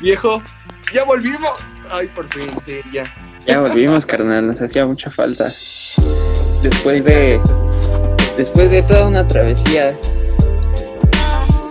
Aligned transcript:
Viejo, 0.00 0.42
ya 0.94 1.04
volvimos. 1.04 1.52
Ay, 1.90 2.08
por 2.08 2.26
fin, 2.32 2.48
sí, 2.64 2.80
ya. 2.92 3.12
Ya 3.46 3.60
volvimos, 3.60 4.06
carnal, 4.06 4.46
nos 4.46 4.62
hacía 4.62 4.86
mucha 4.86 5.10
falta. 5.10 5.44
Después 6.62 7.04
de. 7.04 7.40
Después 8.36 8.70
de 8.70 8.82
toda 8.82 9.08
una 9.08 9.26
travesía. 9.26 9.98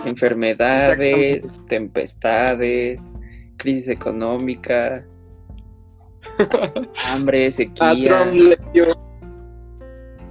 Enfermedades, 0.06 1.56
tempestades, 1.66 3.10
crisis 3.56 3.88
económica, 3.88 5.04
hambre, 7.06 7.48
A 7.48 7.50
sequía. 7.50 8.02
Trump 8.02 8.32
le 8.34 8.58
dio. 8.72 8.88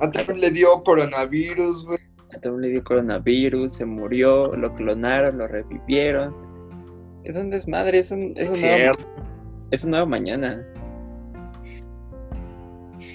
A 0.02 0.10
Trump 0.12 0.30
le 0.40 0.52
dio 0.52 0.84
coronavirus, 0.84 1.86
güey. 1.86 2.00
A 2.34 2.40
Trump 2.40 2.60
le 2.60 2.70
dio 2.70 2.84
coronavirus, 2.84 3.74
se 3.74 3.86
murió, 3.86 4.56
lo 4.56 4.74
clonaron, 4.74 5.38
lo 5.38 5.48
revivieron. 5.48 6.49
Es 7.24 7.36
un 7.38 7.50
desmadre, 7.50 8.00
es 8.00 8.12
un, 8.12 8.34
es 8.38 8.50
un, 8.50 8.62
nuevo, 8.62 8.94
es 9.72 9.84
un 9.84 9.92
nuevo 9.92 10.06
mañana. 10.08 10.66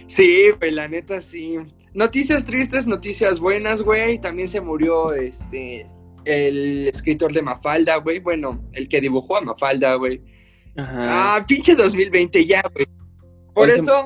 Sí, 0.06 0.50
güey, 0.58 0.70
la 0.70 0.88
neta 0.88 1.20
sí. 1.20 1.56
Noticias 1.94 2.44
tristes, 2.44 2.86
noticias 2.86 3.40
buenas, 3.40 3.82
güey. 3.82 4.18
También 4.20 4.48
se 4.48 4.60
murió 4.60 5.12
este 5.12 5.86
el 6.24 6.88
escritor 6.88 7.32
de 7.32 7.42
Mafalda, 7.42 7.96
güey. 7.96 8.18
Bueno, 8.20 8.62
el 8.72 8.88
que 8.88 9.00
dibujó 9.00 9.36
a 9.36 9.40
Mafalda, 9.40 9.94
güey. 9.96 10.22
Ajá. 10.76 11.36
Ah, 11.36 11.44
pinche 11.46 11.74
2020 11.74 12.46
ya, 12.46 12.62
güey. 12.72 12.86
Por 13.54 13.68
Hoy 13.68 13.72
se- 13.72 13.78
eso 13.80 14.02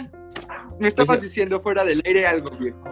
me 0.79 0.89
estabas 0.89 1.11
hoy 1.11 1.17
se- 1.19 1.23
diciendo 1.29 1.61
fuera 1.61 1.85
del 1.85 2.03
aire 2.05 2.27
algo, 2.27 2.51
viejo. 2.59 2.85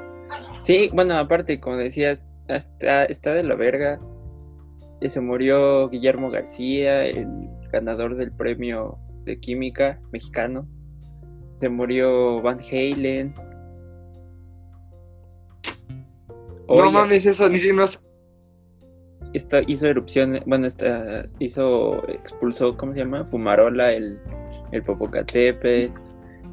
Sí, 0.65 0.91
bueno, 0.93 1.17
aparte, 1.19 1.61
como 1.61 1.77
decías, 1.77 2.25
está, 2.49 3.05
está 3.05 3.33
de 3.35 3.43
la 3.45 3.55
verga. 3.55 4.01
Se 5.03 5.21
murió 5.21 5.89
Guillermo 5.89 6.31
García, 6.31 7.05
el 7.05 7.29
ganador 7.71 8.17
del 8.17 8.33
premio 8.33 8.99
de 9.25 9.39
química 9.39 10.01
mexicano. 10.13 10.67
Se 11.57 11.69
murió 11.69 12.41
Van 12.43 12.61
Halen. 12.61 13.35
no 16.69 16.91
mames, 16.91 17.27
eso 17.27 17.49
ni 17.49 17.59
si 17.59 17.73
no 17.73 17.85
esta- 19.33 19.63
hizo 19.67 19.87
erupción, 19.87 20.41
bueno, 20.47 20.67
esta, 20.67 21.27
hizo, 21.39 22.07
expulsó, 22.09 22.77
¿cómo 22.77 22.93
se 22.95 23.01
llama? 23.01 23.25
Fumarola, 23.27 23.93
el, 23.93 24.19
el 24.73 24.83
Popocatépetl. 24.83 25.93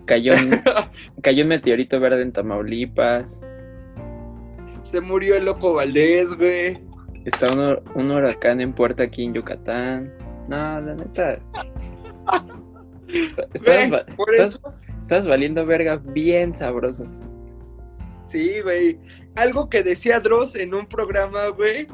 Cayó 0.06 0.34
un, 0.34 0.60
cayó 1.22 1.44
un 1.44 1.50
meteorito 1.50 2.00
verde 2.00 2.22
en 2.22 2.34
Tamaulipas. 2.34 3.44
Se 4.84 5.00
murió 5.00 5.36
el 5.38 5.46
loco 5.46 5.74
Valdés, 5.74 6.38
güey. 6.38 6.78
Está 7.26 7.48
un, 7.54 7.60
hur- 7.60 7.84
un 7.96 8.12
huracán 8.12 8.62
en 8.62 8.74
puerta 8.74 9.04
aquí 9.04 9.26
en 9.26 9.34
Yucatán. 9.34 10.12
No, 10.48 10.82
la 10.82 10.96
neta. 10.96 11.34
Está- 11.34 11.68
Estás, 13.54 13.62
Güey, 13.66 13.90
va- 13.92 14.06
por 14.16 14.34
estás- 14.34 14.56
eso. 14.56 14.74
estás 15.00 15.28
valiendo 15.28 15.66
verga 15.66 15.98
bien 16.14 16.56
sabroso. 16.56 17.06
Sí, 18.24 18.62
güey. 18.62 18.98
Algo 19.36 19.70
que 19.70 19.84
decía 19.84 20.20
Dross 20.20 20.56
en 20.56 20.74
un 20.74 20.88
programa, 20.88 21.48
güey, 21.50 21.88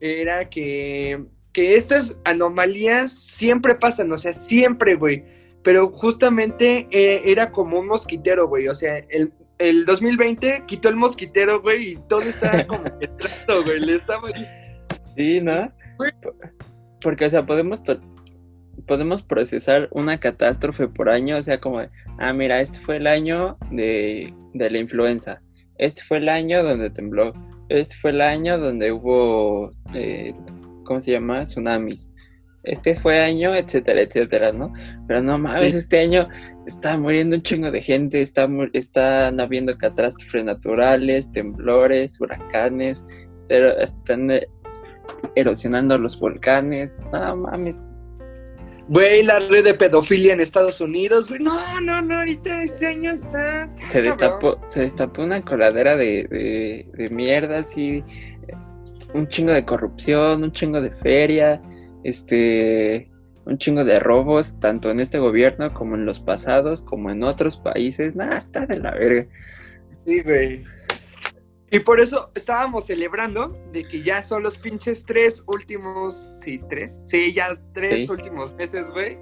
era 0.00 0.48
que, 0.48 1.24
que 1.52 1.76
estas 1.76 2.20
anomalías 2.24 3.12
siempre 3.12 3.74
pasan, 3.74 4.12
o 4.12 4.18
sea, 4.18 4.32
siempre, 4.32 4.94
güey. 4.94 5.24
Pero 5.62 5.90
justamente 5.90 6.86
eh, 6.90 7.22
era 7.24 7.50
como 7.50 7.78
un 7.80 7.86
mosquitero, 7.88 8.48
güey. 8.48 8.68
O 8.68 8.74
sea, 8.74 8.98
el, 9.08 9.32
el 9.58 9.84
2020 9.84 10.64
quitó 10.66 10.88
el 10.88 10.96
mosquitero, 10.96 11.60
güey, 11.60 11.92
y 11.92 11.96
todo 12.08 12.22
estaba 12.22 12.66
como 12.66 12.84
que 12.98 13.08
trato, 13.08 13.64
güey. 13.64 13.80
Le 13.80 13.96
estaba... 13.96 14.28
Sí, 15.16 15.40
¿no? 15.40 15.72
Porque, 17.02 17.26
o 17.26 17.30
sea, 17.30 17.44
podemos, 17.46 17.82
podemos 18.86 19.22
procesar 19.22 19.88
una 19.92 20.18
catástrofe 20.18 20.88
por 20.88 21.08
año, 21.08 21.36
o 21.36 21.42
sea, 21.42 21.60
como, 21.60 21.80
ah, 22.18 22.32
mira, 22.32 22.60
este 22.60 22.78
fue 22.80 22.96
el 22.96 23.06
año 23.06 23.56
de, 23.70 24.32
de 24.54 24.70
la 24.70 24.78
influenza, 24.78 25.40
este 25.78 26.02
fue 26.02 26.18
el 26.18 26.28
año 26.28 26.62
donde 26.62 26.90
tembló, 26.90 27.32
este 27.68 27.94
fue 27.96 28.10
el 28.10 28.20
año 28.20 28.58
donde 28.58 28.92
hubo, 28.92 29.70
eh, 29.94 30.34
¿cómo 30.84 31.00
se 31.00 31.12
llama? 31.12 31.42
Tsunamis. 31.44 32.12
Este 32.62 32.94
fue 32.94 33.20
año, 33.20 33.54
etcétera, 33.54 34.02
etcétera, 34.02 34.52
¿no? 34.52 34.70
Pero 35.08 35.22
no 35.22 35.38
mames, 35.38 35.72
Sí. 35.72 35.78
este 35.78 36.00
año 36.00 36.28
está 36.66 36.98
muriendo 36.98 37.36
un 37.36 37.42
chingo 37.42 37.70
de 37.70 37.80
gente, 37.80 38.20
está, 38.20 38.46
están 38.74 39.40
habiendo 39.40 39.74
catástrofes 39.78 40.44
naturales, 40.44 41.32
temblores, 41.32 42.20
huracanes, 42.20 43.06
estero- 43.38 43.78
están 43.80 44.30
eh, 44.30 44.46
erosionando 45.34 45.98
los 45.98 46.18
volcanes. 46.18 46.98
No 47.12 47.36
mames. 47.36 47.76
Güey, 48.88 49.22
la 49.22 49.38
red 49.38 49.62
de 49.62 49.74
pedofilia 49.74 50.32
en 50.32 50.40
Estados 50.40 50.80
Unidos, 50.80 51.28
güey. 51.28 51.40
No, 51.40 51.80
no, 51.80 52.02
no, 52.02 52.18
ahorita 52.18 52.64
este 52.64 52.88
año 52.88 53.12
está... 53.12 53.62
está 53.62 53.88
Se 53.88 54.02
destapó, 54.02 54.60
se 54.66 54.80
destapó 54.80 55.22
una 55.22 55.44
coladera 55.44 55.96
de, 55.96 56.24
de, 56.28 56.86
de 56.94 57.14
mierda, 57.14 57.58
así. 57.58 58.02
Un 59.14 59.28
chingo 59.28 59.52
de 59.52 59.64
corrupción, 59.64 60.42
un 60.42 60.50
chingo 60.50 60.80
de 60.80 60.90
feria, 60.90 61.62
este. 62.02 63.08
Un 63.44 63.58
chingo 63.58 63.84
de 63.84 64.00
robos, 64.00 64.58
tanto 64.58 64.90
en 64.90 64.98
este 64.98 65.18
gobierno 65.18 65.72
como 65.72 65.94
en 65.94 66.04
los 66.04 66.20
pasados, 66.20 66.82
como 66.82 67.10
en 67.10 67.22
otros 67.22 67.58
países. 67.58 68.16
Nada, 68.16 68.38
está 68.38 68.66
de 68.66 68.78
la 68.78 68.90
verga. 68.90 69.26
Sí, 70.04 70.20
güey. 70.22 70.64
Y 71.70 71.78
por 71.80 72.00
eso 72.00 72.30
estábamos 72.34 72.86
celebrando 72.86 73.56
de 73.72 73.86
que 73.86 74.02
ya 74.02 74.22
son 74.22 74.42
los 74.42 74.58
pinches 74.58 75.04
tres 75.04 75.42
últimos, 75.46 76.30
sí, 76.34 76.60
tres, 76.68 77.00
sí, 77.04 77.32
ya 77.34 77.48
tres 77.74 78.06
Sí. 78.06 78.10
últimos 78.10 78.52
meses, 78.54 78.90
güey, 78.90 79.16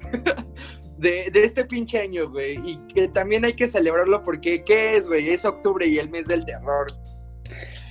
de, 0.98 1.30
de 1.30 1.44
este 1.44 1.64
pinche 1.64 2.00
año, 2.00 2.30
güey, 2.30 2.58
y 2.64 2.78
que 2.94 3.08
también 3.08 3.44
hay 3.44 3.52
que 3.52 3.68
celebrarlo 3.68 4.22
porque, 4.22 4.64
¿qué 4.64 4.96
es, 4.96 5.06
güey? 5.06 5.28
Es 5.30 5.44
octubre 5.44 5.86
y 5.86 5.98
el 5.98 6.08
mes 6.10 6.26
del 6.28 6.44
terror. 6.44 6.86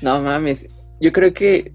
No 0.01 0.21
mames, 0.21 0.67
yo 1.01 1.11
creo 1.11 1.31
que, 1.33 1.71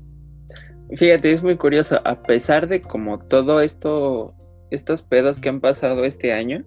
fíjate, 0.97 1.33
es 1.33 1.43
muy 1.43 1.57
curioso, 1.57 2.01
a 2.05 2.21
pesar 2.23 2.67
de 2.67 2.83
como 2.83 3.19
todo 3.19 3.61
esto, 3.61 4.35
estos 4.71 5.03
pedos 5.03 5.39
que 5.39 5.51
han 5.51 5.61
pasado 5.61 6.05
este 6.05 6.33
año, 6.33 6.65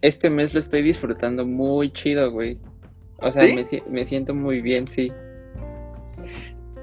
este 0.00 0.30
mes 0.30 0.54
lo 0.54 0.60
estoy 0.60 0.82
disfrutando 0.82 1.44
muy 1.44 1.92
chido, 1.92 2.30
güey. 2.30 2.58
O 3.18 3.30
sea, 3.30 3.46
¿Sí? 3.46 3.54
me, 3.54 3.82
me 3.90 4.04
siento 4.04 4.34
muy 4.34 4.60
bien, 4.60 4.86
sí. 4.88 5.12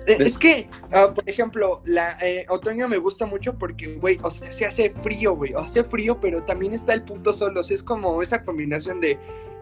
Eh. 0.05 0.17
Es 0.19 0.37
que, 0.37 0.67
ah, 0.91 1.13
por 1.13 1.27
ejemplo, 1.29 1.81
la 1.85 2.17
eh, 2.21 2.45
otoño 2.49 2.89
me 2.89 2.97
gusta 2.97 3.25
mucho 3.25 3.57
porque, 3.57 3.95
güey, 3.95 4.17
o 4.21 4.29
sea, 4.29 4.51
se 4.51 4.65
hace 4.65 4.89
frío, 5.01 5.33
güey, 5.35 5.53
hace 5.55 5.83
frío, 5.83 6.19
pero 6.19 6.43
también 6.43 6.73
está 6.73 6.93
el 6.93 7.03
puto 7.03 7.31
sol, 7.31 7.57
o 7.57 7.63
sea, 7.63 7.75
es 7.75 7.83
como 7.83 8.21
esa 8.21 8.43
combinación 8.43 8.99
de, 8.99 9.17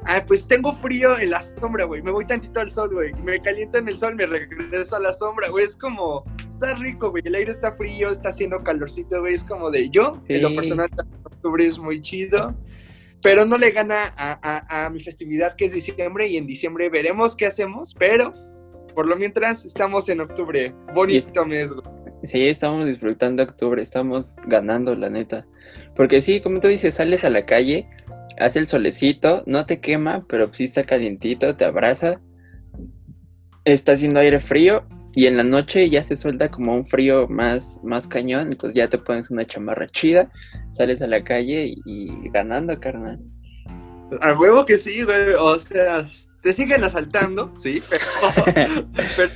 ah, 0.05 0.23
pues 0.25 0.47
tengo 0.47 0.73
frío 0.73 1.19
en 1.19 1.29
la 1.29 1.43
sombra, 1.43 1.85
güey, 1.85 2.01
me 2.01 2.09
voy 2.09 2.25
tantito 2.25 2.59
al 2.59 2.71
sol, 2.71 2.89
güey, 2.91 3.13
me 3.23 3.39
caliento 3.39 3.77
en 3.77 3.87
el 3.87 3.95
sol, 3.95 4.15
me 4.15 4.25
regreso 4.25 4.95
a 4.95 4.99
la 4.99 5.13
sombra, 5.13 5.49
güey, 5.49 5.63
es 5.65 5.75
como, 5.75 6.23
está 6.47 6.73
rico, 6.73 7.11
güey, 7.11 7.21
el 7.25 7.35
aire 7.35 7.51
está 7.51 7.73
frío, 7.73 8.09
está 8.09 8.29
haciendo 8.29 8.63
calorcito, 8.63 9.19
güey, 9.19 9.35
es 9.35 9.43
como 9.43 9.69
de, 9.69 9.91
yo, 9.91 10.19
en 10.27 10.41
lo 10.41 10.49
Sí. 10.49 10.55
personal, 10.55 10.89
octubre 11.23 11.65
es 11.67 11.77
muy 11.77 12.01
chido. 12.01 12.55
Pero 13.23 13.45
no 13.45 13.57
le 13.57 13.71
gana 13.71 14.13
a, 14.17 14.39
a- 14.41 14.85
a 14.85 14.89
mi 14.89 14.99
festividad 14.99 15.53
que 15.55 15.65
es 15.65 15.73
diciembre 15.73 16.27
y 16.27 16.37
en 16.37 16.47
diciembre 16.47 16.89
veremos 16.89 17.35
qué 17.35 17.45
hacemos, 17.45 17.93
pero 17.97 18.33
por 18.95 19.07
lo 19.07 19.15
mientras, 19.15 19.63
estamos 19.63 20.09
en 20.09 20.21
octubre. 20.21 20.73
Bonito 20.93 21.45
mes, 21.45 21.71
güey. 21.71 21.85
Sí, 22.23 22.47
estamos 22.47 22.85
disfrutando 22.87 23.41
octubre, 23.41 23.81
estamos 23.81 24.35
ganando, 24.47 24.93
la 24.95 25.09
neta. 25.09 25.45
Porque 25.95 26.21
sí, 26.21 26.41
como 26.41 26.59
tú 26.59 26.67
dices, 26.67 26.95
sales 26.95 27.23
a 27.23 27.29
la 27.29 27.45
calle, 27.45 27.87
hace 28.37 28.59
el 28.59 28.67
solecito, 28.67 29.43
no 29.45 29.65
te 29.65 29.79
quema, 29.79 30.25
pero 30.27 30.53
sí 30.53 30.65
está 30.65 30.83
calientito, 30.83 31.55
te 31.55 31.66
abraza, 31.66 32.19
está 33.66 33.93
haciendo 33.93 34.19
aire 34.19 34.40
frío 34.40 34.84
y 35.13 35.25
en 35.25 35.37
la 35.37 35.43
noche 35.43 35.90
ya 35.90 36.03
se 36.03 36.16
suelta 36.16 36.49
como 36.49 36.75
un 36.75 36.85
frío 36.85 37.28
más, 37.28 37.79
más 37.84 38.08
cañón, 38.08 38.47
entonces 38.47 38.75
ya 38.75 38.87
te 38.87 38.97
pones 38.97 39.29
una 39.29 39.46
chamarra 39.46 39.87
chida, 39.87 40.31
sales 40.72 41.02
a 41.02 41.08
la 41.08 41.23
calle 41.23 41.75
y, 41.85 42.29
ganando, 42.29 42.79
carnal. 42.79 43.19
A 44.22 44.34
huevo 44.34 44.66
que 44.66 44.78
sí, 44.78 45.03
güey. 45.03 45.34
O 45.40 45.58
sea, 45.58 46.08
te 46.41 46.52
siguen 46.53 46.84
asaltando, 46.84 47.52
sí, 47.55 47.81
pero, 48.53 48.87
pero, 49.16 49.31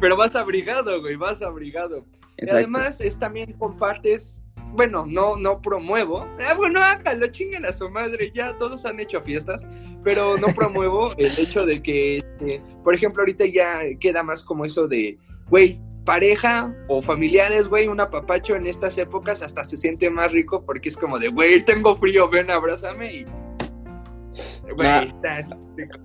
pero 0.00 0.16
vas 0.16 0.34
abrigado, 0.34 1.00
güey, 1.00 1.16
vas 1.16 1.40
abrigado. 1.40 2.06
Y 2.38 2.50
además 2.50 3.00
es 3.00 3.18
también 3.18 3.52
compartes, 3.52 4.41
bueno, 4.72 5.04
no, 5.06 5.36
no 5.36 5.60
promuevo. 5.60 6.26
Ah, 6.48 6.54
bueno, 6.56 6.80
hágalo, 6.82 7.26
chinguen 7.28 7.64
a 7.66 7.72
su 7.72 7.88
madre, 7.90 8.30
ya 8.34 8.56
todos 8.58 8.84
han 8.84 8.98
hecho 9.00 9.20
fiestas, 9.20 9.66
pero 10.02 10.36
no 10.38 10.48
promuevo 10.48 11.12
el 11.18 11.32
hecho 11.38 11.64
de 11.66 11.82
que, 11.82 12.18
este, 12.18 12.62
por 12.82 12.94
ejemplo, 12.94 13.22
ahorita 13.22 13.44
ya 13.46 13.80
queda 14.00 14.22
más 14.22 14.42
como 14.42 14.64
eso 14.64 14.88
de, 14.88 15.18
güey, 15.48 15.80
pareja 16.04 16.74
o 16.88 17.00
familiares, 17.00 17.68
güey, 17.68 17.86
un 17.86 18.00
apapacho 18.00 18.56
en 18.56 18.66
estas 18.66 18.98
épocas 18.98 19.40
hasta 19.42 19.62
se 19.62 19.76
siente 19.76 20.10
más 20.10 20.32
rico 20.32 20.64
porque 20.66 20.88
es 20.88 20.96
como 20.96 21.18
de, 21.18 21.28
güey, 21.28 21.64
tengo 21.64 21.96
frío, 21.96 22.28
ven, 22.28 22.50
abrázame 22.50 23.14
y... 23.14 23.24
Güey, 24.74 24.88
Nah. 24.88 25.02
está- 25.02 25.38
está 25.38 25.58
rico. 25.76 25.98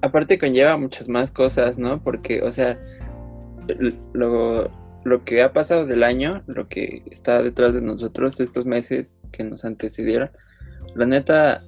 aparte 0.00 0.38
conlleva 0.38 0.76
muchas 0.78 1.08
más 1.08 1.30
cosas, 1.30 1.76
¿no? 1.78 2.02
Porque, 2.02 2.40
o 2.42 2.50
sea, 2.50 2.78
lo, 4.12 4.70
lo 5.04 5.24
que 5.24 5.42
ha 5.42 5.52
pasado 5.52 5.86
del 5.86 6.02
año, 6.02 6.42
lo 6.46 6.68
que 6.68 7.02
está 7.10 7.42
detrás 7.42 7.74
de 7.74 7.82
nosotros, 7.82 8.40
estos 8.40 8.66
meses 8.66 9.18
que 9.32 9.44
nos 9.44 9.64
antecedieron, 9.64 10.30
la 10.94 11.06
neta, 11.06 11.62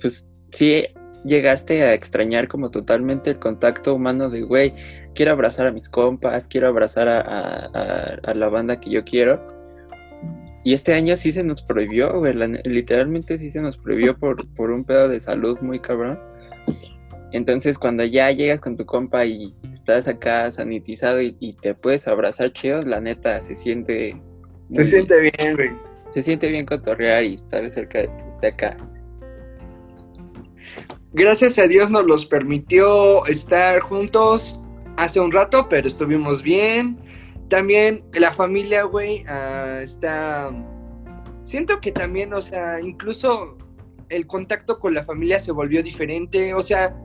pues 0.00 0.28
sí 0.50 0.86
llegaste 1.24 1.82
a 1.82 1.94
extrañar 1.94 2.48
como 2.48 2.70
totalmente 2.70 3.30
el 3.30 3.38
contacto 3.38 3.94
humano 3.94 4.28
de, 4.28 4.42
güey, 4.42 4.74
quiero 5.14 5.32
abrazar 5.32 5.66
a 5.66 5.72
mis 5.72 5.88
compas, 5.88 6.48
quiero 6.48 6.68
abrazar 6.68 7.08
a, 7.08 8.32
la 8.34 8.48
banda 8.48 8.80
que 8.80 8.90
yo 8.90 9.04
quiero. 9.04 9.40
Y 10.64 10.74
este 10.74 10.94
año 10.94 11.16
sí 11.16 11.32
se 11.32 11.42
nos 11.42 11.60
prohibió, 11.62 12.18
güey, 12.18 12.34
literalmente 12.64 13.38
sí 13.38 13.50
se 13.50 13.60
nos 13.60 13.76
prohibió 13.76 14.16
por, 14.16 14.46
por 14.54 14.70
un 14.70 14.84
pedo 14.84 15.08
de 15.08 15.18
salud 15.18 15.58
muy 15.60 15.80
cabrón. 15.80 16.18
Entonces 17.32 17.78
cuando 17.78 18.04
ya 18.04 18.30
llegas 18.30 18.60
con 18.60 18.76
tu 18.76 18.84
compa 18.84 19.24
y 19.24 19.54
estás 19.72 20.06
acá 20.06 20.50
sanitizado 20.50 21.20
y, 21.20 21.56
te 21.60 21.74
puedes 21.74 22.06
abrazar 22.06 22.52
chido, 22.52 22.80
la 22.82 23.00
neta 23.00 23.40
se 23.40 23.54
siente... 23.54 24.20
Se 24.72 24.86
siente 24.86 25.20
bien, 25.20 25.56
güey. 25.56 25.70
Se 26.10 26.22
siente 26.22 26.48
bien 26.48 26.66
cotorrear 26.66 27.24
y 27.24 27.34
estar 27.34 27.68
cerca 27.70 28.00
de, 28.00 28.10
de 28.40 28.48
acá 28.48 28.76
gracias 31.12 31.58
a 31.58 31.66
Dios 31.66 31.90
nos 31.90 32.04
los 32.06 32.26
permitió 32.26 33.24
estar 33.26 33.80
juntos 33.80 34.58
hace 34.96 35.20
un 35.20 35.32
rato, 35.32 35.68
pero 35.68 35.86
estuvimos 35.86 36.42
bien. 36.42 36.98
También 37.48 38.04
la 38.14 38.32
familia, 38.32 38.84
güey, 38.84 39.24
ah, 39.28 39.80
está... 39.82 40.50
Siento 41.44 41.80
que 41.80 41.92
también, 41.92 42.32
o 42.32 42.40
sea, 42.40 42.80
incluso 42.80 43.58
el 44.08 44.26
contacto 44.26 44.78
con 44.78 44.94
la 44.94 45.04
familia 45.04 45.40
se 45.40 45.52
volvió 45.52 45.82
diferente, 45.82 46.54
o 46.54 46.62
sea, 46.62 46.96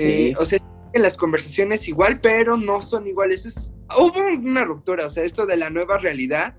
eh, 0.00 0.34
o 0.38 0.44
sea, 0.44 0.58
en 0.92 1.02
las 1.02 1.16
conversaciones 1.16 1.88
igual, 1.88 2.20
pero 2.20 2.56
no 2.56 2.80
son 2.80 3.06
iguales. 3.06 3.46
Es, 3.46 3.74
hubo 3.96 4.18
una 4.18 4.64
ruptura, 4.64 5.06
o 5.06 5.10
sea, 5.10 5.24
esto 5.24 5.46
de 5.46 5.56
la 5.56 5.70
nueva 5.70 5.98
realidad 5.98 6.56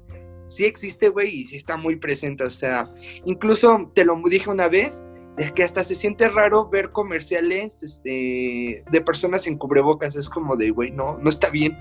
sí 0.47 0.65
existe, 0.65 1.09
güey, 1.09 1.29
y 1.29 1.45
sí 1.45 1.55
está 1.55 1.77
muy 1.77 1.95
presente, 1.95 2.43
o 2.43 2.49
sea, 2.49 2.89
incluso 3.23 3.89
te 3.95 4.03
lo 4.03 4.21
dije 4.29 4.49
una 4.49 4.67
vez, 4.67 5.05
es 5.37 5.51
que 5.51 5.63
hasta 5.63 5.83
se 5.83 5.95
siente 5.95 6.27
raro 6.29 6.69
ver 6.69 6.91
comerciales 6.91 7.83
este, 7.83 8.83
de 8.89 9.01
personas 9.01 9.47
en 9.47 9.57
cubrebocas. 9.57 10.15
Es 10.15 10.27
como 10.29 10.57
de, 10.57 10.71
güey, 10.71 10.91
no, 10.91 11.17
no 11.17 11.29
está 11.29 11.49
bien. 11.49 11.77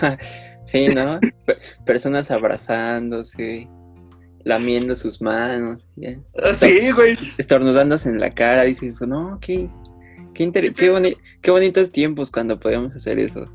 sí, 0.64 0.88
¿no? 0.88 1.20
personas 1.84 2.30
abrazándose, 2.30 3.68
lamiendo 4.44 4.96
sus 4.96 5.20
manos. 5.20 5.84
Ah, 6.42 6.54
sí, 6.54 6.90
güey. 6.90 7.18
Estornudándose 7.36 8.08
en 8.08 8.18
la 8.18 8.30
cara. 8.30 8.62
Dices, 8.64 9.00
no, 9.02 9.38
qué, 10.36 10.52
qué, 10.52 10.72
qué, 10.72 11.16
qué 11.40 11.50
bonitos 11.50 11.90
tiempos 11.90 12.30
cuando 12.30 12.60
podíamos 12.60 12.94
hacer 12.94 13.18
eso. 13.18 13.50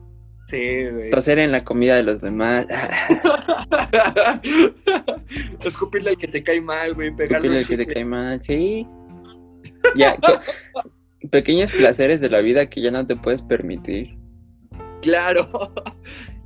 Sí, 0.47 0.89
güey. 0.89 1.11
Toser 1.11 1.39
en 1.39 1.51
la 1.51 1.63
comida 1.63 1.95
de 1.95 2.03
los 2.03 2.19
demás. 2.19 2.67
Escupirle 5.63 6.09
al 6.09 6.17
que 6.17 6.27
te 6.27 6.43
cae 6.43 6.59
mal, 6.59 6.93
güey. 6.93 7.15
Pegarle 7.15 7.59
al 7.59 7.67
que 7.67 7.77
te 7.77 7.87
cae 7.87 8.03
mal, 8.03 8.41
sí. 8.41 8.85
Ya, 9.95 10.17
pequeños 11.31 11.71
placeres 11.71 12.19
de 12.19 12.29
la 12.29 12.41
vida 12.41 12.69
que 12.69 12.81
ya 12.81 12.91
no 12.91 13.07
te 13.07 13.15
puedes 13.15 13.43
permitir. 13.43 14.17
Claro. 15.01 15.49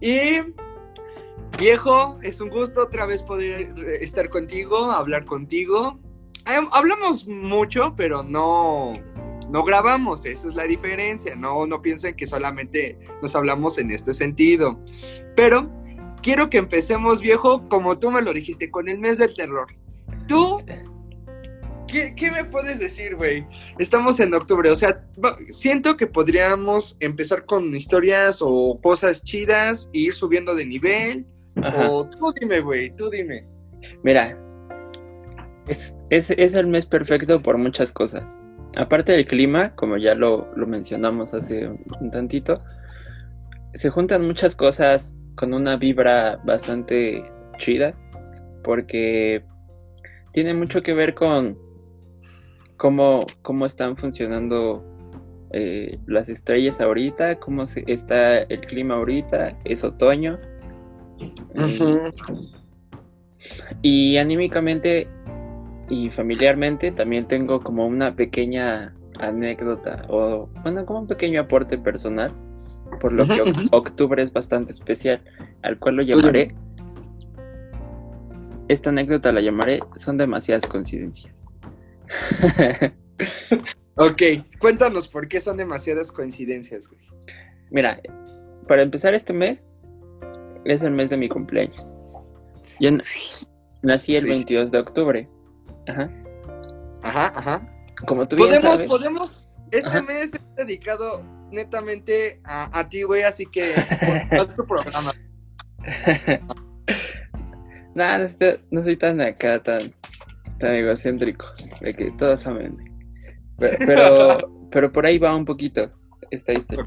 Y 0.02 0.42
viejo, 1.58 2.20
es 2.22 2.42
un 2.42 2.50
gusto 2.50 2.84
otra 2.84 3.06
vez 3.06 3.24
poder 3.24 3.74
estar 4.02 4.30
contigo, 4.30 4.92
hablar 4.92 5.26
contigo. 5.26 5.98
Hablamos 6.74 7.26
mucho, 7.26 7.96
pero 7.96 8.22
no, 8.22 8.92
no 9.56 9.64
grabamos, 9.64 10.26
esa 10.26 10.50
es 10.50 10.54
la 10.54 10.66
diferencia. 10.66 11.34
No, 11.34 11.66
no 11.66 11.82
piensen 11.82 12.14
que 12.18 12.28
solamente 12.28 13.00
nos 13.22 13.34
hablamos 13.38 13.78
en 13.78 13.90
este 13.90 14.14
sentido. 14.14 14.78
Pero 15.34 15.72
quiero 16.22 16.50
que 16.50 16.58
empecemos, 16.58 17.22
viejo, 17.22 17.66
como 17.70 17.98
tú 17.98 18.12
me 18.12 18.22
lo 18.22 18.34
dijiste, 18.34 18.70
con 18.70 18.90
el 18.90 19.00
mes 19.00 19.18
del 19.18 19.34
terror. 19.34 19.68
Tú 20.28 20.58
¿Qué, 21.88 22.30
me 22.30 22.44
puedes 22.44 22.82
decir, 22.82 23.16
güey? 23.16 23.48
Estamos 23.80 24.20
en 24.20 24.34
octubre, 24.34 24.70
o 24.70 24.76
sea, 24.76 25.02
siento 25.48 25.96
que 25.96 26.08
podríamos 26.08 26.98
empezar 27.00 27.46
con 27.46 27.74
historias 27.74 28.40
o 28.42 28.78
cosas 28.84 29.24
chidas 29.24 29.90
e 29.94 30.00
ir 30.00 30.14
subiendo 30.14 30.54
de 30.54 30.66
nivel. 30.66 31.26
O 31.90 32.10
tú 32.10 32.34
dime, 32.38 32.60
güey, 32.60 32.94
tú 32.98 33.10
dime. 33.10 33.48
Mira, 34.04 34.38
es, 36.10 36.30
el 36.30 36.68
mes 36.68 36.86
perfecto 36.86 37.42
por 37.42 37.58
muchas 37.58 37.94
cosas. 37.94 38.36
Aparte 38.78 39.14
del 39.14 39.26
clima, 39.26 39.74
como 39.76 39.98
ya 39.98 40.16
lo, 40.16 40.52
lo 40.56 40.68
mencionamos 40.68 41.34
hace 41.34 41.68
un 41.68 42.12
tantito, 42.12 42.62
se 43.74 43.90
juntan 43.90 44.26
muchas 44.26 44.56
cosas 44.56 45.16
con 45.36 45.54
una 45.54 45.76
vibra 45.76 46.42
bastante 46.46 47.24
chida, 47.58 47.94
porque 48.64 49.46
tiene 50.32 50.54
mucho 50.54 50.82
que 50.82 50.94
ver 50.94 51.14
con 51.14 51.58
cómo, 52.78 53.26
cómo 53.42 53.66
están 53.66 53.96
funcionando 53.96 54.84
eh, 55.52 55.98
las 56.08 56.30
estrellas 56.30 56.82
ahorita, 56.82 57.40
cómo 57.40 57.64
está 57.64 58.40
el 58.40 58.60
clima 58.62 58.96
ahorita, 58.96 59.58
es 59.64 59.84
otoño. 59.84 60.40
y 63.82 64.18
anímicamente 64.18 65.08
y 65.90 66.10
familiarmente 66.10 66.92
también 66.92 67.28
tengo 67.28 67.62
como 67.62 67.86
una 67.86 68.16
pequeña 68.16 68.96
anécdota 69.20 70.06
o 70.10 70.50
bueno, 70.64 70.86
como 70.86 71.02
un 71.02 71.08
pequeño 71.08 71.42
aporte 71.42 71.78
personal, 71.78 72.32
por 73.00 73.14
lo 73.14 73.26
que 73.28 73.42
octubre 73.72 74.22
es 74.22 74.32
bastante 74.32 74.72
especial, 74.72 75.22
al 75.64 75.80
cual 75.80 75.98
lo 75.98 76.04
llamaré. 76.04 76.56
Esta 78.68 78.90
anécdota 78.90 79.32
la 79.32 79.42
llamaré 79.42 79.80
Son 79.96 80.18
demasiadas 80.18 80.66
coincidencias. 80.66 81.56
ok, 83.96 84.22
cuéntanos 84.60 85.08
por 85.08 85.28
qué 85.28 85.40
son 85.40 85.58
demasiadas 85.58 86.12
coincidencias, 86.12 86.88
güey. 86.88 87.02
Mira, 87.70 88.02
para 88.68 88.84
empezar 88.84 89.14
este 89.14 89.34
mes, 89.34 89.68
es 90.66 90.82
el 90.82 90.92
mes 90.92 91.10
de 91.10 91.18
mi 91.18 91.30
cumpleaños. 91.30 91.96
Yo 92.80 92.90
nací 93.84 94.16
el 94.16 94.26
22 94.26 94.72
de 94.72 94.80
octubre. 94.80 95.30
Ajá. 95.88 96.10
Ajá, 97.04 97.34
ajá. 97.36 97.62
Como 98.08 98.26
tú 98.26 98.36
bien 98.36 98.50
podemos, 98.50 98.78
sabes. 98.78 98.90
Podemos, 98.90 99.52
este 99.72 100.02
mes 100.02 100.34
es 100.34 100.56
dedicado 100.56 101.24
netamente 101.52 102.42
a, 102.44 102.88
ti, 102.90 103.04
güey, 103.04 103.24
así 103.24 103.46
que 103.46 103.74
haz 104.32 104.56
tu 104.56 104.66
programa. 104.66 105.14
Nada, 107.96 108.18
no, 108.18 108.26
no, 108.72 108.84
soy 108.84 108.98
tan 108.98 109.22
acá, 109.22 109.62
tan, 109.64 109.94
tan 110.60 110.74
egocéntrico, 110.74 111.46
de 111.80 111.94
que 111.94 112.12
todos 112.12 112.42
saben. 112.42 112.78
Pero, 113.58 114.52
pero, 114.70 114.92
por 114.92 115.06
ahí 115.06 115.18
va 115.18 115.34
un 115.34 115.46
poquito 115.46 115.90
esta 116.30 116.52
historia. 116.52 116.86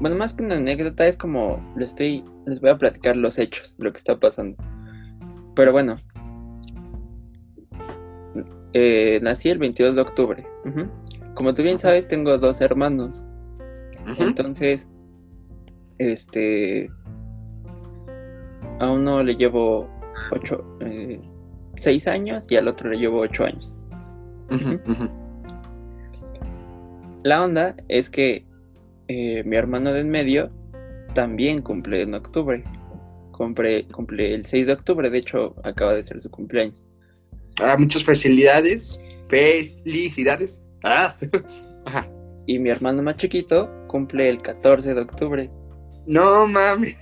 Bueno, 0.00 0.16
más 0.16 0.34
que 0.34 0.42
una 0.42 0.56
anécdota, 0.56 1.06
es 1.06 1.16
como 1.16 1.64
le 1.76 1.84
estoy, 1.84 2.24
les 2.44 2.60
voy 2.60 2.70
a 2.70 2.76
platicar 2.76 3.16
los 3.16 3.38
hechos, 3.38 3.76
lo 3.78 3.92
que 3.92 3.98
está 3.98 4.18
pasando. 4.18 4.56
Pero 5.54 5.70
bueno, 5.70 5.94
eh, 8.74 9.20
nací 9.22 9.50
el 9.50 9.58
22 9.58 9.94
de 9.94 10.00
octubre. 10.00 10.46
Como 11.34 11.54
tú 11.54 11.62
bien 11.62 11.78
sabes, 11.78 12.08
tengo 12.08 12.36
dos 12.38 12.60
hermanos. 12.60 13.22
Entonces, 14.18 14.90
este, 15.98 16.90
a 18.80 18.90
uno 18.90 19.22
le 19.22 19.36
llevo 19.36 19.88
ocho, 20.32 20.64
eh, 20.80 21.20
seis 21.76 22.08
años 22.08 22.50
y 22.50 22.56
al 22.56 22.68
otro 22.68 22.90
le 22.90 22.98
llevo 22.98 23.20
ocho 23.20 23.44
años. 23.44 23.78
La 27.22 27.44
onda 27.44 27.76
es 27.88 28.10
que 28.10 28.44
eh, 29.08 29.42
mi 29.44 29.56
hermano 29.56 29.92
de 29.92 30.00
en 30.00 30.10
medio 30.10 30.50
también 31.14 31.62
cumple 31.62 32.02
en 32.02 32.14
octubre. 32.14 32.64
Cumple, 33.30 33.86
cumple 33.88 34.34
el 34.34 34.44
6 34.44 34.66
de 34.66 34.72
octubre, 34.72 35.10
de 35.10 35.18
hecho 35.18 35.54
acaba 35.64 35.94
de 35.94 36.02
ser 36.02 36.20
su 36.20 36.30
cumpleaños. 36.30 36.86
Ah, 37.60 37.76
muchas 37.78 38.04
felicidades. 38.04 39.00
Felicidades. 39.28 40.60
Ah. 40.84 41.16
Y 42.44 42.58
mi 42.58 42.70
hermano 42.70 43.02
más 43.04 43.18
chiquito 43.18 43.70
cumple 43.86 44.28
el 44.28 44.38
14 44.38 44.94
de 44.94 45.00
octubre. 45.00 45.50
No 46.06 46.46
mames. 46.48 46.96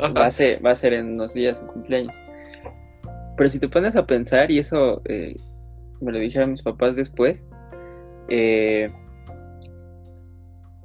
Va 0.16 0.26
a 0.26 0.30
ser, 0.30 0.64
va 0.64 0.70
a 0.70 0.74
ser 0.74 0.94
en 0.94 1.12
unos 1.12 1.34
días 1.34 1.58
su 1.58 1.66
cumpleaños. 1.66 2.16
Pero 3.36 3.50
si 3.50 3.58
te 3.58 3.68
pones 3.68 3.96
a 3.96 4.06
pensar, 4.06 4.50
y 4.50 4.58
eso 4.58 5.02
eh, 5.04 5.36
me 6.00 6.10
lo 6.10 6.18
dijeron 6.18 6.52
mis 6.52 6.62
papás 6.62 6.96
después, 6.96 7.46
eh, 8.30 8.90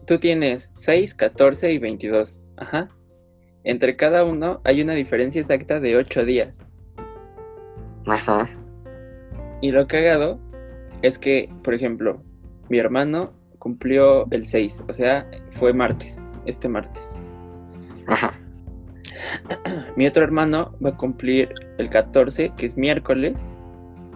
tú 0.06 0.20
tienes 0.20 0.74
6, 0.75 1.15
14 1.15 1.72
y 1.72 1.77
22. 1.77 2.42
Ajá. 2.58 2.89
Entre 3.63 3.96
cada 3.96 4.25
uno 4.25 4.60
hay 4.65 4.82
una 4.82 4.94
diferencia 4.94 5.39
exacta 5.39 5.80
de 5.80 5.96
8 5.96 6.25
días. 6.25 6.68
Ajá. 8.08 8.50
Y 9.62 9.72
lo 9.72 9.88
cagado 9.88 10.40
es 11.02 11.18
que, 11.18 11.50
por 11.64 11.74
ejemplo, 11.74 12.22
mi 12.70 12.78
hermano 12.78 13.34
cumplió 13.60 14.28
el 14.32 14.46
6, 14.46 14.84
o 14.88 14.94
sea, 14.94 15.30
fue 15.52 15.74
martes, 15.74 16.24
este 16.46 16.68
martes. 16.68 17.34
Ajá. 18.08 18.40
Mi 19.96 20.06
otro 20.08 20.24
hermano 20.24 20.76
va 20.84 20.92
a 20.92 20.98
cumplir 20.98 21.50
el 21.78 21.90
14, 21.90 22.52
que 22.58 22.66
es 22.66 22.78
miércoles, 22.78 23.46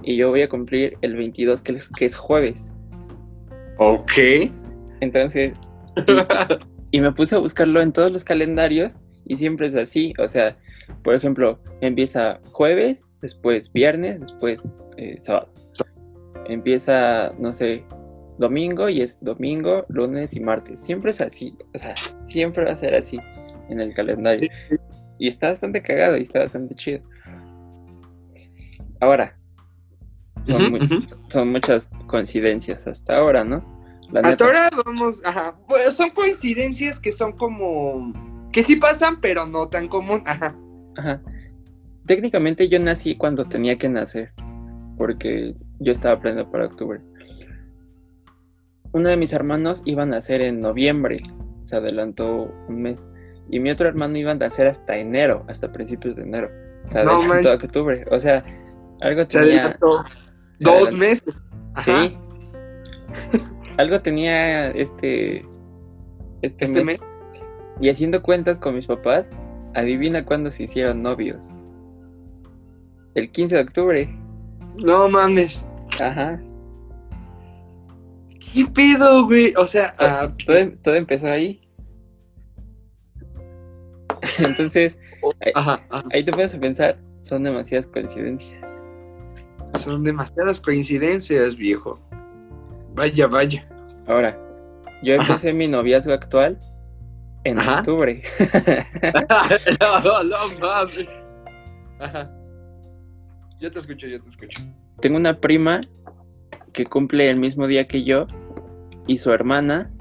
y 0.03 0.17
yo 0.17 0.29
voy 0.29 0.41
a 0.41 0.50
cumplir 0.50 0.98
el 1.01 1.15
22, 1.15 1.62
que 1.62 1.74
es, 1.74 1.89
que 1.89 2.05
es 2.05 2.15
jueves. 2.15 2.74
Ok. 3.77 4.12
Entonces, 5.00 5.53
y, 6.91 6.98
y 6.98 7.01
me 7.01 7.12
puse 7.12 7.36
a 7.36 7.39
buscarlo 7.39 7.81
en 7.81 7.91
todos 7.91 8.12
los 8.12 8.24
calendarios 8.24 9.00
y 9.25 9.36
siempre 9.36 9.67
es 9.67 9.75
así. 9.75 10.13
O 10.19 10.27
sea, 10.27 10.58
por 11.03 11.15
ejemplo, 11.15 11.59
empieza 11.81 12.39
jueves, 12.51 13.05
después 13.21 13.71
viernes, 13.71 14.19
después 14.19 14.67
eh, 14.98 15.15
sábado. 15.19 15.50
Empieza, 16.45 17.33
no 17.38 17.53
sé, 17.53 17.83
domingo 18.38 18.89
y 18.89 19.01
es 19.01 19.24
domingo, 19.24 19.86
lunes 19.89 20.36
y 20.36 20.39
martes. 20.39 20.79
Siempre 20.79 21.12
es 21.12 21.21
así. 21.21 21.55
O 21.75 21.77
sea, 21.77 21.95
siempre 22.21 22.65
va 22.65 22.71
a 22.71 22.75
ser 22.75 22.95
así 22.95 23.19
en 23.69 23.79
el 23.79 23.93
calendario. 23.93 24.50
Y 25.19 25.27
está 25.27 25.50
bastante 25.50 25.81
cagado 25.81 26.17
y 26.17 26.21
está 26.21 26.39
bastante 26.39 26.74
chido. 26.75 27.01
Ahora, 29.01 29.38
son, 30.43 31.51
muchas 31.51 31.91
coincidencias 32.07 32.88
hasta 32.88 33.17
ahora, 33.17 33.43
¿no? 33.43 33.63
La 34.12 34.21
Hasta 34.21 34.45
neta. 34.45 34.45
ahora 34.45 34.83
vamos, 34.86 35.21
ajá. 35.24 35.55
Pues 35.67 35.93
son 35.93 36.09
coincidencias 36.09 37.00
que 37.00 37.12
son 37.12 37.33
como. 37.33 38.13
que 38.51 38.63
sí 38.63 38.75
pasan, 38.75 39.21
pero 39.21 39.45
no 39.45 39.67
tan 39.67 39.88
común. 39.88 40.24
Ajá. 40.25 40.55
Ajá. 40.98 41.22
Técnicamente 42.05 42.67
yo 42.69 42.79
nací 42.79 43.15
cuando 43.15 43.46
tenía 43.46 43.77
que 43.77 43.88
nacer, 43.89 44.31
porque 44.98 45.53
yo 45.79 45.91
estaba 45.91 46.19
planeando 46.19 46.51
para 46.51 46.65
octubre. 46.65 47.00
Uno 48.91 49.10
de 49.10 49.17
mis 49.17 49.34
hermanos 49.34 49.84
iba 49.86 50.03
a 50.03 50.08
nacer 50.08 50.41
en 50.41 50.62
noviembre, 50.62 51.22
se 51.62 51.75
adelantó 51.77 52.51
un 52.67 52.81
mes, 52.81 53.08
y 53.51 53.60
mi 53.60 53.69
otro 53.69 53.88
hermano 53.88 54.17
iba 54.17 54.31
a 54.31 54.36
nacer 54.36 54.67
hasta 54.67 54.98
enero, 54.98 55.46
hasta 55.48 55.72
principios 55.72 56.15
de 56.15 56.24
enero, 56.24 56.50
se 56.88 57.03
No 57.03 57.12
adelantó 57.12 57.25
a 57.50 57.51
manches. 57.51 57.63
octubre. 57.65 58.05
O 58.12 58.19
sea, 58.19 58.43
algo 59.01 59.22
Se 59.25 59.39
tenía... 59.39 59.62
adelantó 59.62 60.01
se 60.58 60.65
dos 60.65 60.74
adelantó. 60.89 60.98
meses. 60.98 61.43
Ajá. 61.75 62.08
Sí. 62.08 62.17
algo 63.77 64.01
tenía 64.01 64.72
este... 64.72 65.46
Este, 66.41 66.65
Este 66.65 66.84
mes. 66.84 67.00
mes. 67.00 67.10
Y 67.81 67.89
haciendo 67.89 68.22
cuentas 68.24 68.58
con 68.60 68.74
mis 68.75 68.88
papás, 68.88 69.31
adivina 69.73 70.25
cuándo 70.25 70.49
se 70.49 70.63
hicieron 70.63 71.01
novios. 71.03 71.53
El 73.15 73.31
15 73.31 73.55
de 73.55 73.61
octubre. 73.61 74.09
No 74.77 75.09
mames. 75.09 75.65
Ajá. 76.01 76.39
¿Qué 78.53 78.65
pedo, 78.65 79.25
güey? 79.25 79.53
O 79.57 79.67
sea, 79.67 79.93
ah, 79.99 80.33
todo, 80.45 80.57
em- 80.57 80.77
todo 80.77 80.95
empezó 80.95 81.27
ahí. 81.27 81.61
Entonces, 84.39 84.97
ahí, 85.41 85.51
ajá, 85.55 85.79
ajá. 85.89 86.03
ahí 86.11 86.23
te 86.23 86.31
puedes 86.31 86.55
pensar, 86.55 86.97
son 87.19 87.43
demasiadas 87.43 87.88
coincidencias. 87.88 88.88
Son 89.77 90.03
demasiadas 90.03 90.59
coincidencias, 90.61 91.55
viejo. 91.55 91.99
Vaya, 92.95 93.27
vaya. 93.27 93.67
Ahora, 94.07 94.38
yo 95.03 95.13
Ajá. 95.19 95.33
empecé 95.33 95.53
mi 95.53 95.67
noviazgo 95.67 96.13
actual 96.13 96.59
en 97.50 97.60
Ajá. 97.60 97.79
octubre. 97.79 98.22
no, 99.79 100.24
no, 100.24 100.38
mames. 100.60 101.08
Ajá. 102.00 102.32
Yo 103.60 103.72
te 103.72 103.79
escucho, 103.79 104.08
yo 104.08 104.22
te 104.22 104.29
escucho. 104.29 104.62
Tengo 105.01 105.18
una 105.18 105.39
prima 105.39 105.82
que 106.74 106.86
cumple 106.86 107.29
el 107.29 107.39
mismo 107.39 107.68
día 107.68 107.88
que 107.88 108.03
yo 108.03 108.27
y 109.08 109.18
su 109.18 109.32
hermana 109.32 109.91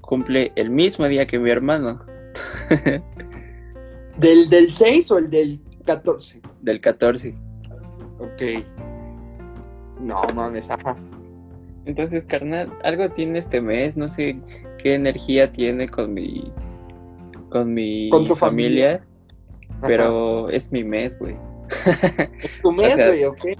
cumple 0.00 0.52
el 0.56 0.70
mismo 0.70 1.06
día 1.06 1.26
que 1.26 1.38
mi 1.38 1.50
hermano, 1.50 2.00
¿Del, 4.18 4.48
del 4.48 4.72
6 4.72 5.10
o 5.10 5.18
el 5.18 5.30
del 5.30 5.60
14? 5.84 6.40
del 6.62 6.80
14. 6.80 7.34
Ok. 8.18 8.42
No 10.00 10.20
mames, 10.34 10.68
ajá. 10.70 10.96
Entonces, 11.84 12.24
carnal, 12.26 12.72
algo 12.84 13.08
tiene 13.10 13.38
este 13.38 13.60
mes, 13.60 13.96
no 13.96 14.08
sé 14.08 14.38
qué 14.78 14.94
energía 14.94 15.50
tiene 15.50 15.88
con 15.88 16.12
mi 16.14 16.52
con 17.48 17.74
mi 17.74 18.08
Con 18.10 18.26
tu 18.26 18.34
familia, 18.34 19.04
familia. 19.70 19.86
pero 19.86 20.48
es 20.50 20.70
mi 20.72 20.84
mes, 20.84 21.18
güey. 21.18 21.36
Tu 22.62 22.72
mes, 22.72 22.94
o 22.94 22.96
sea, 22.96 23.10
güey. 23.10 23.56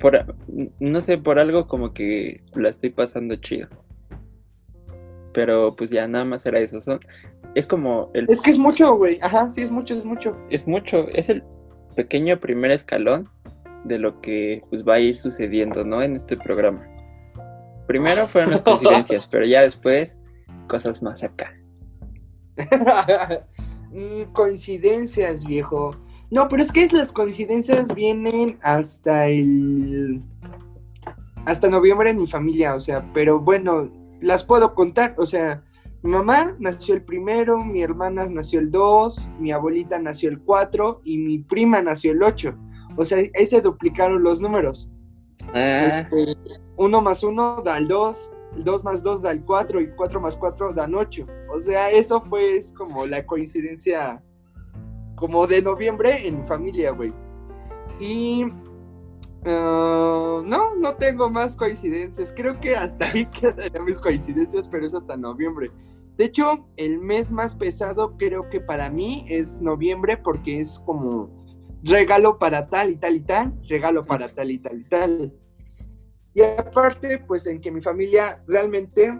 Por 0.00 0.34
no 0.80 1.00
sé, 1.00 1.18
por 1.18 1.38
algo 1.38 1.66
como 1.66 1.92
que 1.92 2.42
la 2.54 2.68
estoy 2.68 2.90
pasando 2.90 3.36
chido. 3.36 3.68
Pero 5.32 5.74
pues 5.76 5.90
ya 5.90 6.06
nada 6.08 6.24
más 6.24 6.44
era 6.44 6.58
eso, 6.58 6.80
son 6.80 7.00
es 7.54 7.66
como 7.66 8.10
el 8.14 8.26
Es 8.30 8.40
que 8.40 8.50
es 8.50 8.58
mucho, 8.58 8.96
güey. 8.96 9.18
Ajá, 9.20 9.50
sí, 9.50 9.62
es 9.62 9.70
mucho, 9.70 9.96
es 9.96 10.04
mucho. 10.04 10.36
es 10.50 10.66
mucho, 10.66 11.08
es 11.08 11.28
el 11.28 11.42
pequeño 11.94 12.38
primer 12.40 12.70
escalón 12.70 13.28
de 13.84 13.98
lo 13.98 14.20
que 14.20 14.62
pues 14.70 14.86
va 14.86 14.94
a 14.94 15.00
ir 15.00 15.16
sucediendo, 15.16 15.84
¿no? 15.84 16.02
En 16.02 16.16
este 16.16 16.36
programa. 16.36 16.86
Primero 17.86 18.26
fueron 18.26 18.52
las 18.52 18.62
coincidencias, 18.62 19.26
pero 19.26 19.44
ya 19.44 19.62
después 19.62 20.16
cosas 20.68 21.02
más 21.02 21.22
acá. 21.22 21.54
Mm, 23.92 24.32
coincidencias, 24.32 25.44
viejo. 25.44 25.90
No, 26.30 26.48
pero 26.48 26.62
es 26.62 26.72
que 26.72 26.88
las 26.88 27.12
coincidencias 27.12 27.94
vienen 27.94 28.58
hasta 28.62 29.28
el. 29.28 30.22
Hasta 31.44 31.68
noviembre 31.68 32.10
en 32.10 32.18
mi 32.18 32.26
familia, 32.26 32.74
o 32.74 32.80
sea, 32.80 33.06
pero 33.12 33.38
bueno, 33.38 33.90
las 34.20 34.44
puedo 34.44 34.74
contar, 34.74 35.14
o 35.18 35.26
sea, 35.26 35.62
mi 36.02 36.10
mamá 36.12 36.56
nació 36.58 36.94
el 36.94 37.02
primero, 37.02 37.62
mi 37.62 37.82
hermana 37.82 38.24
nació 38.26 38.60
el 38.60 38.70
2, 38.70 39.28
mi 39.38 39.52
abuelita 39.52 39.98
nació 39.98 40.30
el 40.30 40.40
4 40.40 41.02
y 41.04 41.18
mi 41.18 41.38
prima 41.38 41.82
nació 41.82 42.12
el 42.12 42.22
8. 42.22 42.54
O 42.96 43.04
sea, 43.04 43.18
ahí 43.18 43.46
se 43.46 43.60
duplicaron 43.60 44.22
los 44.22 44.40
números. 44.40 44.88
Ah, 45.52 45.86
Este, 45.86 46.36
1 46.76 47.00
más 47.02 47.22
1 47.22 47.62
da 47.64 47.76
el 47.78 47.88
2, 47.88 48.30
el 48.56 48.64
2 48.64 48.84
más 48.84 49.02
2 49.02 49.22
da 49.22 49.30
el 49.30 49.42
4 49.44 49.80
y 49.80 49.90
4 49.90 50.20
más 50.20 50.36
4 50.36 50.72
dan 50.72 50.94
8. 50.94 51.26
O 51.54 51.60
sea, 51.60 51.90
eso 51.90 52.20
fue 52.22 52.56
es 52.56 52.72
como 52.72 53.06
la 53.06 53.24
coincidencia 53.24 54.22
como 55.16 55.46
de 55.46 55.62
noviembre 55.62 56.26
en 56.26 56.40
mi 56.40 56.46
familia, 56.46 56.90
güey. 56.90 57.12
Y 58.00 58.44
ah, 59.46 60.42
no, 60.44 60.74
no 60.74 60.94
tengo 60.96 61.30
más 61.30 61.56
coincidencias. 61.56 62.32
Creo 62.32 62.58
que 62.60 62.76
hasta 62.76 63.06
ahí 63.06 63.26
quedarían 63.40 63.84
mis 63.84 63.98
coincidencias, 63.98 64.68
pero 64.68 64.86
es 64.86 64.94
hasta 64.94 65.16
noviembre. 65.16 65.70
De 66.16 66.24
hecho, 66.24 66.66
el 66.76 66.98
mes 66.98 67.30
más 67.30 67.54
pesado 67.54 68.16
creo 68.18 68.48
que 68.50 68.60
para 68.60 68.90
mí 68.90 69.24
es 69.28 69.60
noviembre 69.60 70.18
porque 70.18 70.60
es 70.60 70.78
como 70.80 71.30
regalo 71.82 72.38
para 72.38 72.68
tal 72.68 72.90
y 72.90 72.96
tal 72.96 73.16
y 73.16 73.20
tal, 73.20 73.54
regalo 73.68 74.04
para 74.04 74.28
tal 74.28 74.50
y 74.50 74.58
tal 74.58 74.80
y 74.80 74.84
tal. 74.84 75.32
Y 76.34 76.42
aparte, 76.42 77.18
pues 77.26 77.46
en 77.46 77.60
que 77.60 77.70
mi 77.70 77.80
familia 77.80 78.42
realmente, 78.46 79.12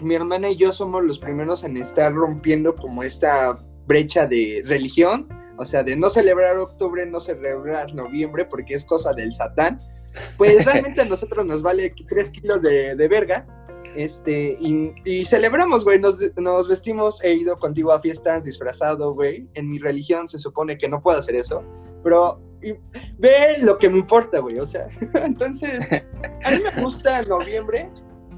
mi 0.00 0.14
hermana 0.14 0.50
y 0.50 0.56
yo 0.56 0.72
somos 0.72 1.02
los 1.04 1.18
primeros 1.18 1.64
en 1.64 1.76
estar 1.76 2.12
rompiendo 2.12 2.74
como 2.74 3.02
esta 3.02 3.58
brecha 3.86 4.26
de 4.26 4.62
religión, 4.66 5.28
o 5.56 5.64
sea, 5.64 5.82
de 5.82 5.96
no 5.96 6.10
celebrar 6.10 6.58
octubre, 6.58 7.04
no 7.06 7.20
celebrar 7.20 7.94
noviembre, 7.94 8.44
porque 8.44 8.74
es 8.74 8.84
cosa 8.84 9.12
del 9.12 9.34
satán. 9.34 9.80
Pues 10.36 10.64
realmente 10.64 11.00
a 11.00 11.04
nosotros 11.06 11.46
nos 11.46 11.62
vale 11.62 11.94
3 12.08 12.30
kilos 12.30 12.62
de, 12.62 12.94
de 12.94 13.08
verga. 13.08 13.46
Este, 13.96 14.56
y, 14.60 14.92
y 15.04 15.24
celebramos, 15.24 15.82
güey, 15.82 15.98
nos, 15.98 16.18
nos 16.36 16.68
vestimos, 16.68 17.24
he 17.24 17.32
ido 17.32 17.56
contigo 17.58 17.90
a 17.90 18.00
fiestas 18.00 18.44
disfrazado, 18.44 19.14
güey. 19.14 19.48
En 19.54 19.70
mi 19.70 19.78
religión 19.78 20.28
se 20.28 20.38
supone 20.38 20.76
que 20.76 20.88
no 20.88 21.00
puedo 21.00 21.18
hacer 21.18 21.34
eso, 21.36 21.64
pero 22.04 22.40
ve 23.18 23.58
lo 23.60 23.78
que 23.78 23.88
me 23.88 23.98
importa, 23.98 24.40
güey, 24.40 24.58
o 24.58 24.66
sea, 24.66 24.88
entonces, 25.14 25.90
a 25.92 26.50
mí 26.50 26.58
me 26.62 26.82
gusta 26.82 27.22
noviembre 27.22 27.90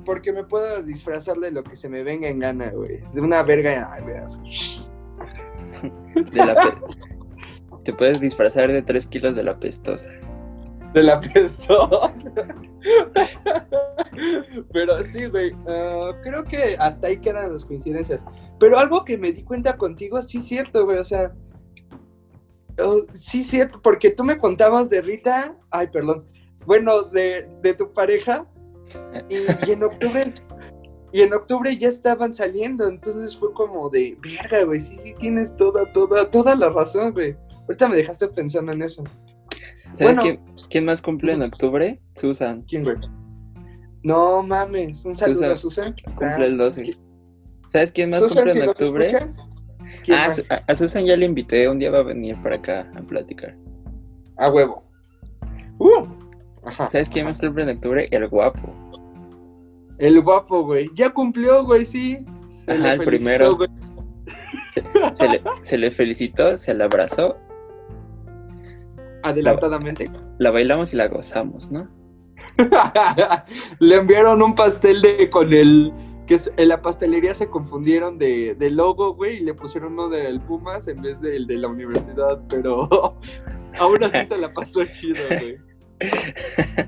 porque 0.05 0.33
me 0.33 0.45
puedo 0.45 0.83
disfrazar 0.83 1.39
de 1.39 1.51
lo 1.51 1.63
que 1.63 1.77
se 1.77 1.89
me 1.89 2.03
venga 2.03 2.29
en 2.29 2.39
gana, 2.39 2.71
güey, 2.71 3.01
de 3.13 3.21
una 3.21 3.43
verga, 3.43 3.91
ay, 3.93 4.05
veas. 4.05 4.41
de 6.33 6.37
la 6.37 6.81
Te 7.85 7.93
puedes 7.93 8.21
disfrazar 8.21 8.71
de 8.71 8.83
3 8.83 9.07
kilos 9.07 9.35
de 9.35 9.45
la 9.45 9.59
pestosa. 9.59 10.11
De 10.93 11.03
la 11.03 11.21
pestosa. 11.21 12.13
Pero 14.73 15.05
sí, 15.05 15.27
güey. 15.27 15.53
ah, 15.69 16.13
creo 16.23 16.45
que 16.45 16.77
hasta 16.79 17.07
ahí 17.07 17.19
quedan 17.19 17.53
las 17.53 17.65
coincidencias. 17.65 18.21
Pero 18.59 18.79
algo 18.79 19.05
que 19.05 19.17
me 19.17 19.33
di 19.33 19.45
cuenta 19.45 19.77
contigo, 19.77 20.21
sí 20.21 20.39
es 20.39 20.47
cierto, 20.47 20.85
güey. 20.85 20.99
O 20.99 21.05
sea. 21.05 21.33
Oh, 22.79 23.03
sí 23.19 23.45
cierto, 23.45 23.81
porque 23.83 24.11
tú 24.11 24.25
me 24.25 24.39
contabas 24.39 24.91
de 24.91 25.01
Rita. 25.01 25.57
Ay, 25.71 25.89
perdón. 25.89 26.25
Bueno, 26.67 27.03
de, 27.03 27.49
de 27.63 27.75
tu 27.75 27.93
pareja. 27.93 28.47
Y, 29.29 29.37
y 29.69 29.73
en 29.73 29.83
octubre. 29.83 30.33
Y 31.13 31.23
en 31.23 31.33
octubre 31.33 31.77
ya 31.77 31.89
estaban 31.89 32.33
saliendo. 32.35 32.89
Entonces 32.89 33.37
fue 33.37 33.53
como 33.53 33.89
de. 33.91 34.17
Verga, 34.23 34.65
güey. 34.65 34.81
Sí, 34.81 34.97
sí, 34.97 35.15
tienes 35.19 35.57
toda, 35.57 35.91
toda, 35.93 36.31
toda 36.31 36.55
la 36.55 36.69
razón, 36.69 37.13
güey. 37.13 37.37
Ahorita 37.63 37.89
me 37.89 37.97
dejaste 37.97 38.29
pensando 38.29 38.73
en 38.73 38.83
eso. 38.83 39.05
¿Sabes 39.95 40.17
Bueno. 40.17 40.23
quién, 40.23 40.41
quién 40.71 40.85
más 40.85 41.03
cumple 41.03 41.33
en 41.33 41.43
octubre? 41.43 42.01
Susan. 42.15 42.63
¿Quién, 42.63 42.85
güey? 42.85 42.97
No 44.03 44.43
mames, 44.43 45.05
un 45.05 45.15
saludo 45.15 45.55
Susan. 45.57 45.89
a 45.93 45.97
Susan. 45.97 46.17
Cumple 46.17 46.47
el 46.47 46.57
12. 46.57 46.83
¿Qué? 46.85 46.91
¿Sabes 47.69 47.93
quién 47.93 48.11
más 48.11 48.21
Susan, 48.21 48.45
cumple 48.45 48.63
en 48.63 48.69
octubre? 48.69 49.27
Escuchas, 50.03 50.47
¿Quién 50.47 50.59
Ah, 50.59 50.65
a, 50.67 50.75
Susan 50.75 51.05
ya 51.07 51.17
le 51.17 51.27
invité, 51.27 51.69
un 51.69 51.79
día 51.79 51.91
va 51.91 51.99
a 51.99 52.03
venir 52.03 52.37
para 52.43 52.57
acá 52.57 52.91
a 52.97 53.01
platicar. 53.03 53.55
A 54.37 54.51
huevo. 54.51 54.83
Uh. 55.79 56.07
Ajá. 56.65 56.89
¿Sabes 56.89 57.09
quién 57.09 57.25
más 57.27 57.39
cumple 57.39 57.63
en 57.65 57.71
octubre? 57.77 58.09
El 58.11 58.29
guapo. 58.29 58.75
El 59.99 60.21
guapo, 60.23 60.65
güey. 60.65 60.91
Ya 60.95 61.11
cumplió, 61.11 61.65
güey, 61.65 61.85
sí. 61.85 62.19
Se 62.67 62.73
Ajá, 62.73 62.83
le 62.83 62.93
el 62.95 63.01
primero. 63.05 63.57
güey. 63.57 63.69
Se 65.15 65.29
le, 65.29 65.43
se 65.63 65.77
le 65.79 65.91
felicitó, 65.91 66.57
se 66.57 66.73
la 66.75 66.85
abrazó, 66.85 67.37
Adelantadamente. 69.23 70.11
la 70.39 70.51
bailamos 70.51 70.95
y 70.95 70.97
la 70.97 71.09
gozamos, 71.09 71.71
¿no? 71.71 71.89
le 73.81 73.97
enviaron 73.97 74.41
un 74.43 74.55
pastel 74.55 75.03
de 75.03 75.29
con 75.29 75.53
el 75.53 75.93
que 76.31 76.37
es- 76.37 76.53
en 76.57 76.69
la 76.69 76.81
pastelería 76.81 77.35
se 77.35 77.49
confundieron 77.49 78.17
de, 78.17 78.55
de 78.55 78.71
logo, 78.71 79.15
güey, 79.17 79.39
y 79.39 79.41
le 79.41 79.53
pusieron 79.53 79.95
uno 79.95 80.09
del 80.09 80.41
Pumas 80.41 80.87
en 80.87 81.03
vez 81.03 81.21
del 81.21 81.45
de 81.49 81.57
la 81.59 81.67
universidad, 81.67 82.41
pero 82.49 82.89
aún 83.81 84.05
así 84.05 84.25
se 84.27 84.39
la 84.39 84.53
pasó 84.53 84.85
chido, 84.93 85.21
güey. 85.29 85.57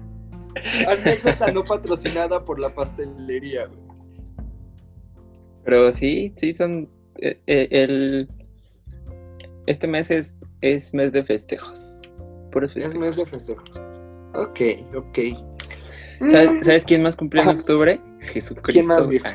Anécdota 0.87 1.51
no 1.51 1.65
patrocinada 1.65 2.45
por 2.45 2.61
la 2.61 2.73
pastelería, 2.73 3.67
güey. 3.67 3.81
Pero 5.65 5.93
sí, 5.93 6.33
sí, 6.37 6.55
son. 6.55 6.89
eh, 7.21 7.41
eh, 7.49 7.67
el, 7.73 8.29
este 9.67 9.89
mes 9.89 10.13
es, 10.13 10.37
es 10.61 10.95
mes 10.95 11.11
de 11.11 11.25
festejos. 11.25 11.99
Es 12.55 12.73
festejos. 12.73 12.95
mes 12.95 13.17
de 13.17 13.27
festejos. 13.27 13.71
Ok, 14.35 14.61
ok. 14.95 15.19
¿Sabes, 16.31 16.65
sabes 16.67 16.85
quién 16.85 17.03
más 17.03 17.17
cumplió 17.17 17.43
en 17.43 17.49
octubre? 17.49 18.01
Jesucristo. 18.21 18.73
¿Quién 18.73 18.87
más, 18.87 19.09
viejo? 19.09 19.27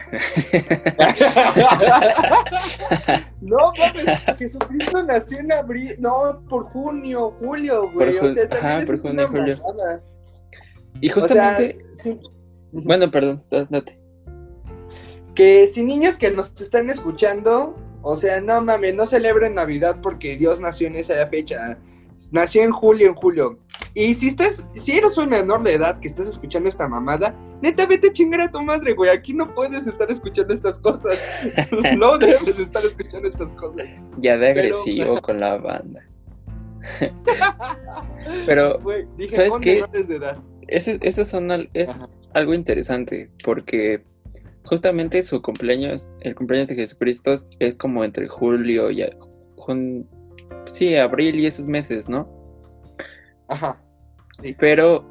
no, 3.42 3.72
mames, 3.78 4.20
Jesucristo 4.38 5.04
nació 5.04 5.40
en 5.40 5.52
abril, 5.52 5.96
no, 6.00 6.42
por 6.50 6.64
junio, 6.66 7.32
julio, 7.40 7.92
güey. 7.92 8.18
Por 8.18 8.26
o 8.26 8.30
sea, 8.30 8.48
ajá, 8.52 8.82
por 8.86 9.00
junio, 9.00 9.28
una 9.30 9.40
julio. 9.40 9.56
y 11.02 11.10
O 11.10 11.14
justamente. 11.14 11.78
sea, 11.96 12.14
sí. 12.14 12.20
Bueno, 12.72 13.10
perdón, 13.12 13.44
da- 13.50 13.66
date. 13.70 13.98
Que 15.36 15.68
si 15.68 15.84
niños 15.84 16.18
que 16.18 16.32
nos 16.32 16.60
están 16.62 16.90
escuchando, 16.90 17.76
o 18.02 18.16
sea, 18.16 18.42
no 18.42 18.62
mames, 18.62 18.96
no 18.96 19.06
celebren 19.06 19.56
Navidad 19.56 19.98
porque 20.02 20.38
Dios 20.38 20.60
nació 20.60 20.88
en 20.88 20.96
esa 20.96 21.26
fecha. 21.28 21.78
Nació 22.32 22.64
en 22.64 22.72
julio, 22.72 23.08
en 23.10 23.16
julio. 23.16 23.60
Y 24.00 24.14
si 24.14 24.28
estás, 24.28 24.64
si 24.76 24.92
eres 24.92 25.18
un 25.18 25.30
menor 25.30 25.64
de 25.64 25.74
edad 25.74 26.00
que 26.00 26.08
estás 26.08 26.28
escuchando 26.28 26.70
esta 26.70 26.88
mamada, 26.88 27.34
neta, 27.64 27.88
vete 27.88 28.10
a 28.10 28.14
chingar 28.14 28.42
a 28.42 28.52
tu 28.52 28.62
madre, 28.62 28.94
güey. 28.94 29.10
Aquí 29.10 29.34
no 29.34 29.52
puedes 29.56 29.88
estar 29.88 30.12
escuchando 30.12 30.54
estas 30.54 30.78
cosas. 30.78 31.20
no 31.98 32.16
debes 32.20 32.60
estar 32.60 32.86
escuchando 32.86 33.28
estas 33.28 33.56
cosas. 33.56 33.88
Ya 34.20 34.38
de 34.38 34.54
Pero- 34.54 34.76
agresivo 34.78 35.20
con 35.24 35.40
la 35.40 35.58
banda. 35.58 36.04
Pero, 38.46 38.80
Güey, 38.82 39.08
dije 39.18 39.36
¿sabes 39.36 39.56
qué? 39.62 39.84
de 39.92 40.16
edad. 40.16 40.38
ese 40.68 41.26
son 41.26 41.50
al- 41.50 41.70
es 41.74 41.90
Ajá. 41.90 42.08
algo 42.34 42.54
interesante 42.54 43.32
porque 43.44 44.04
justamente 44.66 45.24
su 45.24 45.42
cumpleaños, 45.42 46.12
el 46.22 46.36
cumpleaños 46.36 46.70
de 46.70 46.76
Jesucristo 46.76 47.34
es 47.60 47.76
como 47.76 48.04
entre 48.04 48.28
julio 48.28 48.92
y 48.92 49.04
jun- 49.56 50.06
sí, 50.68 50.96
abril 50.96 51.40
y 51.40 51.48
esos 51.48 51.66
meses, 51.66 52.08
¿no? 52.08 52.30
Ajá. 53.48 53.82
Pero 54.60 55.04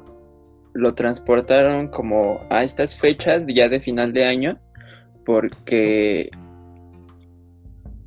lo 0.73 0.93
transportaron 0.93 1.87
como 1.87 2.39
a 2.49 2.63
estas 2.63 2.95
fechas 2.95 3.45
ya 3.47 3.67
de 3.67 3.79
final 3.79 4.13
de 4.13 4.25
año 4.25 4.59
porque 5.25 6.29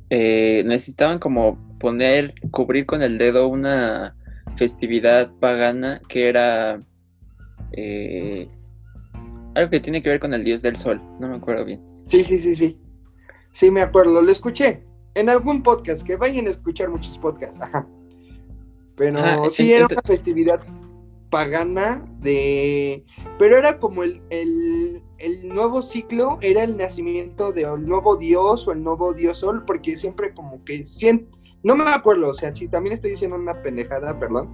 eh, 0.09 0.63
necesitaban 0.65 1.19
como 1.19 1.57
poner, 1.79 2.33
cubrir 2.51 2.85
con 2.85 3.01
el 3.01 3.17
dedo 3.17 3.47
una 3.47 4.15
festividad 4.55 5.31
pagana 5.39 6.01
que 6.07 6.29
era 6.29 6.79
eh, 7.73 8.47
algo 9.55 9.69
que 9.69 9.79
tiene 9.79 10.01
que 10.01 10.09
ver 10.09 10.19
con 10.19 10.33
el 10.33 10.43
dios 10.43 10.61
del 10.61 10.75
sol, 10.75 11.01
no 11.19 11.27
me 11.27 11.35
acuerdo 11.35 11.65
bien. 11.65 11.81
Sí, 12.07 12.23
sí, 12.23 12.39
sí, 12.39 12.55
sí. 12.55 12.77
Sí, 13.53 13.69
me 13.69 13.81
acuerdo, 13.81 14.21
lo 14.21 14.31
escuché 14.31 14.83
en 15.13 15.29
algún 15.29 15.61
podcast, 15.61 16.03
que 16.03 16.15
vayan 16.15 16.47
a 16.47 16.51
escuchar 16.51 16.89
muchos 16.89 17.17
podcasts, 17.17 17.59
ajá. 17.61 17.85
Pero 18.95 19.19
Ajá, 19.19 19.49
sí 19.49 19.73
era 19.73 19.87
una 19.91 20.01
festividad 20.01 20.61
pagana 21.31 22.05
de... 22.19 23.03
Pero 23.39 23.57
era 23.57 23.79
como 23.79 24.03
el, 24.03 24.21
el, 24.29 25.01
el 25.17 25.47
nuevo 25.47 25.81
ciclo, 25.81 26.37
era 26.41 26.63
el 26.63 26.77
nacimiento 26.77 27.51
del 27.51 27.87
nuevo 27.87 28.17
dios 28.17 28.67
o 28.67 28.73
el 28.73 28.83
nuevo 28.83 29.13
dios 29.15 29.39
sol, 29.39 29.63
porque 29.65 29.97
siempre 29.97 30.33
como 30.35 30.63
que... 30.63 30.85
sien- 30.85 31.27
No 31.63 31.75
me 31.75 31.83
acuerdo, 31.89 32.27
o 32.27 32.33
sea, 32.35 32.53
si 32.53 32.67
también 32.67 32.93
estoy 32.93 33.11
diciendo 33.11 33.37
una 33.37 33.59
pendejada, 33.63 34.19
perdón, 34.19 34.49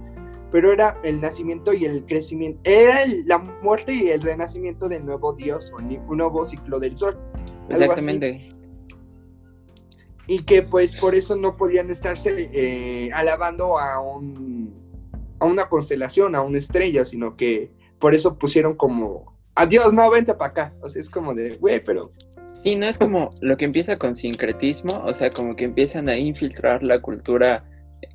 pero 0.50 0.72
era 0.72 0.98
el 1.02 1.20
nacimiento 1.20 1.74
y 1.74 1.84
el 1.84 2.06
crecimiento, 2.06 2.58
era 2.64 3.02
el- 3.02 3.26
la 3.26 3.36
muerte 3.38 3.92
y 3.92 4.08
el 4.08 4.22
renacimiento 4.22 4.88
del 4.88 5.04
nuevo 5.04 5.34
dios 5.34 5.70
o 5.74 5.76
un 5.78 6.16
nuevo 6.16 6.46
ciclo 6.46 6.78
del 6.80 6.96
sol. 6.96 7.18
Exactamente. 7.68 8.54
y 10.26 10.42
que 10.44 10.62
pues 10.62 10.94
por 11.00 11.14
eso 11.14 11.36
no 11.36 11.56
podían 11.56 11.90
estarse 11.90 12.50
eh, 12.52 13.10
alabando 13.14 13.78
a 13.78 13.98
un 14.00 14.57
a 15.38 15.46
una 15.46 15.68
constelación, 15.68 16.34
a 16.34 16.42
una 16.42 16.58
estrella, 16.58 17.04
sino 17.04 17.36
que 17.36 17.70
por 17.98 18.14
eso 18.14 18.38
pusieron 18.38 18.74
como 18.74 19.36
adiós, 19.54 19.92
no, 19.92 20.10
vente 20.10 20.34
para 20.34 20.50
acá. 20.50 20.74
O 20.80 20.88
sea, 20.88 21.00
es 21.00 21.10
como 21.10 21.34
de, 21.34 21.56
güey, 21.56 21.82
pero 21.82 22.12
Sí, 22.62 22.74
no 22.74 22.86
es 22.86 22.98
como 22.98 23.32
lo 23.40 23.56
que 23.56 23.64
empieza 23.64 23.98
con 23.98 24.14
sincretismo, 24.16 25.02
o 25.04 25.12
sea, 25.12 25.30
como 25.30 25.54
que 25.54 25.64
empiezan 25.64 26.08
a 26.08 26.18
infiltrar 26.18 26.82
la 26.82 27.00
cultura 27.00 27.64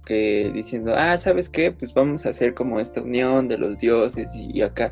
que 0.06 0.52
diciendo, 0.54 0.94
ah, 0.96 1.18
¿sabes 1.18 1.50
qué? 1.50 1.72
Pues 1.72 1.94
vamos 1.94 2.26
a 2.26 2.30
hacer 2.30 2.54
como 2.54 2.80
esta 2.80 3.02
unión 3.02 3.48
de 3.48 3.58
los 3.58 3.78
dioses 3.78 4.36
y, 4.36 4.62
acá. 4.62 4.92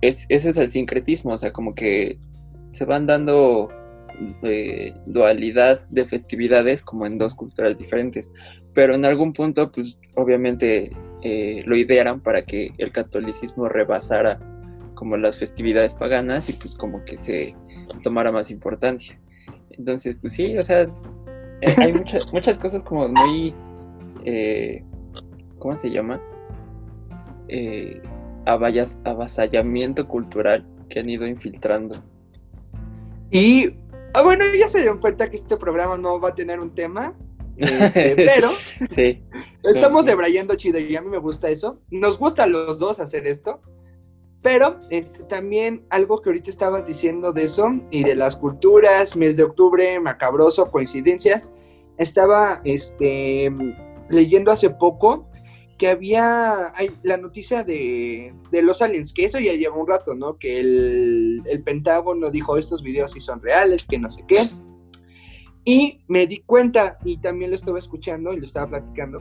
Es, 0.00 0.26
ese 0.28 0.50
es 0.50 0.56
el 0.56 0.70
sincretismo, 0.70 1.32
o 1.32 1.38
sea, 1.38 1.52
como 1.52 1.74
que 1.74 2.18
se 2.70 2.84
van 2.84 3.06
dando 3.06 3.70
eh, 4.42 4.94
dualidad 5.06 5.80
de 5.88 6.04
festividades 6.06 6.82
como 6.82 7.06
en 7.06 7.18
dos 7.18 7.34
culturas 7.34 7.76
diferentes, 7.76 8.30
pero 8.72 8.94
en 8.94 9.04
algún 9.04 9.32
punto, 9.32 9.70
pues 9.70 9.98
obviamente 10.16 10.90
eh, 11.22 11.62
lo 11.66 11.76
idearon 11.76 12.20
para 12.20 12.44
que 12.44 12.72
el 12.78 12.90
catolicismo 12.92 13.68
rebasara 13.68 14.38
como 14.94 15.16
las 15.16 15.38
festividades 15.38 15.94
paganas 15.94 16.48
y 16.48 16.54
pues 16.54 16.74
como 16.74 17.04
que 17.04 17.20
se 17.20 17.54
tomara 18.02 18.32
más 18.32 18.50
importancia. 18.50 19.18
Entonces, 19.70 20.16
pues 20.20 20.32
sí, 20.32 20.56
o 20.56 20.62
sea, 20.62 20.82
eh, 21.60 21.74
hay 21.76 21.92
muchas, 21.94 22.32
muchas 22.32 22.58
cosas 22.58 22.82
como 22.82 23.08
muy, 23.08 23.54
eh, 24.24 24.82
¿cómo 25.58 25.76
se 25.76 25.90
llama? 25.90 26.20
Eh, 27.48 28.00
avasallamiento 28.46 30.06
cultural 30.06 30.66
que 30.88 31.00
han 31.00 31.08
ido 31.08 31.26
infiltrando. 31.26 31.96
Y 33.30 33.74
ah, 34.14 34.22
bueno, 34.22 34.44
ya 34.54 34.68
se 34.68 34.78
dieron 34.78 35.00
cuenta 35.00 35.28
que 35.28 35.36
este 35.36 35.56
programa 35.56 35.96
no 35.96 36.20
va 36.20 36.30
a 36.30 36.34
tener 36.34 36.60
un 36.60 36.74
tema, 36.74 37.14
este, 37.56 38.14
pero 38.16 38.50
Sí, 38.90 39.22
estamos 39.62 40.06
debrayando 40.06 40.54
chido 40.54 40.78
y 40.78 40.96
a 40.96 41.02
mí 41.02 41.08
me 41.08 41.18
gusta 41.18 41.50
eso. 41.50 41.80
Nos 41.90 42.18
gusta 42.18 42.44
a 42.44 42.46
los 42.46 42.78
dos 42.78 43.00
hacer 43.00 43.26
esto. 43.26 43.60
Pero 44.42 44.78
este, 44.90 45.22
también 45.24 45.86
algo 45.88 46.20
que 46.20 46.28
ahorita 46.28 46.50
estabas 46.50 46.86
diciendo 46.86 47.32
de 47.32 47.44
eso 47.44 47.66
y 47.90 48.04
de 48.04 48.14
las 48.14 48.36
culturas, 48.36 49.16
mes 49.16 49.38
de 49.38 49.44
octubre, 49.44 49.98
macabroso, 50.00 50.70
coincidencias, 50.70 51.54
estaba 51.96 52.60
este, 52.64 53.50
leyendo 54.10 54.52
hace 54.52 54.68
poco 54.68 55.30
que 55.78 55.88
había 55.88 56.72
la 57.02 57.16
noticia 57.16 57.64
de, 57.64 58.32
de 58.50 58.62
los 58.62 58.80
aliens, 58.82 59.12
que 59.12 59.24
eso 59.24 59.38
ya 59.40 59.52
lleva 59.54 59.76
un 59.76 59.86
rato, 59.86 60.14
¿no? 60.14 60.38
Que 60.38 60.60
el, 60.60 61.42
el 61.46 61.62
Pentágono 61.62 62.30
dijo 62.30 62.56
estos 62.56 62.82
videos 62.82 63.12
sí 63.12 63.20
son 63.20 63.40
reales, 63.42 63.86
que 63.86 63.98
no 63.98 64.08
sé 64.10 64.24
qué. 64.26 64.48
Y 65.64 66.00
me 66.08 66.26
di 66.26 66.40
cuenta, 66.40 66.98
y 67.04 67.18
también 67.18 67.50
lo 67.50 67.56
estaba 67.56 67.78
escuchando 67.78 68.32
y 68.32 68.40
lo 68.40 68.46
estaba 68.46 68.68
platicando, 68.68 69.20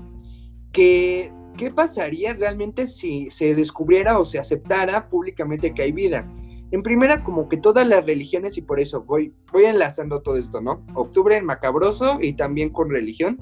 que 0.72 1.32
qué 1.58 1.72
pasaría 1.72 2.34
realmente 2.34 2.88
si 2.88 3.30
se 3.30 3.56
descubriera 3.56 4.20
o 4.20 4.26
se 4.26 4.39
aceptara 4.39 5.10
públicamente 5.10 5.74
que 5.74 5.84
hay 5.84 5.92
vida. 5.92 6.28
En 6.72 6.82
primera, 6.82 7.24
como 7.24 7.48
que 7.48 7.58
todas 7.58 7.88
las 7.88 8.06
religiones, 8.06 8.58
y 8.58 8.62
por 8.62 8.80
eso 8.80 9.04
voy, 9.04 9.32
voy 9.52 9.66
enlazando 9.66 10.22
todo 10.22 10.38
esto, 10.38 10.60
¿no? 10.60 10.84
Octubre 10.96 11.38
en 11.38 11.46
macabroso 11.46 12.18
y 12.20 12.34
también 12.34 12.72
con 12.72 12.89
religión, 12.89 13.38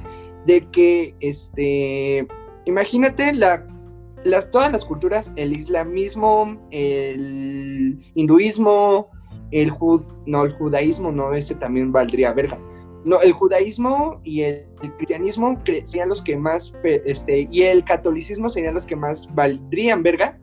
de 0.45 0.67
que, 0.71 1.15
este, 1.21 2.27
imagínate 2.65 3.33
la, 3.33 3.65
las, 4.23 4.49
todas 4.51 4.71
las 4.71 4.85
culturas, 4.85 5.31
el 5.35 5.53
islamismo, 5.53 6.59
el 6.71 7.97
hinduismo, 8.15 9.09
el, 9.51 9.69
jud, 9.69 10.05
no, 10.25 10.45
el 10.45 10.53
judaísmo, 10.53 11.11
no, 11.11 11.33
ese 11.33 11.55
también 11.55 11.91
valdría 11.91 12.33
verga. 12.33 12.59
No, 13.03 13.19
el 13.21 13.33
judaísmo 13.33 14.21
y 14.23 14.41
el, 14.41 14.67
cristianismo 14.97 15.59
serían 15.65 16.09
los 16.09 16.21
que 16.21 16.37
más, 16.37 16.73
este, 16.83 17.47
y 17.51 17.63
el 17.63 17.83
catolicismo 17.83 18.49
serían 18.49 18.75
los 18.75 18.85
que 18.85 18.95
más 18.95 19.27
valdrían 19.33 20.03
verga. 20.03 20.39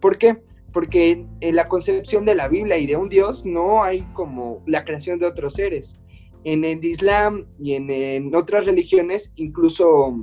¿Por 0.00 0.18
qué? 0.18 0.38
Porque 0.72 1.24
en 1.40 1.56
la 1.56 1.68
concepción 1.68 2.24
de 2.24 2.34
la 2.34 2.48
Biblia 2.48 2.78
y 2.78 2.86
de 2.86 2.96
un 2.96 3.08
Dios 3.08 3.46
no 3.46 3.84
hay 3.84 4.02
como 4.14 4.62
la 4.66 4.84
creación 4.84 5.18
de 5.18 5.26
otros 5.26 5.54
seres. 5.54 5.96
en 6.44 6.64
el 6.64 6.82
Islam 6.82 7.46
y 7.58 7.74
en, 7.74 8.34
otras 8.34 8.64
religiones, 8.64 9.32
incluso 9.36 10.14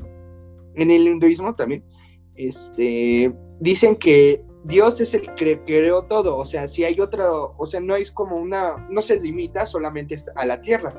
en 0.77 0.91
el 0.91 1.07
hinduismo 1.07 1.55
también, 1.55 1.83
este, 2.35 3.33
dicen 3.59 3.95
que 3.95 4.41
Dios 4.63 4.99
es 5.01 5.13
el 5.13 5.33
que 5.35 5.61
creó 5.65 6.03
todo, 6.03 6.37
o 6.37 6.45
sea, 6.45 6.67
si 6.67 6.83
hay 6.83 6.99
otro, 6.99 7.55
o 7.57 7.65
sea, 7.65 7.79
no 7.79 7.95
es 7.95 8.11
como 8.11 8.35
una, 8.35 8.87
no 8.89 9.01
se 9.01 9.19
limita 9.19 9.65
solamente 9.65 10.15
a 10.35 10.45
la 10.45 10.61
tierra, 10.61 10.93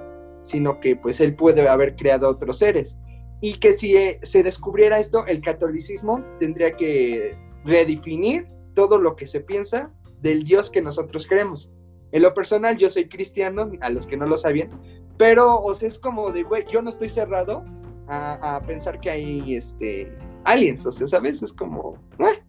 sino 0.45 0.81
que 0.81 0.97
pues 0.97 1.21
él 1.21 1.37
puede 1.37 1.69
haber 1.69 1.95
creado 1.97 2.29
otros 2.29 2.59
seres. 2.59 2.99
Y 3.41 3.61
que 3.61 3.73
si 3.73 3.95
eh, 3.97 4.19
se 4.23 4.43
descubriera 4.43 4.99
esto, 4.99 5.25
el 5.27 5.41
catolicismo 5.41 6.25
tendría 6.41 6.73
que 6.73 7.37
redefinir 7.65 8.47
todo 8.75 8.99
lo 8.99 9.15
que 9.15 9.27
se 9.27 9.41
piensa 9.41 9.93
del 10.23 10.45
Dios 10.45 10.71
que 10.71 10.83
nosotros 10.83 11.27
creemos. 11.27 11.71
En 12.11 12.23
lo 12.23 12.33
personal, 12.35 12.79
yo 12.79 12.89
soy 12.89 13.09
cristiano, 13.09 13.71
a 13.81 13.91
los 13.91 14.07
que 14.07 14.17
no 14.17 14.27
lo 14.27 14.39
sabían, 14.39 14.71
pero 15.19 15.61
o 15.61 15.75
sea, 15.75 15.89
es 15.89 15.99
como 15.99 16.31
de, 16.33 16.43
güey, 16.43 16.65
yo 16.67 16.81
no 16.81 16.89
estoy 16.89 17.11
cerrado 17.11 17.65
a, 18.09 18.61
pensar 18.67 19.01
que 19.01 19.11
hay 19.11 19.55
este, 19.55 20.13
aliens, 20.45 20.85
o 20.87 20.93
sea, 20.93 21.07
¿sabes? 21.07 21.43
Es 21.43 21.53
como... 21.53 21.99
Eh. 22.19 22.43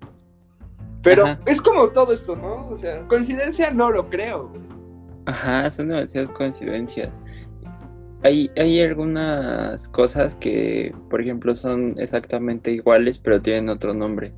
Pero 1.02 1.38
es 1.46 1.62
como 1.62 1.88
todo 1.90 2.12
esto, 2.12 2.36
¿no? 2.36 2.68
O 2.70 2.78
sea, 2.78 3.08
coincidencia 3.08 3.72
no 3.72 3.90
lo 3.90 4.10
creo. 4.10 4.52
Ajá, 5.26 5.70
son 5.70 5.90
demasiadas 5.90 6.30
coincidencias. 6.32 7.10
Hay, 8.24 8.52
hay 8.58 8.82
algunas 8.82 9.88
cosas 9.88 10.36
que, 10.36 10.94
por 11.10 11.22
ejemplo, 11.22 11.56
son 11.56 11.96
exactamente 12.00 12.72
iguales, 12.72 13.18
pero 13.18 13.42
tienen 13.42 13.70
otro 13.70 13.94
nombre. 13.94 14.34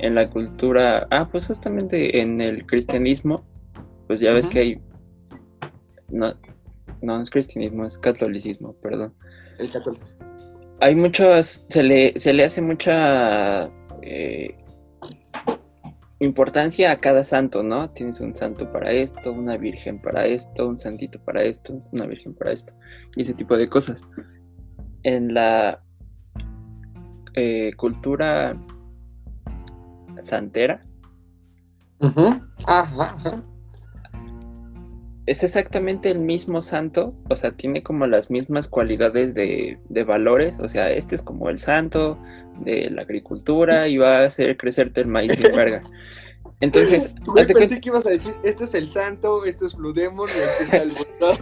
En 0.00 0.16
la 0.16 0.28
cultura, 0.28 1.06
ah, 1.10 1.28
pues 1.30 1.46
justamente 1.46 2.20
en 2.20 2.40
el 2.40 2.66
cristianismo, 2.66 3.44
pues 4.08 4.18
ya 4.18 4.32
ves 4.32 4.48
que 4.48 4.58
hay, 4.58 4.80
no, 6.08 6.34
no 7.00 7.20
es 7.20 7.30
cristianismo, 7.30 7.84
es 7.84 7.96
catolicismo, 7.96 8.72
perdón. 8.82 9.14
El 9.58 9.70
católico. 9.70 10.06
Hay 10.82 10.96
muchos, 10.96 11.64
se 11.68 11.80
le, 11.84 12.12
se 12.18 12.32
le 12.32 12.42
hace 12.42 12.60
mucha 12.60 13.70
eh, 14.02 14.52
importancia 16.18 16.90
a 16.90 16.98
cada 16.98 17.22
santo, 17.22 17.62
¿no? 17.62 17.88
Tienes 17.90 18.20
un 18.20 18.34
santo 18.34 18.72
para 18.72 18.90
esto, 18.90 19.30
una 19.30 19.56
virgen 19.56 20.02
para 20.02 20.26
esto, 20.26 20.66
un 20.66 20.76
santito 20.76 21.20
para 21.20 21.44
esto, 21.44 21.78
una 21.92 22.06
virgen 22.06 22.34
para 22.34 22.50
esto, 22.50 22.72
y 23.14 23.20
ese 23.20 23.32
tipo 23.32 23.56
de 23.56 23.68
cosas. 23.68 24.02
En 25.04 25.32
la 25.32 25.80
eh, 27.34 27.70
cultura 27.76 28.60
santera, 30.20 30.84
es 35.26 35.44
exactamente 35.44 36.10
el 36.10 36.18
mismo 36.18 36.60
santo, 36.60 37.14
o 37.30 37.36
sea, 37.36 37.52
tiene 37.52 37.82
como 37.82 38.06
las 38.06 38.30
mismas 38.30 38.66
cualidades 38.68 39.34
de, 39.34 39.78
de, 39.88 40.04
valores, 40.04 40.58
o 40.58 40.66
sea, 40.66 40.90
este 40.90 41.14
es 41.14 41.22
como 41.22 41.48
el 41.48 41.58
santo 41.58 42.18
de 42.60 42.90
la 42.90 43.02
agricultura 43.02 43.86
y 43.88 43.98
va 43.98 44.18
a 44.18 44.24
hacer 44.24 44.56
crecerte 44.56 45.00
el 45.02 45.06
maíz 45.06 45.36
de 45.40 45.48
verga. 45.50 45.82
Entonces, 46.60 47.14
pensé 47.54 47.80
que 47.80 47.88
ibas 47.88 48.04
a 48.06 48.10
decir, 48.10 48.34
este 48.42 48.64
es 48.64 48.74
el 48.74 48.88
santo, 48.88 49.44
este 49.44 49.66
es 49.66 49.74
Blue 49.74 49.92
Demon 49.92 50.28
y 50.38 50.40
aquí 50.40 50.62
está 50.64 50.76
el 50.82 50.92
mundo. 50.92 51.38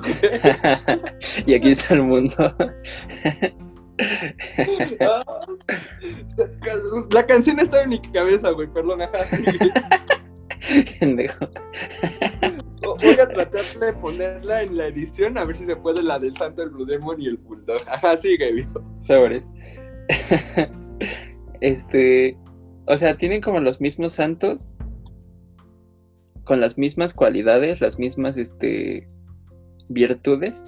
y 1.46 1.54
aquí 1.54 1.70
está 1.70 1.94
el 1.94 2.02
mundo. 2.02 2.54
la 7.10 7.26
canción 7.26 7.60
está 7.60 7.82
en 7.82 7.90
mi 7.90 8.00
cabeza, 8.00 8.50
güey, 8.50 8.68
perdón, 8.68 9.00
Pendejo. 11.00 11.48
Voy 13.00 13.10
a 13.10 13.28
tratar 13.28 13.78
de 13.78 13.92
ponerla 13.94 14.62
en 14.62 14.76
la 14.76 14.86
edición 14.86 15.36
a 15.36 15.44
ver 15.44 15.56
si 15.56 15.66
se 15.66 15.76
puede 15.76 16.02
la 16.02 16.18
del 16.18 16.34
Santo, 16.36 16.62
el 16.62 16.70
Blue 16.70 16.86
Demon 16.86 17.20
y 17.20 17.26
el 17.26 17.36
Bulldog. 17.36 17.80
Ajá, 17.88 18.16
sigue, 18.16 18.52
viejo. 18.52 18.82
Sabores. 19.06 19.42
Este. 21.60 22.38
O 22.86 22.96
sea, 22.96 23.18
tienen 23.18 23.42
como 23.42 23.60
los 23.60 23.80
mismos 23.80 24.12
santos. 24.12 24.70
Con 26.44 26.60
las 26.60 26.78
mismas 26.78 27.12
cualidades, 27.12 27.80
las 27.82 27.98
mismas 27.98 28.38
este, 28.38 29.08
virtudes. 29.88 30.66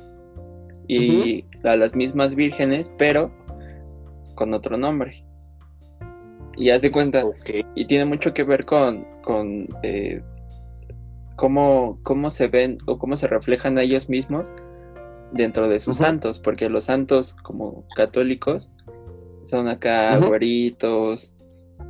Y 0.87 1.46
a 1.64 1.77
las 1.77 1.94
mismas 1.94 2.35
vírgenes, 2.35 2.92
pero 2.98 3.33
con 4.35 4.53
otro 4.53 4.77
nombre. 4.77 5.25
Y 6.57 6.68
haz 6.68 6.83
de 6.83 6.92
cuenta. 6.92 7.25
Y 7.75 7.87
tiene 7.87 8.05
mucho 8.05 8.35
que 8.35 8.44
ver 8.44 8.66
con, 8.66 9.07
con 9.22 9.66
eh, 9.83 10.22
cómo, 11.42 11.98
cómo 12.05 12.31
se 12.31 12.46
ven 12.46 12.78
o 12.87 13.00
cómo 13.00 13.16
se 13.16 13.26
reflejan 13.26 13.76
a 13.76 13.83
ellos 13.83 14.09
mismos 14.09 14.52
dentro 15.33 15.68
de 15.68 15.81
sus 15.81 15.96
santos, 15.96 16.38
porque 16.38 16.68
los 16.68 16.85
santos 16.85 17.35
como 17.42 17.85
católicos 17.96 18.70
son 19.42 19.66
acá 19.66 20.18
güeritos, 20.18 21.35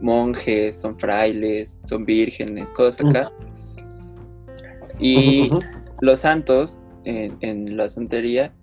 monjes, 0.01 0.81
son 0.81 0.99
frailes, 0.99 1.79
son 1.85 2.07
vírgenes, 2.07 2.71
cosas 2.71 3.07
acá. 3.07 3.31
Y 4.99 5.51
los 6.01 6.21
santos 6.21 6.81
en, 7.05 7.37
en, 7.43 7.77
la 7.77 7.91
santería 7.91 8.55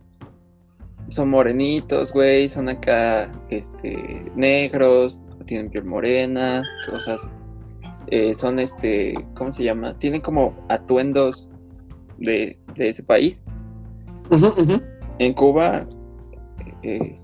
son 1.10 1.30
morenitos, 1.30 2.12
güey, 2.12 2.50
son 2.50 2.68
acá 2.68 3.32
este, 3.52 4.26
negros, 4.36 5.24
tienen 5.46 5.70
piel 5.70 5.86
morena, 5.86 6.64
cosas. 6.90 7.30
Eh, 8.12 8.34
son 8.34 8.60
este, 8.60 9.14
¿cómo 9.36 9.52
se 9.52 9.64
llama? 9.64 9.98
Tienen 9.98 10.22
como 10.22 10.66
atuendos 10.70 11.50
de, 12.18 12.58
ese 12.76 13.04
país. 13.04 13.44
En 15.20 15.34
Cuba, 15.34 15.88
eh, 16.84 17.16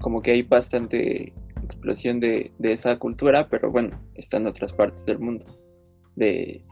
como 0.00 0.22
que 0.22 0.32
hay 0.32 0.42
bastante 0.42 1.32
explosión 1.64 2.20
de, 2.20 2.52
esa 2.60 2.98
cultura, 2.98 3.48
pero 3.48 3.70
bueno, 3.70 4.00
está 4.14 4.36
en 4.36 4.46
otras 4.46 4.72
partes 4.72 5.04
del 5.06 5.18
mundo, 5.18 5.44
de, 6.14 6.62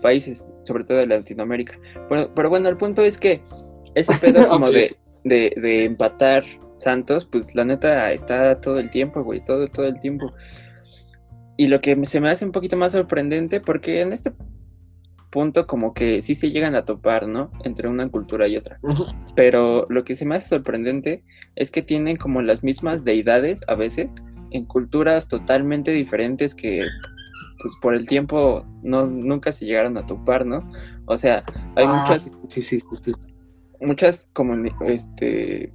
países, 0.00 0.46
sobre 0.62 0.84
todo 0.84 0.98
de 0.98 1.06
Latinoamérica. 1.06 1.78
Pero, 2.08 2.50
bueno, 2.50 2.68
el 2.68 2.76
punto 2.76 3.02
es 3.02 3.18
que 3.18 3.42
ese 3.94 4.14
pedo 4.20 4.48
como 4.48 4.70
de, 4.70 4.96
de 5.24 5.84
empatar 5.84 6.44
Santos, 6.76 7.24
pues 7.24 7.54
la 7.54 7.64
neta 7.64 8.12
está 8.12 8.60
todo 8.60 8.78
el 8.78 8.90
tiempo, 8.90 9.22
güey, 9.22 9.44
todo, 9.44 9.68
todo 9.68 9.86
el 9.86 9.98
tiempo. 10.00 10.32
Y 11.56 11.68
lo 11.68 11.80
que 11.80 12.04
se 12.06 12.20
me 12.20 12.30
hace 12.30 12.44
un 12.44 12.52
poquito 12.52 12.76
más 12.76 12.92
sorprendente, 12.92 13.60
porque 13.60 14.00
en 14.00 14.12
este 14.12 14.32
punto 15.30 15.66
como 15.66 15.94
que 15.94 16.22
sí 16.22 16.36
se 16.36 16.50
llegan 16.50 16.76
a 16.76 16.84
topar, 16.84 17.26
¿no? 17.26 17.50
Entre 17.64 17.88
una 17.88 18.08
cultura 18.08 18.46
y 18.46 18.56
otra. 18.56 18.78
Pero 19.34 19.86
lo 19.90 20.04
que 20.04 20.14
se 20.14 20.24
me 20.24 20.36
hace 20.36 20.48
sorprendente 20.48 21.24
es 21.56 21.72
que 21.72 21.82
tienen 21.82 22.16
como 22.16 22.40
las 22.40 22.62
mismas 22.62 23.04
deidades 23.04 23.62
a 23.66 23.74
veces 23.74 24.14
en 24.52 24.64
culturas 24.64 25.26
totalmente 25.28 25.90
diferentes 25.90 26.54
que 26.54 26.86
pues 27.60 27.74
por 27.82 27.94
el 27.94 28.06
tiempo 28.06 28.64
no 28.82 29.06
nunca 29.06 29.50
se 29.50 29.64
llegaron 29.64 29.98
a 29.98 30.06
topar, 30.06 30.46
¿no? 30.46 30.70
O 31.06 31.16
sea, 31.16 31.44
hay 31.74 31.86
ah, 31.86 31.94
muchas 31.94 32.30
sí, 32.48 32.62
sí, 32.62 32.82
muchas 33.80 34.30
como 34.34 34.54
este 34.86 35.72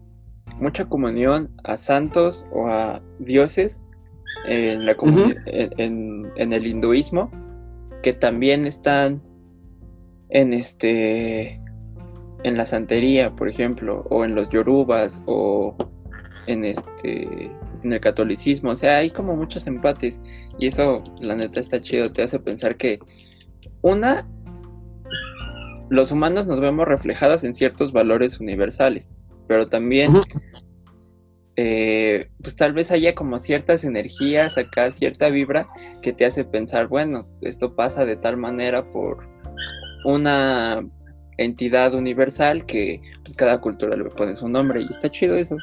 mucha 0.59 0.85
comunión 0.85 1.49
a 1.63 1.75
santos 1.75 2.45
o 2.51 2.67
a 2.67 3.01
dioses 3.19 3.83
en, 4.45 4.85
la 4.85 4.95
en, 4.97 6.53
el 6.53 6.67
hinduismo 6.67 7.31
que 8.03 8.13
también 8.13 8.65
están 8.65 9.21
en 10.29 10.53
este 10.53 11.61
en 12.43 12.55
la 12.55 12.65
santería, 12.65 13.35
por 13.35 13.49
ejemplo, 13.49 14.05
o 14.09 14.23
en 14.23 14.33
los 14.33 14.49
yorubas 14.49 15.23
o 15.25 15.75
en 16.47 16.63
este 16.63 17.51
en 17.83 17.93
el 17.93 17.99
catolicismo, 17.99 18.71
o 18.71 18.75
sea, 18.75 18.97
hay 18.97 19.09
como 19.09 19.35
muchos 19.35 19.67
empates 19.67 20.19
y 20.57 20.67
eso 20.67 21.01
la 21.21 21.35
neta 21.35 21.59
está 21.59 21.81
chido, 21.81 22.11
te 22.11 22.23
hace 22.23 22.39
pensar 22.39 22.75
que 22.77 22.99
una 23.81 24.27
los 25.89 26.11
humanos 26.11 26.45
nos 26.45 26.59
vemos 26.59 26.87
reflejados 26.87 27.43
en 27.43 27.53
ciertos 27.53 27.91
valores 27.91 28.39
universales 28.39 29.13
pero 29.49 29.67
también, 29.67 30.13
eh, 31.61 32.29
pues 32.41 32.55
tal 32.55 32.71
vez 32.71 32.89
haya 32.89 33.13
como 33.13 33.37
ciertas 33.37 33.83
energías 33.83 34.57
acá, 34.57 34.89
cierta 34.91 35.27
vibra 35.27 35.67
que 36.01 36.13
te 36.13 36.25
hace 36.25 36.45
pensar, 36.45 36.87
bueno, 36.87 37.27
esto 37.41 37.75
pasa 37.75 38.05
de 38.05 38.15
tal 38.15 38.37
manera 38.37 38.89
por 38.93 39.27
una 40.05 40.81
entidad 41.37 41.93
universal 41.95 42.65
que 42.65 43.01
pues 43.25 43.35
cada 43.35 43.59
cultura 43.59 43.97
le 43.97 44.05
pone 44.05 44.35
su 44.35 44.47
nombre 44.47 44.83
y 44.83 44.85
está 44.85 45.11
chido 45.11 45.35
eso. 45.35 45.57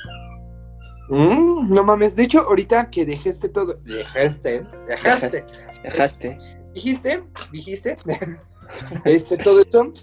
Mm, 1.09 1.73
no 1.73 1.83
mames, 1.83 2.15
de 2.15 2.25
hecho 2.25 2.41
ahorita 2.41 2.91
que 2.91 3.07
dejaste 3.07 3.49
todo, 3.49 3.81
dejaste, 3.85 4.67
dejaste, 4.87 5.45
dejaste, 5.83 6.39
dijiste, 6.75 7.23
dijiste, 7.53 7.97
este 9.07 9.39
todo 9.39 9.63
eso, 9.63 9.95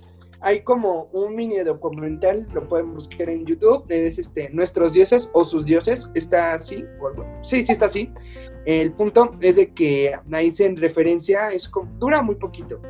hay 0.43 0.61
como 0.61 1.05
un 1.13 1.35
mini 1.35 1.57
documental, 1.59 2.47
lo 2.53 2.63
pueden 2.63 2.93
buscar 2.93 3.29
en 3.29 3.45
YouTube, 3.45 3.85
es 3.87 4.19
este, 4.19 4.49
Nuestros 4.49 4.91
dioses 4.91 5.29
o 5.33 5.45
sus 5.45 5.65
dioses, 5.65 6.09
está 6.15 6.53
así, 6.53 6.83
sí, 7.43 7.63
sí 7.63 7.71
está 7.71 7.85
así. 7.85 8.11
El 8.65 8.91
punto 8.91 9.31
es 9.39 9.55
de 9.55 9.73
que 9.73 10.13
ahí 10.31 10.51
se 10.51 10.65
en 10.65 10.75
referencia, 10.75 11.51
es 11.51 11.71
dura 11.97 12.21
muy 12.21 12.35
poquito, 12.35 12.81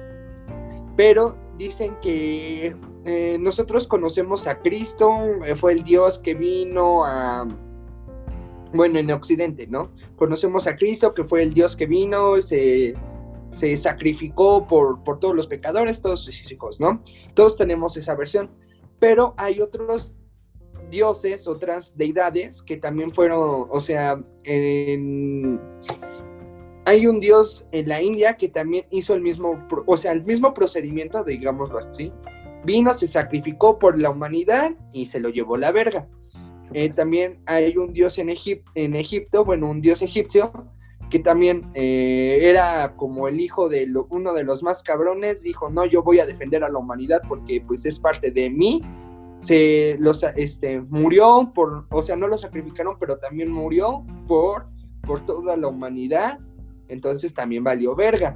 pero 0.98 1.38
dicen 1.58 1.96
que 2.02 2.76
eh, 3.06 3.38
nosotros 3.40 3.88
conocemos 3.88 4.48
a 4.48 4.60
Cristo, 4.60 5.12
eh, 5.46 5.56
fue 5.56 5.74
el 5.74 5.84
Dios 5.84 6.18
que 6.18 6.34
vino 6.34 7.06
a, 7.06 7.48
bueno, 8.74 8.98
en 8.98 9.12
Occidente, 9.12 9.68
¿no? 9.68 9.92
Conocemos 10.16 10.66
a 10.66 10.76
Cristo, 10.76 11.14
que 11.14 11.24
fue 11.24 11.44
el 11.44 11.54
Dios 11.54 11.76
que 11.76 11.86
vino, 11.86 12.42
se, 12.42 12.96
se 13.54 13.78
sacrificó 13.78 14.68
por, 14.68 15.04
por 15.04 15.20
todos 15.20 15.36
los 15.36 15.48
pecadores, 15.48 16.02
todos 16.02 16.26
sus 16.26 16.52
hijos, 16.52 16.82
¿no? 16.82 17.02
Todos 17.34 17.56
tenemos 17.56 17.96
esa 17.96 18.16
versión, 18.16 18.50
pero 19.00 19.34
hay 19.38 19.62
otros 19.62 20.18
dioses, 20.90 21.48
otras 21.48 21.96
deidades 21.98 22.62
que 22.62 22.78
también 22.78 23.14
fueron, 23.14 23.68
o 23.70 23.80
sea, 23.80 24.22
en 24.44 25.60
hay 26.86 27.08
un 27.08 27.20
dios 27.20 27.68
en 27.72 27.88
la 27.88 28.02
India 28.02 28.36
que 28.36 28.50
también 28.50 28.86
hizo 28.90 29.14
el 29.14 29.22
mismo, 29.22 29.66
o 29.86 29.98
sea, 29.98 30.12
el 30.12 30.24
mismo 30.24 30.54
procedimiento, 30.54 31.24
digámoslo 31.24 31.78
así. 31.78 32.12
Vino, 32.66 32.94
se 32.94 33.08
sacrificó 33.08 33.80
por 33.80 34.00
la 34.00 34.10
humanidad 34.10 34.72
y 34.92 35.06
se 35.06 35.20
lo 35.20 35.30
llevó 35.30 35.58
la 35.58 35.72
verga. 35.72 36.08
Eh, 36.74 36.90
también 36.90 37.42
hay 37.46 37.78
un 37.78 37.94
dios 37.94 38.18
en, 38.18 38.30
en 38.76 38.96
Egipto, 38.96 39.46
bueno, 39.46 39.70
un 39.70 39.82
dios 39.82 40.02
egipcio, 40.02 40.52
que 41.14 41.20
también 41.20 41.70
eh, 41.76 42.40
era 42.42 42.96
como 42.96 43.28
el 43.28 43.40
hijo 43.40 43.70
de 43.70 43.88
uno 44.10 44.34
de 44.34 44.44
los 44.44 44.64
más 44.64 44.82
cabrones, 44.82 45.44
dijo, 45.44 45.70
no, 45.70 45.86
yo 45.86 46.02
voy 46.02 46.20
a 46.20 46.26
defender 46.26 46.64
a 46.64 46.70
la 46.70 46.80
humanidad 46.80 47.22
porque 47.30 47.64
pues 47.66 47.86
es 47.86 48.00
parte 48.00 48.32
de 48.32 48.50
mí. 48.50 48.82
Se 49.38 49.96
los, 50.00 50.26
este, 50.36 50.82
murió 50.82 51.52
por, 51.54 51.86
o 51.92 52.02
sea, 52.02 52.16
no 52.16 52.28
lo 52.28 52.38
sacrificaron, 52.38 52.98
pero 53.00 53.20
también 53.20 53.52
murió 53.52 54.04
por, 54.28 54.66
por 55.06 55.24
toda 55.24 55.56
la 55.56 55.68
humanidad 55.68 56.40
entonces 56.88 57.34
también 57.34 57.64
valió 57.64 57.96
verga. 57.96 58.36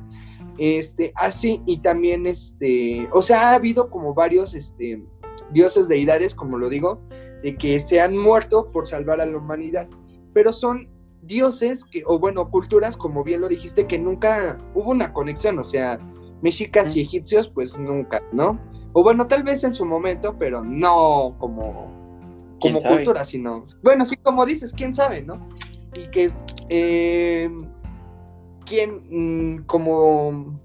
Este, 0.57 1.11
así, 1.15 1.61
y 1.65 1.79
también, 1.79 2.27
este, 2.27 3.07
o 3.11 3.23
sea, 3.23 3.49
ha 3.49 3.55
habido 3.55 3.89
como 3.89 4.13
varios, 4.13 4.53
este, 4.53 5.03
dioses, 5.51 5.87
deidades, 5.87 6.35
como 6.35 6.57
lo 6.57 6.69
digo, 6.69 7.01
de 7.41 7.55
que 7.55 7.79
se 7.79 8.01
han 8.01 8.17
muerto 8.17 8.69
por 8.71 8.87
salvar 8.87 9.21
a 9.21 9.25
la 9.25 9.37
humanidad, 9.37 9.87
pero 10.33 10.51
son 10.51 10.89
dioses 11.27 11.85
que, 11.85 12.03
o 12.05 12.19
bueno, 12.19 12.49
culturas, 12.49 12.97
como 12.97 13.23
bien 13.23 13.41
lo 13.41 13.47
dijiste, 13.47 13.87
que 13.87 13.99
nunca 13.99 14.57
hubo 14.73 14.91
una 14.91 15.13
conexión, 15.13 15.59
o 15.59 15.63
sea, 15.63 15.99
mexicas 16.41 16.95
y 16.95 17.01
egipcios, 17.01 17.49
pues 17.53 17.77
nunca, 17.77 18.21
¿no? 18.31 18.59
O 18.93 19.03
bueno, 19.03 19.27
tal 19.27 19.43
vez 19.43 19.63
en 19.63 19.73
su 19.73 19.85
momento, 19.85 20.35
pero 20.39 20.63
no 20.63 21.35
como, 21.39 21.91
como 22.59 22.79
cultura, 22.79 23.25
sino, 23.25 23.65
bueno, 23.83 24.05
sí, 24.05 24.17
como 24.17 24.45
dices, 24.45 24.73
quién 24.73 24.93
sabe, 24.93 25.21
¿no? 25.21 25.47
Y 25.95 26.09
que 26.09 26.31
eh, 26.69 27.49
¿quién, 28.65 29.03
mm, 29.09 29.65
como, 29.65 30.59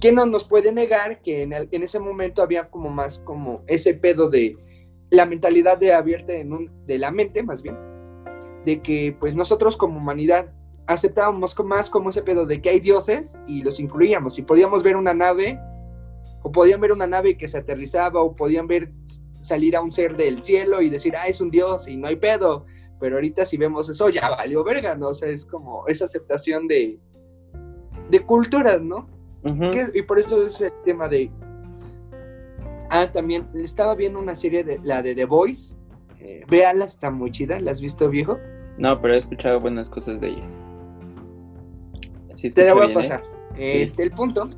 ¿quién 0.00 0.14
no 0.14 0.26
nos 0.26 0.44
puede 0.44 0.72
negar 0.72 1.20
que 1.22 1.42
en, 1.42 1.52
en, 1.52 1.82
ese 1.82 1.98
momento 1.98 2.42
había 2.42 2.68
como 2.70 2.88
más 2.88 3.18
como 3.20 3.62
ese 3.66 3.94
pedo 3.94 4.30
de 4.30 4.56
la 5.10 5.26
mentalidad 5.26 5.78
de 5.78 5.92
abierta 5.92 6.34
en 6.34 6.52
un, 6.52 6.86
de 6.86 6.98
la 6.98 7.10
mente, 7.10 7.42
más 7.42 7.62
bien, 7.62 7.76
de 8.68 8.82
que 8.82 9.16
pues 9.18 9.34
nosotros 9.34 9.78
como 9.78 9.96
humanidad 9.96 10.52
aceptábamos 10.86 11.58
más 11.64 11.88
como 11.88 12.10
ese 12.10 12.20
pedo 12.20 12.44
de 12.44 12.60
que 12.60 12.68
hay 12.68 12.80
dioses 12.80 13.34
y 13.46 13.62
los 13.62 13.80
incluíamos 13.80 14.38
y 14.38 14.42
podíamos 14.42 14.82
ver 14.82 14.94
una 14.96 15.14
nave 15.14 15.58
o 16.42 16.52
podían 16.52 16.78
ver 16.78 16.92
una 16.92 17.06
nave 17.06 17.38
que 17.38 17.48
se 17.48 17.56
aterrizaba 17.56 18.20
o 18.20 18.36
podían 18.36 18.66
ver 18.66 18.92
salir 19.40 19.74
a 19.74 19.80
un 19.80 19.90
ser 19.90 20.18
del 20.18 20.42
cielo 20.42 20.82
y 20.82 20.90
decir, 20.90 21.16
ah, 21.16 21.28
es 21.28 21.40
un 21.40 21.50
dios 21.50 21.88
y 21.88 21.96
no 21.96 22.08
hay 22.08 22.16
pedo. 22.16 22.66
Pero 23.00 23.16
ahorita 23.16 23.46
si 23.46 23.56
vemos 23.56 23.88
eso, 23.88 24.10
ya 24.10 24.28
valió 24.28 24.62
verga, 24.64 24.94
¿no? 24.94 25.08
O 25.08 25.14
sea, 25.14 25.30
es 25.30 25.46
como 25.46 25.86
esa 25.86 26.04
aceptación 26.04 26.68
de, 26.68 26.98
de 28.10 28.20
culturas, 28.20 28.82
¿no? 28.82 29.08
y 29.94 30.02
por 30.02 30.18
eso 30.18 30.42
es 30.42 30.60
el 30.60 30.72
tema 30.84 31.08
de... 31.08 31.30
Ah, 32.90 33.10
también 33.10 33.48
estaba 33.54 33.94
viendo 33.94 34.18
una 34.18 34.34
serie 34.34 34.62
de 34.62 34.78
la 34.82 35.00
de 35.00 35.14
The 35.14 35.24
Voice. 35.24 35.74
Eh, 36.20 36.44
véanla, 36.50 36.84
está 36.84 37.10
muy 37.10 37.30
chida. 37.30 37.58
¿La 37.60 37.70
has 37.70 37.80
visto, 37.80 38.10
viejo? 38.10 38.36
No, 38.78 39.00
pero 39.00 39.14
he 39.14 39.18
escuchado 39.18 39.60
buenas 39.60 39.90
cosas 39.90 40.20
de 40.20 40.28
ella. 40.28 40.44
Te 42.54 42.64
la 42.64 42.74
voy 42.74 42.86
a 42.86 42.90
¿eh? 42.90 42.94
pasar. 42.94 43.22
Este, 43.56 44.04
el 44.04 44.12
punto 44.12 44.48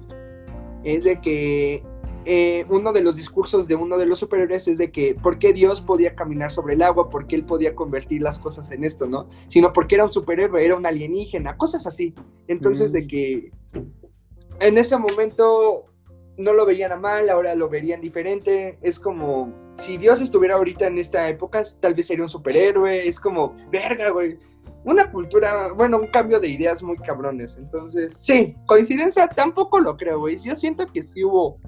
es 0.84 1.04
de 1.04 1.20
que 1.20 1.82
eh, 2.26 2.66
uno 2.68 2.92
de 2.92 3.00
los 3.00 3.16
discursos 3.16 3.66
de 3.66 3.74
uno 3.74 3.96
de 3.96 4.04
los 4.04 4.18
superiores 4.18 4.68
es 4.68 4.76
de 4.76 4.92
que 4.92 5.14
por 5.14 5.38
qué 5.38 5.54
Dios 5.54 5.80
podía 5.80 6.14
caminar 6.14 6.52
sobre 6.52 6.74
el 6.74 6.82
agua, 6.82 7.08
por 7.08 7.26
qué 7.26 7.36
él 7.36 7.44
podía 7.44 7.74
convertir 7.74 8.20
las 8.20 8.38
cosas 8.38 8.70
en 8.72 8.84
esto, 8.84 9.06
¿no? 9.06 9.30
Sino 9.48 9.72
porque 9.72 9.94
era 9.94 10.04
un 10.04 10.12
superhéroe, 10.12 10.62
era 10.62 10.76
un 10.76 10.84
alienígena, 10.84 11.56
cosas 11.56 11.86
así. 11.86 12.14
Entonces, 12.46 12.92
de 12.92 13.02
mm. 13.02 13.06
que 13.06 13.52
en 14.60 14.76
ese 14.76 14.98
momento 14.98 15.86
no 16.36 16.52
lo 16.52 16.66
veían 16.66 16.92
a 16.92 16.96
mal, 16.96 17.30
ahora 17.30 17.54
lo 17.54 17.70
verían 17.70 18.02
diferente. 18.02 18.78
Es 18.82 19.00
como 19.00 19.54
si 19.80 19.96
Dios 19.96 20.20
estuviera 20.20 20.56
ahorita 20.56 20.86
en 20.86 20.98
esta 20.98 21.28
época, 21.28 21.62
tal 21.80 21.94
vez 21.94 22.06
sería 22.06 22.24
un 22.24 22.30
superhéroe. 22.30 23.08
Es 23.08 23.18
como, 23.18 23.56
verga, 23.70 24.10
güey. 24.10 24.38
Una 24.84 25.10
cultura, 25.10 25.72
bueno, 25.72 25.98
un 25.98 26.06
cambio 26.06 26.40
de 26.40 26.48
ideas 26.48 26.82
muy 26.82 26.96
cabrones. 26.96 27.56
Entonces, 27.56 28.14
sí, 28.14 28.56
coincidencia 28.66 29.28
tampoco 29.28 29.80
lo 29.80 29.96
creo, 29.96 30.20
güey. 30.20 30.38
Yo 30.40 30.54
siento 30.54 30.86
que 30.86 31.02
sí 31.02 31.24
hubo 31.24 31.58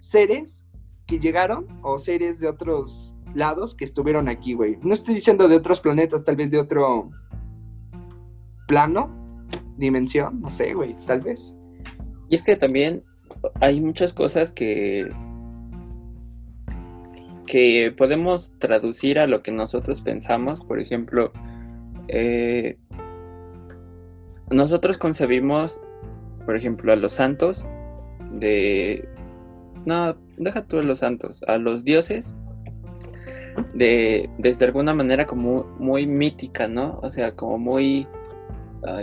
seres 0.00 0.66
que 1.06 1.18
llegaron 1.18 1.66
o 1.82 1.98
seres 1.98 2.40
de 2.40 2.48
otros 2.48 3.14
lados 3.34 3.74
que 3.74 3.84
estuvieron 3.84 4.28
aquí, 4.28 4.54
güey. 4.54 4.78
No 4.82 4.92
estoy 4.94 5.14
diciendo 5.14 5.48
de 5.48 5.56
otros 5.56 5.80
planetas, 5.80 6.24
tal 6.24 6.36
vez 6.36 6.50
de 6.50 6.58
otro 6.58 7.10
plano, 8.66 9.10
dimensión, 9.76 10.40
no 10.40 10.50
sé, 10.50 10.74
güey, 10.74 10.94
tal 11.06 11.20
vez. 11.20 11.54
Y 12.28 12.34
es 12.34 12.42
que 12.42 12.56
también 12.56 13.02
hay 13.60 13.80
muchas 13.80 14.12
cosas 14.12 14.52
que 14.52 15.10
que 17.48 17.92
podemos 17.96 18.54
traducir 18.58 19.18
a 19.18 19.26
lo 19.26 19.42
que 19.42 19.50
nosotros 19.50 20.02
pensamos. 20.02 20.60
Por 20.60 20.78
ejemplo, 20.78 21.32
eh, 22.08 22.76
nosotros 24.50 24.98
concebimos, 24.98 25.80
por 26.44 26.56
ejemplo, 26.56 26.92
a 26.92 26.96
los 26.96 27.12
santos 27.12 27.66
de 28.32 29.08
no, 29.86 30.16
deja 30.36 30.66
tú 30.66 30.78
a 30.78 30.82
los 30.82 30.98
santos, 30.98 31.42
a 31.48 31.56
los 31.56 31.84
dioses, 31.84 32.34
de, 33.74 34.28
desde 34.38 34.66
alguna 34.66 34.92
manera 34.94 35.26
como 35.26 35.64
muy 35.78 36.06
mítica, 36.06 36.68
¿no? 36.68 37.00
O 37.02 37.10
sea, 37.10 37.34
como 37.34 37.58
muy, 37.58 38.06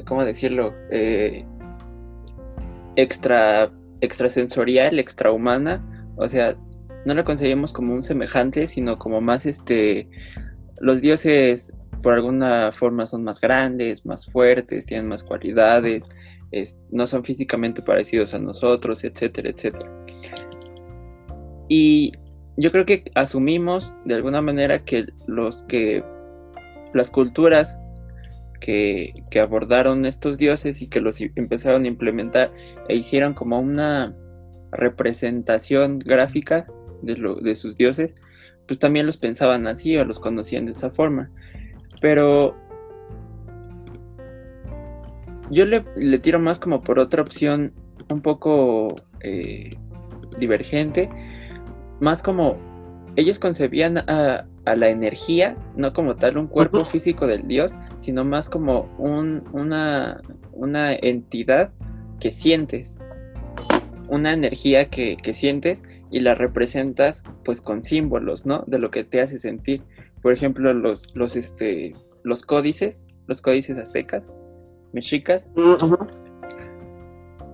¿cómo 0.05 0.23
decirlo? 0.23 0.73
Eh, 0.91 1.43
extra, 2.95 3.71
extrasensorial, 4.01 4.99
extrahumana, 4.99 5.83
o 6.17 6.27
sea, 6.27 6.55
no 7.05 7.13
la 7.13 7.23
concebimos 7.23 7.71
como 7.71 7.93
un 7.93 8.01
semejante, 8.01 8.67
sino 8.67 8.97
como 8.97 9.21
más, 9.21 9.45
este, 9.45 10.09
los 10.79 11.01
dioses 11.01 11.73
por 12.01 12.13
alguna 12.13 12.71
forma 12.71 13.07
son 13.07 13.23
más 13.23 13.39
grandes, 13.39 14.05
más 14.05 14.25
fuertes, 14.25 14.85
tienen 14.85 15.07
más 15.07 15.23
cualidades, 15.23 16.09
no 16.91 17.07
son 17.07 17.23
físicamente 17.23 17.81
parecidos 17.81 18.33
a 18.33 18.39
nosotros, 18.39 19.03
etcétera, 19.03 19.49
etcétera. 19.49 19.89
Y 21.67 22.11
yo 22.57 22.69
creo 22.69 22.85
que 22.85 23.03
asumimos 23.15 23.95
de 24.05 24.15
alguna 24.15 24.41
manera 24.41 24.83
que 24.83 25.07
los 25.27 25.63
que 25.63 26.03
las 26.93 27.11
culturas 27.11 27.79
que, 28.59 29.13
abordaron 29.43 30.05
estos 30.05 30.37
dioses 30.37 30.81
y 30.81 30.87
que 30.87 31.01
los 31.01 31.19
empezaron 31.21 31.83
a 31.83 31.87
implementar 31.87 32.51
e 32.87 32.95
hicieron 32.95 33.33
como 33.33 33.59
una 33.59 34.15
representación 34.71 35.99
gráfica 35.99 36.65
de, 37.05 37.17
lo, 37.17 37.35
de 37.35 37.55
sus 37.55 37.75
dioses, 37.75 38.13
pues 38.67 38.79
también 38.79 39.05
los 39.05 39.17
pensaban 39.17 39.67
así 39.67 39.95
o 39.97 40.05
los 40.05 40.19
conocían 40.19 40.65
de 40.65 40.71
esa 40.71 40.89
forma. 40.89 41.29
Pero 42.01 42.55
yo 45.49 45.65
le, 45.65 46.19
tiro 46.19 46.39
más 46.39 46.59
como 46.59 46.81
por 46.81 46.99
otra 46.99 47.21
opción 47.21 47.73
un 48.11 48.21
poco 48.21 48.93
eh, 49.21 49.69
divergente, 50.39 51.09
más 51.99 52.21
como 52.21 52.57
ellos 53.15 53.39
concebían 53.39 53.97
a, 53.97 54.45
la 54.65 54.89
energía, 54.89 55.55
no 55.75 55.93
como 55.93 56.15
tal 56.15 56.39
un 56.39 56.47
cuerpo 56.47 56.85
físico 56.85 57.27
del 57.27 57.47
dios, 57.47 57.75
sino 57.99 58.25
más 58.25 58.49
como 58.49 58.89
una, 58.97 60.21
una 60.53 60.93
entidad 60.95 61.71
que 62.19 62.31
sientes, 62.31 62.97
una 64.07 64.33
energía 64.33 64.89
que, 64.89 65.17
sientes 65.33 65.83
y 66.15 66.21
la 66.21 66.33
representas 66.33 67.25
pues 67.43 67.59
con 67.59 67.83
símbolos, 67.83 68.45
¿no? 68.45 68.63
De 68.67 68.79
lo 68.79 68.89
que 68.89 69.03
te 69.03 69.19
hace 69.19 69.37
sentir. 69.37 69.81
Por 70.21 70.31
ejemplo, 70.31 70.73
los, 70.73 71.13
los, 71.13 71.35
este, 71.35 71.91
los 72.23 72.43
códices, 72.43 73.05
los 73.27 73.41
códices 73.41 73.77
aztecas, 73.77 74.31
mexicas, 74.93 75.51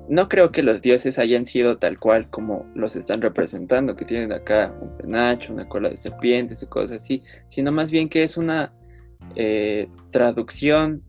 no 0.08 0.30
creo 0.30 0.52
que 0.52 0.62
los 0.62 0.84
dioses 0.84 1.17
hayan 1.17 1.47
sido 1.47 1.80
tal 1.80 1.97
cual 1.97 2.30
como 2.30 2.71
los 2.76 2.95
están 2.95 3.24
representando, 3.24 3.95
que 3.95 4.06
tienen 4.06 4.32
acá 4.32 4.71
un 4.80 4.95
penacho, 4.95 5.54
una 5.54 5.67
cola 5.67 5.89
de 5.89 5.97
serpientes 5.97 6.62
y 6.62 6.67
cosas 6.67 7.02
así, 7.02 7.24
sino 7.47 7.71
más 7.71 7.89
bien 7.89 8.10
que 8.10 8.21
es 8.21 8.38
una 8.38 8.71
eh, 9.36 9.89
traducción 10.12 11.02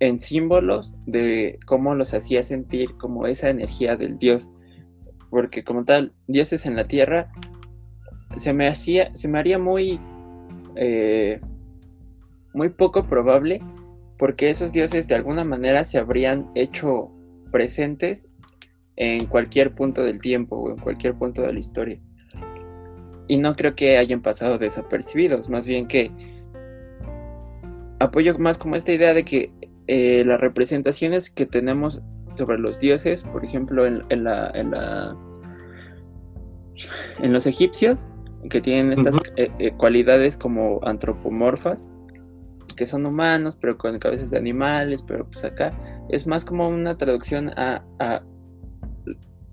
en 0.00 0.18
símbolos 0.18 0.96
de 1.06 1.60
cómo 1.64 1.94
los 1.94 2.12
hacía 2.12 2.42
sentir 2.42 2.96
como 2.96 3.28
esa 3.28 3.50
energía 3.50 3.96
del 3.96 4.18
dios. 4.18 4.50
Porque 5.32 5.64
como 5.64 5.86
tal, 5.86 6.12
dioses 6.26 6.66
en 6.66 6.76
la 6.76 6.84
tierra, 6.84 7.32
se 8.36 8.52
me 8.52 8.68
hacía, 8.68 9.10
se 9.14 9.28
me 9.28 9.38
haría 9.38 9.58
muy, 9.58 9.98
eh, 10.76 11.40
muy 12.52 12.68
poco 12.68 13.04
probable, 13.04 13.62
porque 14.18 14.50
esos 14.50 14.74
dioses 14.74 15.08
de 15.08 15.14
alguna 15.14 15.42
manera 15.42 15.84
se 15.84 15.96
habrían 15.96 16.50
hecho 16.54 17.10
presentes 17.50 18.28
en 18.96 19.24
cualquier 19.24 19.74
punto 19.74 20.04
del 20.04 20.20
tiempo 20.20 20.56
o 20.56 20.70
en 20.70 20.76
cualquier 20.76 21.14
punto 21.14 21.40
de 21.40 21.54
la 21.54 21.60
historia. 21.60 21.98
Y 23.26 23.38
no 23.38 23.56
creo 23.56 23.74
que 23.74 23.96
hayan 23.96 24.20
pasado 24.20 24.58
desapercibidos, 24.58 25.48
más 25.48 25.64
bien 25.66 25.88
que 25.88 26.10
apoyo 28.00 28.38
más 28.38 28.58
como 28.58 28.76
esta 28.76 28.92
idea 28.92 29.14
de 29.14 29.24
que 29.24 29.50
eh, 29.86 30.24
las 30.26 30.38
representaciones 30.38 31.30
que 31.30 31.46
tenemos 31.46 32.02
sobre 32.34 32.58
los 32.58 32.80
dioses, 32.80 33.24
por 33.24 33.44
ejemplo, 33.44 33.86
en, 33.86 34.24
la, 34.24 34.50
en, 34.54 34.70
la, 34.70 35.16
en 37.20 37.32
los 37.32 37.46
egipcios, 37.46 38.08
que 38.50 38.60
tienen 38.60 38.92
estas 38.92 39.16
eh, 39.36 39.50
eh, 39.58 39.72
cualidades 39.76 40.36
como 40.36 40.80
antropomorfas, 40.82 41.88
que 42.76 42.86
son 42.86 43.06
humanos, 43.06 43.56
pero 43.60 43.78
con 43.78 43.98
cabezas 43.98 44.30
de 44.30 44.38
animales, 44.38 45.02
pero 45.02 45.28
pues 45.28 45.44
acá 45.44 45.72
es 46.08 46.26
más 46.26 46.44
como 46.44 46.68
una 46.68 46.96
traducción 46.96 47.50
a, 47.50 47.84
a 47.98 48.22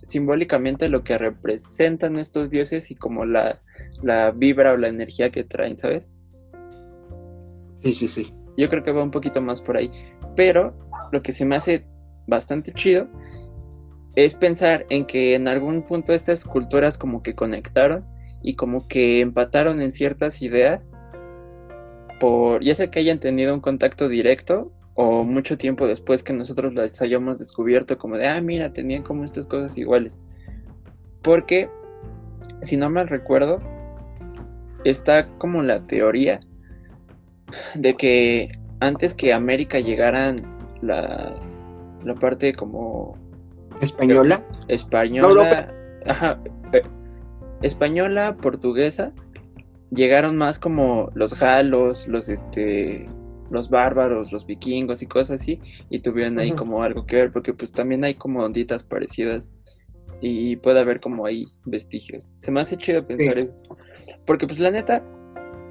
simbólicamente 0.04 0.89
lo 0.89 1.04
que 1.04 1.18
representan 1.18 2.18
estos 2.18 2.50
dioses 2.50 2.89
y 2.92 2.96
como 2.96 3.26
la, 3.26 3.62
la 4.02 4.32
vibra 4.32 4.74
o 4.74 4.78
la 4.78 4.88
energía 4.88 5.30
que 5.30 5.44
traen, 5.44 5.78
¿sabes? 5.78 6.12
Sí, 7.84 7.94
sí, 7.94 8.08
sí. 8.08 8.34
Yo 8.58 8.70
creo 8.70 8.84
que 8.84 8.92
va 8.92 9.04
un 9.04 9.12
poquito 9.12 9.42
más 9.42 9.62
por 9.62 9.78
ahí. 9.78 9.92
Pero 10.36 10.74
lo 11.12 11.22
que 11.22 11.32
se 11.32 11.46
me 11.46 11.56
hace 11.56 11.86
bastante 12.30 12.72
chido 12.72 13.08
es 14.15 14.36
pensar 14.36 14.86
en 14.89 15.06
que 15.06 15.36
en 15.36 15.48
algún 15.48 15.84
punto 15.84 16.13
estas 16.13 16.46
culturas 16.46 16.98
como 16.98 17.24
que 17.24 17.36
conectaron 17.36 18.06
y 18.42 18.56
como 18.56 18.88
que 18.88 19.22
empataron 19.22 19.82
en 19.82 19.92
ciertas 19.92 20.42
ideas 20.42 20.82
por 22.20 22.63
ya 22.63 22.76
sea 22.76 22.92
que 22.92 23.00
hayan 23.00 23.20
tenido 23.20 23.54
un 23.54 23.62
contacto 23.62 24.10
directo 24.10 24.72
o 25.02 25.24
mucho 25.24 25.58
tiempo 25.58 25.88
después 25.88 26.24
que 26.24 26.34
nosotros 26.34 26.76
las 26.76 27.02
hayamos 27.02 27.39
descubierto 27.39 27.98
como 27.98 28.18
de, 28.18 28.28
ah, 28.28 28.42
mira, 28.42 28.74
tenían 28.74 29.02
como 29.02 29.24
estas 29.24 29.48
cosas 29.48 29.78
iguales. 29.78 30.20
Porque, 31.22 31.70
si 32.63 32.76
no 32.76 32.89
mal 32.89 33.08
recuerdo, 33.08 33.62
está 34.84 35.30
como 35.38 35.63
la 35.63 35.88
teoría 35.88 36.42
de 37.76 37.94
que 37.94 38.52
antes 38.82 39.13
que 39.13 39.32
América 39.32 39.80
llegaran 39.80 40.36
la, 40.82 41.34
la 42.04 42.16
parte 42.16 42.54
como... 42.54 43.18
Española. 43.82 44.44
Española. 44.68 45.74
ajá. 46.06 46.40
Eh, 46.74 46.82
española, 47.62 48.38
portuguesa, 48.38 49.12
llegaron 49.92 50.38
más 50.38 50.60
como 50.60 51.12
los 51.14 51.38
galos, 51.38 52.08
los 52.08 52.30
este 52.30 53.08
los 53.50 53.70
bárbaros, 53.70 54.32
los 54.32 54.46
vikingos 54.46 55.02
y 55.02 55.08
cosas 55.08 55.42
así, 55.42 55.60
y 55.90 56.02
tuvieron 56.02 56.38
ahí 56.38 56.52
como 56.52 56.84
algo 56.84 57.08
que 57.08 57.16
ver, 57.16 57.32
porque 57.32 57.52
pues 57.52 57.72
también 57.72 58.04
hay 58.04 58.14
como 58.14 58.44
onditas 58.44 58.84
parecidas 58.84 59.54
y 60.22 60.56
puede 60.58 60.80
haber 60.80 61.00
como 61.00 61.26
ahí 61.26 61.48
vestigios. 61.66 62.30
Se 62.36 62.52
me 62.52 62.62
hace 62.62 62.78
chido 62.78 63.06
pensar 63.08 63.40
eso. 63.40 63.56
Porque 64.26 64.46
pues 64.46 64.60
la 64.60 64.70
neta, 64.70 65.04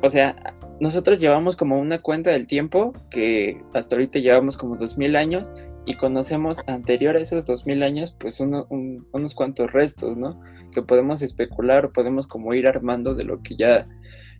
o 0.02 0.08
sea, 0.08 0.56
nosotros 0.80 1.18
llevamos 1.18 1.56
como 1.56 1.78
una 1.78 2.00
cuenta 2.02 2.30
del 2.30 2.46
tiempo 2.46 2.92
que 3.10 3.62
hasta 3.74 3.94
ahorita 3.94 4.18
llevamos 4.18 4.56
como 4.56 4.76
dos 4.76 4.98
mil 4.98 5.14
años 5.16 5.52
y 5.88 5.94
conocemos 5.94 6.62
anterior 6.66 7.16
a 7.16 7.20
esos 7.20 7.46
dos 7.46 7.64
mil 7.64 7.82
años 7.82 8.14
pues 8.20 8.40
unos 8.40 9.34
cuantos 9.34 9.72
restos, 9.72 10.18
¿no? 10.18 10.38
Que 10.70 10.82
podemos 10.82 11.22
especular 11.22 11.86
o 11.86 11.92
podemos 11.94 12.26
como 12.26 12.52
ir 12.52 12.68
armando 12.68 13.14
de 13.14 13.24
lo 13.24 13.42
que 13.42 13.56
ya 13.56 13.88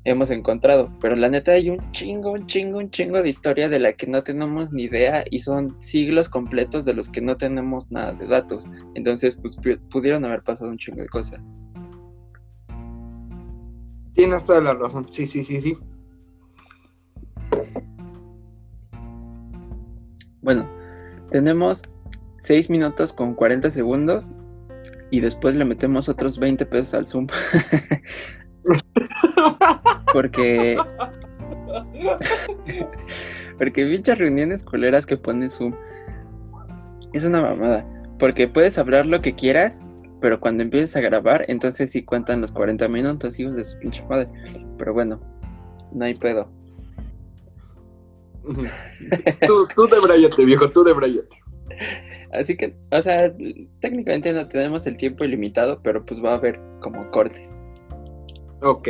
hemos 0.05 0.31
encontrado. 0.31 0.93
Pero 1.01 1.17
la 1.17 1.31
neta 1.31 1.53
hay 1.53 1.71
un 1.71 1.91
chingo, 1.91 2.33
un 2.33 2.47
chingo, 2.47 2.77
un 2.77 2.91
chingo 2.91 3.23
de 3.23 3.31
historia 3.31 3.71
de 3.71 3.81
la 3.81 3.95
que 3.95 4.07
no 4.07 4.23
tenemos 4.23 4.75
ni 4.75 4.83
idea 4.83 5.25
y 5.31 5.39
son 5.39 5.75
siglos 5.81 6.29
completos 6.29 6.85
de 6.85 6.93
los 6.93 7.09
que 7.09 7.23
no 7.23 7.39
tenemos 7.39 7.91
nada 7.91 8.13
de 8.13 8.27
datos. 8.27 8.67
Entonces, 8.95 9.35
pues 9.35 9.59
pudieron 9.91 10.27
haber 10.27 10.43
pasado 10.43 10.71
un 10.71 10.77
chingo 10.77 11.01
de 11.01 11.09
cosas. 11.09 11.41
Tienes 14.13 14.45
toda 14.45 14.61
la 14.61 14.75
razón, 14.75 15.07
sí, 15.11 15.27
sí, 15.27 15.43
sí, 15.47 15.63
sí. 15.63 15.79
Bueno, 20.43 20.78
tenemos 21.31 21.83
6 22.41 22.71
minutos 22.71 23.13
con 23.13 23.35
40 23.35 23.71
segundos 23.71 24.31
y 25.11 25.21
después 25.21 25.55
le 25.55 25.65
metemos 25.65 26.09
otros 26.09 26.39
20 26.39 26.67
pesos 26.67 26.95
al 26.95 27.07
Zoom. 27.07 27.27
Porque. 30.13 30.77
Porque 33.59 33.87
muchas 33.87 34.19
reuniones 34.19 34.63
coleras 34.63 35.07
que 35.07 35.17
pone 35.17 35.49
Zoom 35.49 35.75
es 37.13 37.25
una 37.25 37.43
mamada. 37.43 37.87
Porque 38.19 38.49
puedes 38.49 38.79
hablar 38.79 39.07
lo 39.07 39.21
que 39.21 39.35
quieras, 39.35 39.83
pero 40.21 40.41
cuando 40.41 40.63
empieces 40.63 40.97
a 40.97 41.01
grabar, 41.01 41.45
entonces 41.49 41.91
sí 41.91 42.05
cuentan 42.05 42.41
los 42.41 42.53
40 42.53 42.89
minutos, 42.89 43.39
hijos 43.39 43.55
de 43.55 43.65
su 43.65 43.79
pinche 43.79 44.05
madre. 44.09 44.29
Pero 44.77 44.93
bueno, 44.93 45.21
no 45.93 46.05
hay 46.05 46.15
pedo. 46.15 46.58
Tú, 49.47 49.69
tú 49.75 49.87
de 49.87 50.45
viejo, 50.45 50.71
tú 50.71 50.85
de 50.85 50.95
Así 52.33 52.57
que, 52.57 52.77
o 52.91 53.01
sea, 53.01 53.33
técnicamente 53.81 54.33
no 54.33 54.47
tenemos 54.49 54.87
el 54.87 54.99
tiempo 54.99 55.25
ilimitado, 55.25 55.81
pero 55.83 56.05
pues 56.05 56.23
va 56.23 56.33
a 56.33 56.35
haber 56.35 56.61
como 56.81 57.11
cortes. 57.11 57.59
Ok. 58.63 58.89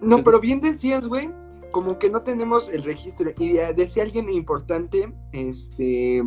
No, 0.00 0.16
pues 0.16 0.24
pero 0.24 0.40
bien 0.40 0.60
decías, 0.60 1.06
güey, 1.06 1.30
como 1.72 1.98
que 1.98 2.08
no 2.08 2.22
tenemos 2.22 2.68
el 2.68 2.84
registro. 2.84 3.32
Y 3.38 3.54
decía 3.74 4.04
alguien 4.04 4.30
importante, 4.30 5.12
este, 5.32 6.22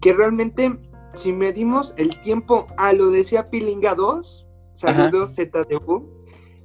que 0.00 0.12
realmente 0.12 0.78
si 1.14 1.32
medimos 1.32 1.94
el 1.96 2.18
tiempo 2.20 2.66
a 2.76 2.92
lo 2.92 3.10
decía 3.10 3.44
Pilinga 3.44 3.94
2, 3.94 4.46
saludos 4.74 5.34
ZDU, 5.34 6.08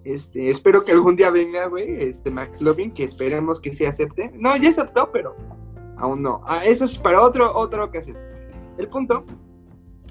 este, 0.05 0.49
espero 0.51 0.83
que 0.83 0.91
algún 0.91 1.15
día 1.15 1.31
venga, 1.31 1.65
güey, 1.65 2.03
este 2.03 2.29
McLovin, 2.29 2.93
que 2.93 3.03
esperemos 3.03 3.59
que 3.59 3.73
se 3.73 3.87
acepte. 3.87 4.31
No, 4.35 4.55
ya 4.55 4.69
aceptó, 4.69 5.11
pero 5.11 5.35
aún 5.97 6.21
no. 6.21 6.41
Ah, 6.45 6.63
eso 6.63 6.85
es 6.85 6.95
para 6.95 7.21
otro, 7.21 7.51
otra 7.57 7.83
ocasión. 7.83 8.15
El 8.77 8.87
punto 8.87 9.25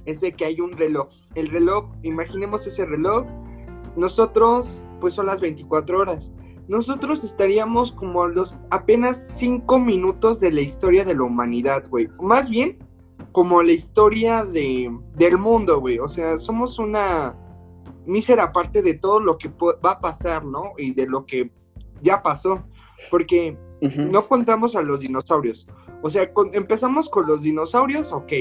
es 0.05 0.21
de 0.21 0.33
que 0.33 0.47
hay 0.47 0.61
un 0.61 0.73
reloj. 0.73 1.09
El 1.37 1.49
reloj, 1.49 1.87
imaginemos 2.03 2.67
ese 2.67 2.85
reloj, 2.85 3.25
nosotros, 3.97 4.83
pues 5.01 5.15
son 5.15 5.27
las 5.27 5.41
24 5.41 6.01
horas. 6.01 6.33
Nosotros 6.67 7.23
estaríamos 7.23 7.93
como 7.93 8.27
los 8.27 8.57
apenas 8.71 9.29
5 9.35 9.79
minutos 9.79 10.41
de 10.41 10.51
la 10.51 10.63
historia 10.63 11.05
de 11.05 11.15
la 11.15 11.23
humanidad, 11.23 11.89
güey. 11.89 12.09
Más 12.21 12.51
bien, 12.51 12.79
como 13.31 13.63
la 13.63 13.73
historia 13.73 14.45
de, 14.45 14.91
del 15.15 15.39
mundo, 15.39 15.79
güey. 15.79 16.01
O 16.01 16.09
sea, 16.09 16.37
somos 16.37 16.81
una 16.81 17.37
mísera 18.07 18.53
parte 18.53 18.83
de 18.83 18.95
todo 18.95 19.21
lo 19.21 19.39
que 19.39 19.49
va 19.85 19.93
a 19.93 20.01
pasar, 20.01 20.45
¿no? 20.45 20.73
Y 20.79 20.93
de 20.93 21.07
lo 21.07 21.27
que 21.27 21.51
ya 22.03 22.23
pasó. 22.23 22.63
Porque 23.11 23.57
no 23.81 24.27
contamos 24.27 24.77
a 24.77 24.83
los 24.83 25.01
dinosaurios. 25.01 25.67
O 26.03 26.11
sea, 26.11 26.31
empezamos 26.53 27.09
con 27.09 27.27
los 27.27 27.43
dinosaurios, 27.43 28.13
ok. 28.13 28.33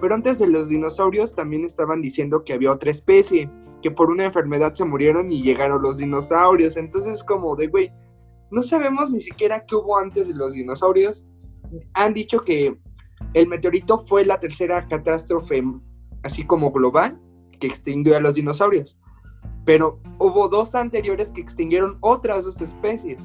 Pero 0.00 0.14
antes 0.14 0.38
de 0.40 0.48
los 0.48 0.68
dinosaurios 0.68 1.34
también 1.34 1.64
estaban 1.64 2.02
diciendo 2.02 2.42
que 2.44 2.52
había 2.52 2.72
otra 2.72 2.90
especie, 2.90 3.48
que 3.82 3.90
por 3.90 4.10
una 4.10 4.24
enfermedad 4.24 4.74
se 4.74 4.84
murieron 4.84 5.30
y 5.30 5.42
llegaron 5.42 5.82
los 5.82 5.98
dinosaurios. 5.98 6.76
Entonces 6.76 7.22
como 7.22 7.54
de, 7.54 7.68
güey, 7.68 7.92
no 8.50 8.62
sabemos 8.62 9.10
ni 9.10 9.20
siquiera 9.20 9.64
qué 9.64 9.76
hubo 9.76 9.96
antes 9.96 10.28
de 10.28 10.34
los 10.34 10.52
dinosaurios. 10.52 11.26
Han 11.94 12.14
dicho 12.14 12.40
que 12.40 12.76
el 13.34 13.46
meteorito 13.48 13.98
fue 13.98 14.26
la 14.26 14.40
tercera 14.40 14.86
catástrofe, 14.88 15.62
así 16.22 16.44
como 16.44 16.72
global, 16.72 17.20
que 17.60 17.68
extinguió 17.68 18.16
a 18.16 18.20
los 18.20 18.34
dinosaurios. 18.34 18.98
Pero 19.64 20.00
hubo 20.18 20.48
dos 20.48 20.74
anteriores 20.74 21.30
que 21.30 21.40
extinguieron 21.40 21.98
otras 22.00 22.44
dos 22.44 22.60
especies. 22.60 23.22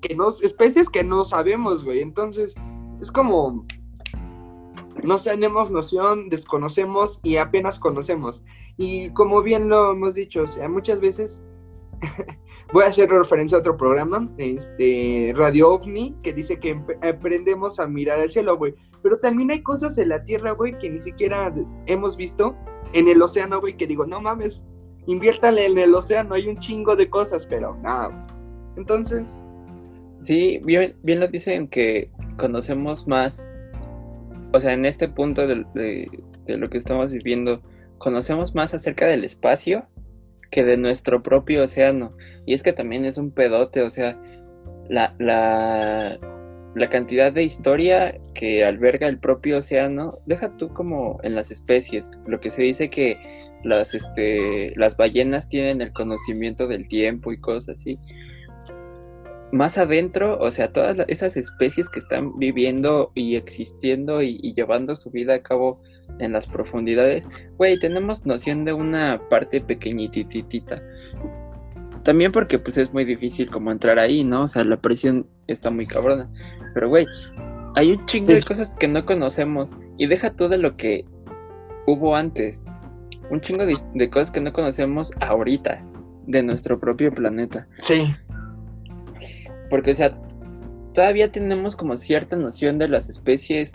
que 0.00 0.14
no, 0.14 0.28
especies 0.28 0.88
que 0.88 1.04
no 1.04 1.24
sabemos, 1.24 1.84
güey. 1.84 2.00
Entonces, 2.00 2.54
es 3.00 3.10
como, 3.10 3.66
no 5.02 5.16
tenemos 5.16 5.70
noción, 5.70 6.28
desconocemos 6.28 7.20
y 7.22 7.36
apenas 7.36 7.78
conocemos. 7.78 8.42
Y 8.76 9.10
como 9.10 9.42
bien 9.42 9.68
lo 9.68 9.92
hemos 9.92 10.14
dicho, 10.14 10.42
o 10.42 10.46
sea, 10.46 10.68
muchas 10.68 11.00
veces 11.00 11.42
voy 12.72 12.84
a 12.84 12.88
hacer 12.88 13.08
referencia 13.08 13.58
a 13.58 13.60
otro 13.60 13.76
programa, 13.76 14.30
este 14.38 15.32
Radio 15.34 15.70
OVNI, 15.74 16.16
que 16.22 16.32
dice 16.32 16.58
que 16.58 16.80
aprendemos 17.02 17.78
a 17.80 17.86
mirar 17.86 18.20
al 18.20 18.30
cielo, 18.30 18.56
güey. 18.56 18.74
Pero 19.02 19.18
también 19.18 19.50
hay 19.50 19.62
cosas 19.62 19.96
en 19.98 20.10
la 20.10 20.24
Tierra, 20.24 20.52
güey, 20.52 20.76
que 20.78 20.90
ni 20.90 21.00
siquiera 21.00 21.52
hemos 21.86 22.16
visto 22.16 22.56
en 22.92 23.08
el 23.08 23.22
océano, 23.22 23.60
güey, 23.60 23.76
que 23.76 23.86
digo, 23.86 24.06
no 24.06 24.20
mames, 24.20 24.64
inviértale 25.06 25.66
en 25.66 25.78
el 25.78 25.94
océano, 25.94 26.34
hay 26.34 26.48
un 26.48 26.58
chingo 26.58 26.96
de 26.96 27.08
cosas, 27.08 27.46
pero 27.46 27.76
nada. 27.82 28.26
Entonces... 28.76 29.42
Sí, 30.20 30.60
bien, 30.64 30.96
bien 31.02 31.20
lo 31.20 31.28
dicen 31.28 31.68
que 31.68 32.10
conocemos 32.36 33.06
más 33.06 33.46
o 34.56 34.60
sea, 34.60 34.72
en 34.72 34.86
este 34.86 35.08
punto 35.08 35.46
de, 35.46 36.08
lo 36.46 36.70
que 36.70 36.78
estamos 36.78 37.12
viviendo, 37.12 37.62
conocemos 37.98 38.54
más 38.54 38.74
acerca 38.74 39.06
del 39.06 39.24
espacio 39.24 39.86
que 40.50 40.64
de 40.64 40.76
nuestro 40.76 41.22
propio 41.22 41.64
océano. 41.64 42.16
Y 42.46 42.54
es 42.54 42.62
que 42.62 42.72
también 42.72 43.04
es 43.04 43.18
un 43.18 43.30
pedote, 43.30 43.82
o 43.82 43.90
sea, 43.90 44.18
la, 44.88 45.14
la 45.18 46.88
cantidad 46.88 47.32
de 47.32 47.42
historia 47.42 48.18
que 48.34 48.64
alberga 48.64 49.08
el 49.08 49.18
propio 49.18 49.58
océano, 49.58 50.18
deja 50.26 50.56
tú 50.56 50.68
como 50.68 51.18
en 51.22 51.34
las 51.34 51.50
especies, 51.50 52.12
lo 52.26 52.40
que 52.40 52.50
se 52.50 52.62
dice 52.62 52.88
que 52.88 53.18
las, 53.66 53.94
este, 53.94 54.72
las 54.76 54.96
ballenas 54.96 55.48
tienen 55.48 55.80
el 55.80 55.92
conocimiento 55.92 56.66
del 56.66 56.88
tiempo 56.88 57.32
y 57.32 57.40
cosas 57.40 57.80
así. 57.80 57.98
Más 59.52 59.78
adentro, 59.78 60.38
o 60.38 60.50
sea, 60.50 60.72
todas 60.72 60.98
esas 61.08 61.36
especies 61.36 61.88
que 61.88 61.98
están 61.98 62.38
viviendo 62.38 63.12
y 63.14 63.36
existiendo 63.36 64.22
y, 64.22 64.38
y 64.42 64.54
llevando 64.54 64.96
su 64.96 65.10
vida 65.10 65.34
a 65.34 65.42
cabo 65.42 65.80
en 66.18 66.32
las 66.32 66.46
profundidades, 66.46 67.24
güey, 67.56 67.78
tenemos 67.78 68.26
noción 68.26 68.64
de 68.64 68.72
una 68.72 69.20
parte 69.28 69.60
pequeñititita. 69.60 70.82
También 72.06 72.30
porque 72.30 72.60
pues 72.60 72.78
es 72.78 72.92
muy 72.92 73.04
difícil 73.04 73.50
como 73.50 73.72
entrar 73.72 73.98
ahí, 73.98 74.22
¿no? 74.22 74.44
O 74.44 74.48
sea, 74.48 74.64
la 74.64 74.80
presión 74.80 75.26
está 75.48 75.70
muy 75.70 75.86
cabrona. 75.86 76.30
Pero, 76.72 76.88
güey, 76.88 77.04
hay 77.74 77.90
un 77.90 78.06
chingo 78.06 78.32
de 78.32 78.42
cosas 78.42 78.76
que 78.76 78.86
no 78.86 79.04
conocemos. 79.04 79.74
Y 79.98 80.06
deja 80.06 80.36
todo 80.36 80.56
lo 80.56 80.76
que 80.76 81.04
hubo 81.86 82.14
antes. 82.14 82.64
Un 83.30 83.40
chingo 83.40 83.66
de, 83.66 83.76
de 83.94 84.10
cosas 84.10 84.30
que 84.30 84.40
no 84.40 84.52
conocemos 84.52 85.12
ahorita. 85.20 85.84
De 86.26 86.42
nuestro 86.42 86.80
propio 86.80 87.12
planeta. 87.14 87.68
Sí. 87.84 88.12
Porque, 89.70 89.92
o 89.92 89.94
sea, 89.94 90.12
todavía 90.92 91.30
tenemos 91.30 91.76
como 91.76 91.96
cierta 91.96 92.34
noción 92.34 92.78
de 92.78 92.88
las 92.88 93.08
especies 93.08 93.74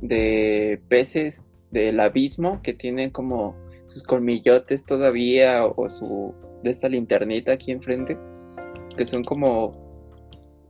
de 0.00 0.80
peces 0.88 1.44
del 1.70 2.00
abismo 2.00 2.62
que 2.62 2.72
tienen 2.72 3.10
como 3.10 3.54
sus 3.88 4.02
colmillotes 4.02 4.84
todavía 4.84 5.66
o, 5.66 5.74
o 5.76 5.88
su 5.88 6.34
de 6.62 6.70
esta 6.70 6.88
linternita 6.88 7.52
aquí 7.52 7.72
enfrente 7.72 8.16
que 8.96 9.06
son 9.06 9.24
como 9.24 9.72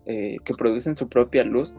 eh, 0.06 0.36
que 0.44 0.54
producen 0.54 0.96
su 0.96 1.08
propia 1.08 1.44
luz 1.44 1.78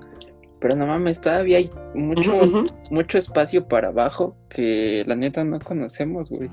pero 0.64 0.78
no 0.78 0.88
mames 0.88 1.20
todavía 1.20 1.58
hay 1.58 1.70
ujú. 1.94 2.64
mucho 2.90 3.18
espacio 3.18 3.68
para 3.68 3.90
abajo 3.90 4.38
que 4.50 5.04
la 5.06 5.14
neta 5.14 5.44
no 5.44 5.60
conocemos 5.60 6.30
güey. 6.30 6.50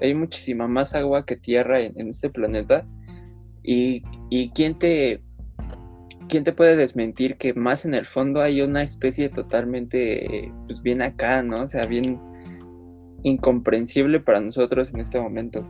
Hay 0.00 0.14
muchísima 0.14 0.66
más 0.66 0.94
agua 0.94 1.26
que 1.26 1.36
tierra 1.36 1.78
en, 1.78 1.92
en 2.00 2.08
este 2.08 2.30
planeta. 2.30 2.86
Y, 3.62 4.02
y 4.30 4.48
quién 4.52 4.78
te 4.78 5.22
quién 6.26 6.42
te 6.42 6.54
puede 6.54 6.74
desmentir 6.74 7.36
que 7.36 7.52
más 7.52 7.84
en 7.84 7.92
el 7.92 8.06
fondo 8.06 8.40
hay 8.40 8.62
una 8.62 8.82
especie 8.82 9.28
totalmente 9.28 10.50
pues 10.66 10.80
bien 10.80 11.02
acá 11.02 11.42
no 11.42 11.64
o 11.64 11.66
sea 11.66 11.84
bien 11.84 12.18
incomprensible 13.24 14.20
para 14.20 14.40
nosotros 14.40 14.94
en 14.94 15.00
este 15.00 15.20
momento 15.20 15.68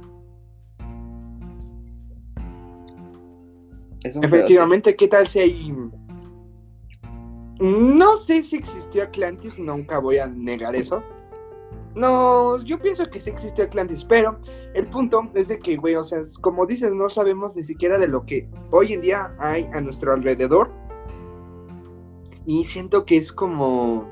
Es 4.02 4.16
Efectivamente, 4.16 4.96
¿qué 4.96 5.08
tal 5.08 5.26
si 5.26 5.40
hay... 5.40 5.74
No 7.60 8.16
sé 8.16 8.42
si 8.42 8.56
existió 8.56 9.02
Atlantis, 9.02 9.58
nunca 9.58 9.98
voy 9.98 10.18
a 10.18 10.26
negar 10.26 10.74
eso. 10.74 11.02
No, 11.94 12.62
yo 12.62 12.78
pienso 12.78 13.10
que 13.10 13.20
sí 13.20 13.30
existió 13.30 13.64
Atlantis, 13.64 14.04
pero 14.04 14.38
el 14.74 14.86
punto 14.86 15.30
es 15.34 15.48
de 15.48 15.58
que, 15.58 15.76
güey, 15.76 15.94
o 15.96 16.04
sea, 16.04 16.20
como 16.40 16.64
dices, 16.64 16.92
no 16.92 17.08
sabemos 17.08 17.54
ni 17.54 17.64
siquiera 17.64 17.98
de 17.98 18.08
lo 18.08 18.24
que 18.24 18.48
hoy 18.70 18.94
en 18.94 19.02
día 19.02 19.34
hay 19.38 19.68
a 19.74 19.80
nuestro 19.80 20.12
alrededor. 20.14 20.70
Y 22.46 22.64
siento 22.64 23.04
que 23.04 23.16
es 23.16 23.32
como 23.32 24.08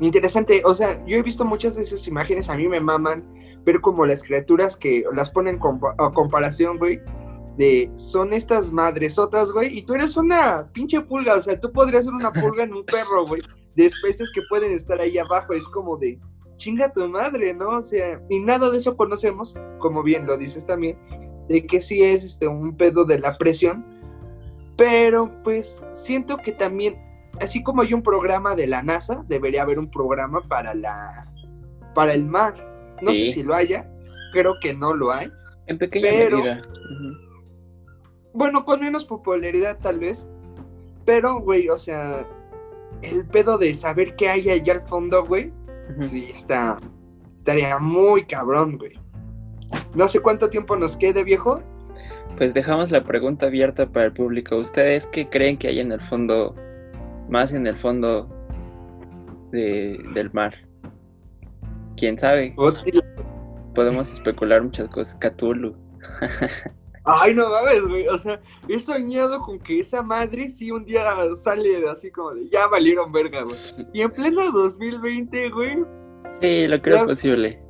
interesante, 0.00 0.62
o 0.64 0.74
sea, 0.74 1.04
yo 1.06 1.16
he 1.16 1.22
visto 1.22 1.44
muchas 1.44 1.74
de 1.74 1.82
esas 1.82 2.06
imágenes, 2.06 2.48
a 2.48 2.54
mí 2.54 2.68
me 2.68 2.80
maman 2.80 3.24
ver 3.64 3.80
como 3.80 4.06
las 4.06 4.22
criaturas 4.22 4.76
que 4.76 5.04
las 5.12 5.30
ponen 5.30 5.58
a 5.98 6.12
comparación, 6.12 6.78
güey, 6.78 7.00
de 7.56 7.90
son 7.96 8.32
estas 8.32 8.72
madres 8.72 9.18
otras, 9.18 9.50
güey, 9.52 9.76
y 9.78 9.82
tú 9.82 9.94
eres 9.94 10.16
una 10.16 10.66
pinche 10.72 11.00
pulga, 11.00 11.34
o 11.34 11.40
sea, 11.42 11.58
tú 11.58 11.70
podrías 11.72 12.04
ser 12.04 12.14
una 12.14 12.32
pulga 12.32 12.64
en 12.64 12.72
un 12.72 12.84
perro, 12.84 13.26
güey, 13.26 13.42
de 13.76 13.86
especies 13.86 14.30
que 14.32 14.40
pueden 14.48 14.72
estar 14.72 14.98
ahí 15.00 15.18
abajo, 15.18 15.52
es 15.52 15.66
como 15.68 15.96
de 15.96 16.18
chinga 16.56 16.92
tu 16.92 17.06
madre, 17.08 17.54
¿no? 17.54 17.78
O 17.78 17.82
sea, 17.82 18.20
y 18.28 18.38
nada 18.40 18.70
de 18.70 18.78
eso 18.78 18.96
conocemos, 18.96 19.54
como 19.78 20.02
bien 20.02 20.26
lo 20.26 20.36
dices 20.36 20.66
también, 20.66 20.98
de 21.48 21.66
que 21.66 21.80
sí 21.80 22.02
es 22.02 22.22
este 22.24 22.46
un 22.46 22.76
pedo 22.76 23.04
de 23.04 23.18
la 23.18 23.36
presión, 23.38 23.84
pero 24.76 25.30
pues 25.42 25.82
siento 25.92 26.36
que 26.38 26.52
también, 26.52 26.96
así 27.40 27.62
como 27.62 27.82
hay 27.82 27.92
un 27.92 28.02
programa 28.02 28.54
de 28.54 28.66
la 28.66 28.82
NASA, 28.82 29.24
debería 29.28 29.62
haber 29.62 29.78
un 29.78 29.90
programa 29.90 30.40
para 30.48 30.74
la 30.74 31.26
para 31.94 32.14
el 32.14 32.24
mar. 32.24 32.54
No 33.02 33.12
Sí. 33.12 33.28
sé 33.28 33.34
si 33.34 33.42
lo 33.42 33.54
haya, 33.54 33.90
creo 34.32 34.54
que 34.62 34.72
no 34.74 34.94
lo 34.94 35.10
hay. 35.12 35.28
En 35.66 35.76
pequeña 35.78 36.08
Pero- 36.10 36.38
medida. 36.38 36.62
Ujú. 36.62 37.29
Bueno, 38.32 38.64
con 38.64 38.80
menos 38.80 39.04
popularidad 39.04 39.78
tal 39.80 39.98
vez. 40.00 40.26
Pero, 41.04 41.40
güey, 41.40 41.68
o 41.68 41.78
sea, 41.78 42.26
el 43.02 43.24
pedo 43.26 43.58
de 43.58 43.74
saber 43.74 44.14
qué 44.16 44.28
hay 44.28 44.48
allá 44.50 44.74
al 44.74 44.82
fondo, 44.88 45.24
güey, 45.24 45.52
sí 46.02 46.30
está. 46.32 46.76
Estaría 47.38 47.78
muy 47.78 48.24
cabrón, 48.26 48.78
güey. 48.78 48.92
No 49.94 50.06
sé 50.08 50.20
cuánto 50.20 50.50
tiempo 50.50 50.76
nos 50.76 50.96
quede, 50.96 51.24
viejo. 51.24 51.60
Pues 52.36 52.54
dejamos 52.54 52.90
la 52.90 53.02
pregunta 53.02 53.46
abierta 53.46 53.86
para 53.86 54.06
el 54.06 54.12
público. 54.12 54.56
¿Ustedes 54.56 55.06
qué 55.06 55.28
creen 55.28 55.56
que 55.58 55.68
hay 55.68 55.80
en 55.80 55.90
el 55.92 56.00
fondo, 56.00 56.54
más 57.28 57.52
en 57.54 57.66
el 57.66 57.74
fondo 57.74 58.28
de- 59.50 60.00
del 60.14 60.32
mar? 60.32 60.54
¿Quién 61.96 62.18
sabe? 62.18 62.54
Podemos 63.74 64.12
especular 64.12 64.62
muchas 64.62 64.88
cosas. 64.90 65.16
Cthulhu. 65.16 65.74
Ay, 67.04 67.34
no 67.34 67.48
mames, 67.48 67.82
güey. 67.86 68.06
O 68.08 68.18
sea, 68.18 68.40
he 68.68 68.78
soñado 68.78 69.40
con 69.40 69.58
que 69.58 69.80
esa 69.80 70.02
madre 70.02 70.50
sí 70.50 70.70
un 70.70 70.84
día 70.84 71.02
sale 71.34 71.88
así 71.88 72.10
como 72.10 72.32
de 72.34 72.48
ya 72.50 72.66
valieron 72.66 73.10
verga, 73.10 73.42
güey. 73.42 73.56
Y 73.92 74.02
en 74.02 74.10
pleno 74.10 74.50
2020, 74.52 75.50
güey, 75.50 75.84
Sí, 76.40 76.66
lo 76.68 76.80
creo 76.80 76.96
Ya- 76.96 77.06
posible. 77.06 77.62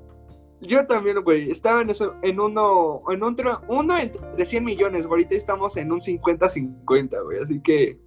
Yo 0.63 0.87
también, 0.87 1.19
güey, 1.23 1.51
estaba 1.51 1.81
en 1.81 1.89
eso, 1.91 2.15
en 2.23 2.39
uno, 2.39 3.01
en 3.09 3.23
otro, 3.23 3.63
uno 3.69 3.97
entre 3.97 4.45
100 4.45 4.63
millones, 4.65 5.07
güey, 5.07 5.23
ahorita 5.23 5.35
estamos 5.35 5.75
en 5.79 5.91
un 5.91 6.01
50-50, 6.01 7.23
güey, 7.25 7.39
así 7.41 7.61
que 7.63 7.99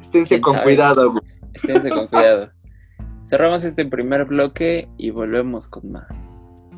esténse 0.00 0.34
¿Quién 0.36 0.42
con 0.42 0.54
sabe? 0.54 0.64
cuidado, 0.64 1.10
güey. 1.12 1.22
Esténse 1.54 1.88
con 1.90 2.08
cuidado. 2.08 2.50
Cerramos 3.22 3.62
este 3.62 3.84
primer 3.86 4.24
bloque 4.24 4.88
y 4.98 5.10
volvemos 5.10 5.68
con 5.68 5.92
más. 5.92 6.68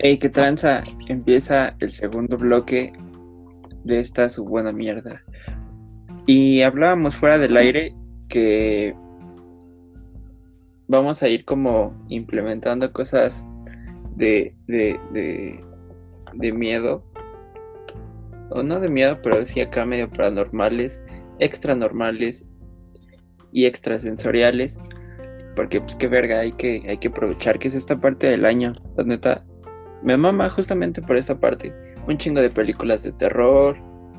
Ey, 0.00 0.18
qué 0.18 0.28
tranza. 0.28 0.82
Empieza 1.08 1.76
el 1.78 1.90
segundo 1.90 2.36
bloque 2.36 2.92
de 3.84 4.00
esta 4.00 4.28
su 4.28 4.44
buena 4.44 4.72
mierda. 4.72 5.22
Y 6.26 6.62
hablábamos 6.62 7.16
fuera 7.16 7.38
del 7.38 7.56
aire 7.56 7.94
que 8.28 8.94
vamos 10.88 11.22
a 11.22 11.28
ir 11.28 11.44
como 11.44 11.94
implementando 12.08 12.92
cosas 12.92 13.48
de, 14.16 14.54
de, 14.66 14.98
de, 15.12 15.60
de 16.34 16.52
miedo. 16.52 17.04
O 18.50 18.62
no 18.62 18.80
de 18.80 18.88
miedo, 18.88 19.20
pero 19.22 19.44
sí 19.44 19.60
acá 19.60 19.86
medio 19.86 20.10
paranormales, 20.10 21.04
extra 21.38 21.74
normales 21.76 22.48
y 23.52 23.66
extrasensoriales. 23.66 24.80
Porque 25.54 25.80
pues 25.80 25.94
qué 25.94 26.08
verga, 26.08 26.40
hay 26.40 26.52
que, 26.52 26.82
hay 26.88 26.98
que 26.98 27.08
aprovechar 27.08 27.60
que 27.60 27.68
es 27.68 27.74
esta 27.76 28.00
parte 28.00 28.26
del 28.26 28.44
año. 28.44 28.74
La 28.96 29.04
neta, 29.04 29.44
me 30.04 30.16
mama 30.18 30.50
justamente 30.50 31.00
por 31.00 31.16
esta 31.16 31.40
parte. 31.40 31.74
Un 32.06 32.18
chingo 32.18 32.40
de 32.40 32.50
películas 32.50 33.02
de 33.02 33.12
terror, 33.12 33.76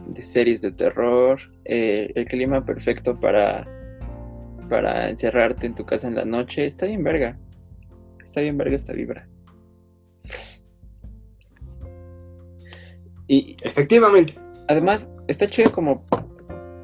de 0.08 0.24
series 0.24 0.62
de 0.62 0.72
terror, 0.72 1.40
eh, 1.66 2.12
el 2.16 2.26
clima 2.26 2.66
perfecto 2.66 3.20
para, 3.20 3.68
para 4.68 5.10
encerrarte 5.10 5.68
en 5.68 5.76
tu 5.76 5.86
casa 5.86 6.08
en 6.08 6.16
la 6.16 6.26
noche. 6.26 6.66
Está 6.66 6.88
bien 6.88 7.04
verga. 7.04 7.38
Está 8.24 8.42
bien 8.42 8.58
verga 8.58 8.76
esta 8.76 8.94
vibra. 8.94 9.28
Y 13.28 13.56
Efectivamente. 13.62 14.36
además, 14.68 15.10
está 15.28 15.48
chido 15.48 15.72
como 15.72 16.04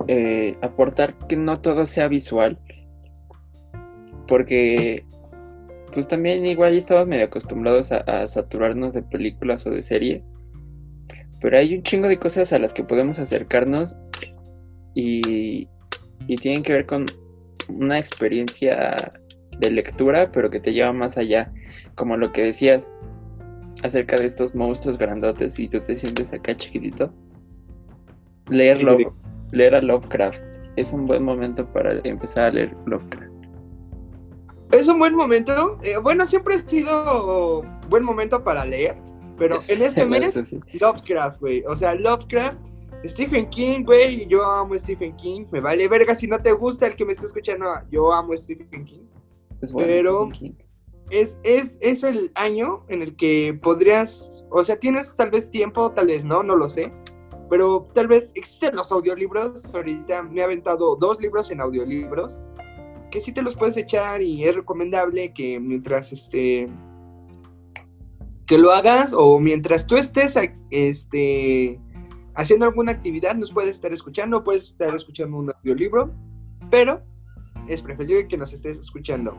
eh, 0.08 0.56
aportar 0.62 1.16
que 1.28 1.36
no 1.36 1.60
todo 1.60 1.88
sea 1.88 2.08
visual. 2.08 2.60
Porque 4.28 5.06
pues 5.92 6.08
también 6.08 6.46
igual 6.46 6.72
ya 6.74 6.80
estamos 6.80 7.08
medio 7.08 7.26
acostumbrados 7.26 7.92
a, 7.92 7.98
a 7.98 8.28
saturarnos 8.28 8.94
de 8.94 9.04
películas 9.04 9.66
o 9.68 9.72
de 9.72 9.82
series. 9.82 10.28
Pero 11.40 11.58
hay 11.58 11.76
un 11.76 11.84
chingo 11.84 12.08
de 12.08 12.18
cosas 12.18 12.54
a 12.54 12.60
las 12.60 12.74
que 12.74 12.84
podemos 12.84 13.18
acercarnos 13.20 13.98
y, 14.94 15.68
y 16.28 16.36
tienen 16.36 16.64
que 16.64 16.74
ver 16.74 16.86
con 16.86 17.06
una 17.70 17.98
experiencia 17.98 18.96
de 19.60 19.72
lectura, 19.72 20.32
pero 20.32 20.50
que 20.50 20.60
te 20.60 20.74
lleva 20.74 20.94
más 20.94 21.18
allá. 21.18 21.52
Como 21.96 22.18
lo 22.18 22.32
que 22.32 22.46
decías 22.46 22.94
acerca 23.84 24.18
de 24.18 24.26
estos 24.28 24.54
monstruos 24.54 24.98
grandotes 24.98 25.58
y 25.60 25.68
tú 25.68 25.80
te 25.82 25.98
sientes 25.98 26.34
acá 26.34 26.56
chiquitito. 26.56 27.14
Leer, 28.50 28.84
Love- 28.84 29.14
leer 29.52 29.76
a 29.76 29.82
Lovecraft 29.82 30.44
es 30.76 30.94
un 30.94 31.06
buen 31.08 31.24
momento 31.24 31.66
para 31.72 32.00
empezar 32.04 32.46
a 32.46 32.52
leer 32.52 32.76
Lovecraft. 32.86 33.31
Es 34.72 34.88
un 34.88 35.00
buen 35.00 35.16
momento. 35.16 35.78
eh, 35.84 35.98
bueno, 35.98 36.26
siempre 36.26 36.56
ha 36.56 36.60
sido 36.60 37.62
buen 37.90 38.04
momento 38.04 38.44
para 38.44 38.66
leer. 38.66 38.96
Pero 39.38 39.58
en 39.68 39.82
este 39.82 40.06
mes, 40.06 40.34
sí. 40.34 40.60
Lovecraft, 40.80 41.40
güey. 41.40 41.64
O 41.66 41.76
sea, 41.76 41.96
Lovecraft, 41.96 42.58
Stephen 43.06 43.50
King, 43.50 43.84
güey. 43.84 44.28
Yo 44.28 44.44
amo 44.44 44.74
a 44.74 44.78
Stephen 44.78 45.16
King. 45.18 45.46
Me 45.52 45.60
vale 45.60 45.88
verga 45.88 46.16
si 46.16 46.28
no 46.28 46.40
te 46.42 46.52
gusta 46.54 46.88
el 46.88 46.96
que 46.96 47.06
me 47.06 47.12
está 47.14 47.26
escuchando. 47.26 47.66
Yo 47.90 48.12
amo 48.14 48.34
a 48.34 48.38
Stephen 48.38 48.86
King. 48.86 49.08
Es 49.62 49.72
bueno, 49.74 49.88
Pero- 49.90 50.30
Stephen 50.34 50.56
King. 50.56 50.66
Es, 51.10 51.38
es, 51.44 51.78
es 51.82 52.04
el 52.06 52.32
año 52.36 52.86
en 52.88 53.02
el 53.02 53.18
que 53.18 53.60
podrías. 53.62 54.46
O 54.50 54.64
sea, 54.64 54.80
tienes 54.80 55.14
tal 55.18 55.30
vez 55.30 55.50
tiempo, 55.52 55.92
tal 55.92 56.08
vez 56.08 56.24
no, 56.24 56.42
no 56.42 56.56
lo 56.56 56.70
sé. 56.70 56.94
Pero 57.50 57.90
tal 57.94 58.08
vez 58.08 58.32
existen 58.36 58.78
los 58.78 58.94
audiolibros. 58.94 59.66
Ahorita 59.74 60.24
me 60.24 60.40
he 60.40 60.44
aventado 60.46 60.96
dos 60.96 61.20
libros 61.20 61.52
en 61.52 61.60
audiolibros. 61.60 62.40
Que 63.12 63.20
sí 63.20 63.32
te 63.34 63.42
los 63.42 63.56
puedes 63.56 63.76
echar 63.78 64.22
y 64.22 64.46
es 64.46 64.56
recomendable 64.56 65.34
que 65.34 65.60
mientras 65.60 66.14
este. 66.14 66.70
Que 68.48 68.58
lo 68.58 68.72
hagas 68.72 69.14
o 69.14 69.38
mientras 69.40 69.86
tú 69.86 69.98
estés 69.98 70.36
a- 70.38 70.54
este, 70.72 71.80
haciendo 72.36 72.66
alguna 72.66 72.92
actividad, 72.92 73.36
nos 73.36 73.52
puedes 73.52 73.72
estar 73.72 73.94
escuchando, 73.94 74.44
puedes 74.44 74.68
estar 74.68 74.94
escuchando 74.96 75.38
un 75.38 75.52
audiolibro, 75.52 76.12
pero 76.70 77.02
es 77.68 77.82
preferible 77.82 78.28
que 78.28 78.38
nos 78.38 78.52
estés 78.54 78.78
escuchando. 78.78 79.36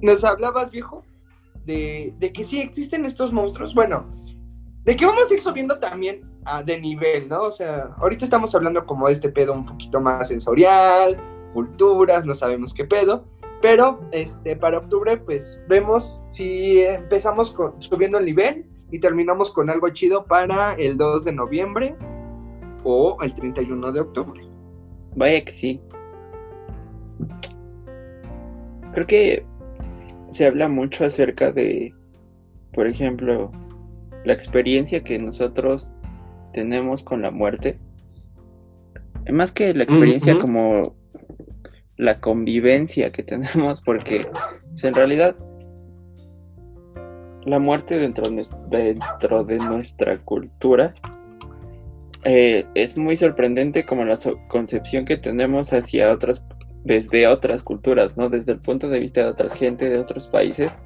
Nos 0.00 0.24
hablabas, 0.24 0.70
viejo, 0.70 1.04
de, 1.64 2.12
de 2.18 2.32
que 2.32 2.42
sí 2.42 2.60
existen 2.60 3.04
estos 3.04 3.32
monstruos. 3.32 3.72
Bueno, 3.74 4.06
de 4.84 4.96
que 4.96 5.06
vamos 5.06 5.30
a 5.30 5.34
ir 5.34 5.40
subiendo 5.40 5.78
también 5.78 6.22
ah, 6.44 6.60
de 6.62 6.80
nivel, 6.80 7.28
¿no? 7.28 7.42
O 7.44 7.52
sea, 7.52 7.94
ahorita 7.98 8.24
estamos 8.24 8.52
hablando 8.56 8.84
como 8.84 9.06
de 9.06 9.12
este 9.12 9.28
pedo 9.28 9.52
un 9.52 9.64
poquito 9.64 10.00
más 10.00 10.26
sensorial, 10.26 11.16
culturas, 11.52 12.24
no 12.24 12.34
sabemos 12.34 12.74
qué 12.74 12.84
pedo. 12.84 13.24
Pero 13.60 14.00
este, 14.10 14.56
para 14.56 14.78
octubre, 14.78 15.16
pues 15.18 15.60
vemos 15.68 16.22
si 16.28 16.82
empezamos 16.82 17.52
con, 17.52 17.80
subiendo 17.80 18.18
el 18.18 18.26
nivel 18.26 18.66
y 18.90 18.98
terminamos 18.98 19.52
con 19.52 19.70
algo 19.70 19.88
chido 19.90 20.24
para 20.24 20.74
el 20.74 20.96
2 20.96 21.24
de 21.24 21.32
noviembre 21.32 21.96
o 22.82 23.16
el 23.22 23.32
31 23.34 23.92
de 23.92 24.00
octubre. 24.00 24.40
Vaya 25.14 25.44
que 25.44 25.52
sí. 25.52 25.80
Creo 28.92 29.06
que 29.06 29.46
se 30.30 30.46
habla 30.46 30.68
mucho 30.68 31.04
acerca 31.04 31.52
de, 31.52 31.94
por 32.74 32.88
ejemplo, 32.88 33.52
la 34.24 34.32
experiencia 34.32 35.04
que 35.04 35.18
nosotros 35.18 35.94
tenemos 36.52 37.02
con 37.02 37.22
la 37.22 37.30
muerte. 37.30 37.78
Más 39.30 39.52
que 39.52 39.72
la 39.72 39.84
experiencia 39.84 40.38
como 40.40 40.94
la 41.96 42.20
convivencia 42.20 43.12
que 43.12 43.22
tenemos, 43.22 43.80
porque 43.82 44.26
pues, 44.70 44.84
en 44.84 44.94
realidad 44.94 45.36
la 47.44 47.58
muerte 47.58 47.98
dentro, 47.98 48.24
dentro 48.68 49.44
de 49.44 49.58
nuestra 49.58 50.18
cultura 50.18 50.94
eh, 52.24 52.64
es 52.74 52.96
muy 52.96 53.16
sorprendente 53.16 53.84
como 53.84 54.04
la 54.04 54.14
concepción 54.48 55.04
que 55.04 55.16
tenemos 55.16 55.72
hacia 55.72 56.12
otras, 56.12 56.46
desde 56.84 57.26
otras 57.26 57.64
culturas, 57.64 58.16
¿no? 58.16 58.28
Desde 58.28 58.52
el 58.52 58.60
punto 58.60 58.88
de 58.88 59.00
vista 59.00 59.22
de 59.22 59.28
otras 59.28 59.54
gente, 59.54 59.90
de 59.90 59.98
otros 59.98 60.28
países. 60.28 60.78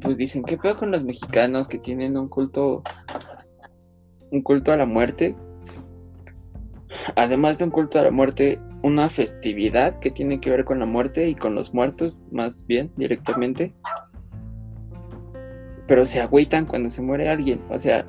Pues 0.00 0.16
dicen, 0.16 0.42
¿qué 0.44 0.56
pedo 0.56 0.78
con 0.78 0.90
los 0.90 1.04
mexicanos 1.04 1.68
que 1.68 1.78
tienen 1.78 2.16
un 2.16 2.28
culto, 2.28 2.82
un 4.30 4.40
culto 4.42 4.72
a 4.72 4.76
la 4.76 4.86
muerte? 4.86 5.36
Además 7.16 7.58
de 7.58 7.64
un 7.64 7.70
culto 7.70 7.98
a 7.98 8.02
la 8.04 8.10
muerte, 8.10 8.58
una 8.82 9.08
festividad 9.08 9.98
que 9.98 10.10
tiene 10.10 10.40
que 10.40 10.50
ver 10.50 10.64
con 10.64 10.78
la 10.78 10.86
muerte 10.86 11.28
y 11.28 11.34
con 11.34 11.54
los 11.54 11.74
muertos, 11.74 12.20
más 12.30 12.66
bien 12.66 12.90
directamente. 12.96 13.74
Pero 15.86 16.06
se 16.06 16.20
agüitan 16.20 16.66
cuando 16.66 16.88
se 16.88 17.02
muere 17.02 17.28
alguien, 17.28 17.60
o 17.68 17.78
sea, 17.78 18.06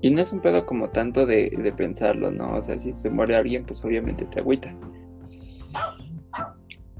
y 0.00 0.10
no 0.10 0.20
es 0.20 0.32
un 0.32 0.40
pedo 0.40 0.66
como 0.66 0.90
tanto 0.90 1.24
de, 1.24 1.50
de 1.50 1.72
pensarlo, 1.72 2.30
¿no? 2.30 2.56
O 2.56 2.62
sea, 2.62 2.78
si 2.78 2.92
se 2.92 3.10
muere 3.10 3.36
alguien, 3.36 3.64
pues 3.64 3.84
obviamente 3.84 4.24
te 4.26 4.40
agüita. 4.40 4.74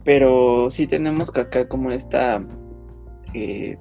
Pero 0.04 0.70
sí 0.70 0.86
tenemos 0.86 1.30
que 1.30 1.40
acá 1.40 1.68
como 1.68 1.90
esta... 1.90 2.42
eh, 3.34 3.76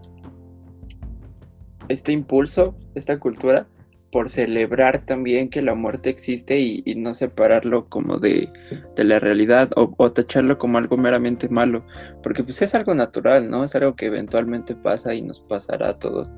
este 1.87 2.11
impulso, 2.11 2.75
esta 2.95 3.19
cultura, 3.19 3.67
por 4.15 4.29
celebrar 4.29 5.05
también 5.05 5.49
que 5.49 5.61
la 5.61 5.75
muerte 5.75 6.09
existe 6.09 6.57
y, 6.57 6.81
no 6.95 7.13
separarlo 7.13 7.89
como 7.89 8.17
de, 8.17 8.47
de 8.95 9.03
la 9.03 9.19
realidad 9.19 9.71
o, 9.75 9.93
o 9.97 10.13
tacharlo 10.13 10.57
como 10.57 10.77
algo 10.77 10.95
meramente 10.95 11.49
malo. 11.49 11.85
Porque 12.23 12.41
pues 12.41 12.61
es 12.61 12.73
algo 12.75 12.95
natural, 12.95 13.49
¿no? 13.49 13.65
Es 13.65 13.75
algo 13.75 13.97
que 13.97 14.05
eventualmente 14.05 14.73
pasa 14.73 15.13
y 15.13 15.21
nos 15.21 15.41
pasará 15.41 15.89
a 15.89 15.99
todos. 15.99 16.31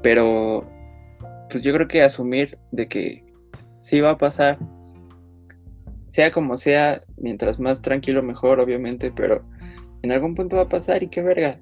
Pero 0.00 0.64
pues 1.50 1.64
yo 1.64 1.72
creo 1.72 1.88
que 1.88 2.04
asumir 2.04 2.56
de 2.70 2.86
que 2.86 3.24
sí 3.80 4.00
va 4.00 4.10
a 4.10 4.18
pasar, 4.18 4.56
sea 6.06 6.30
como 6.30 6.56
sea, 6.56 7.00
mientras 7.16 7.58
más 7.58 7.82
tranquilo 7.82 8.22
mejor, 8.22 8.60
obviamente, 8.60 9.10
pero 9.10 9.44
en 10.02 10.12
algún 10.12 10.36
punto 10.36 10.54
va 10.54 10.62
a 10.62 10.68
pasar 10.68 11.02
y 11.02 11.08
qué 11.08 11.20
verga. 11.20 11.58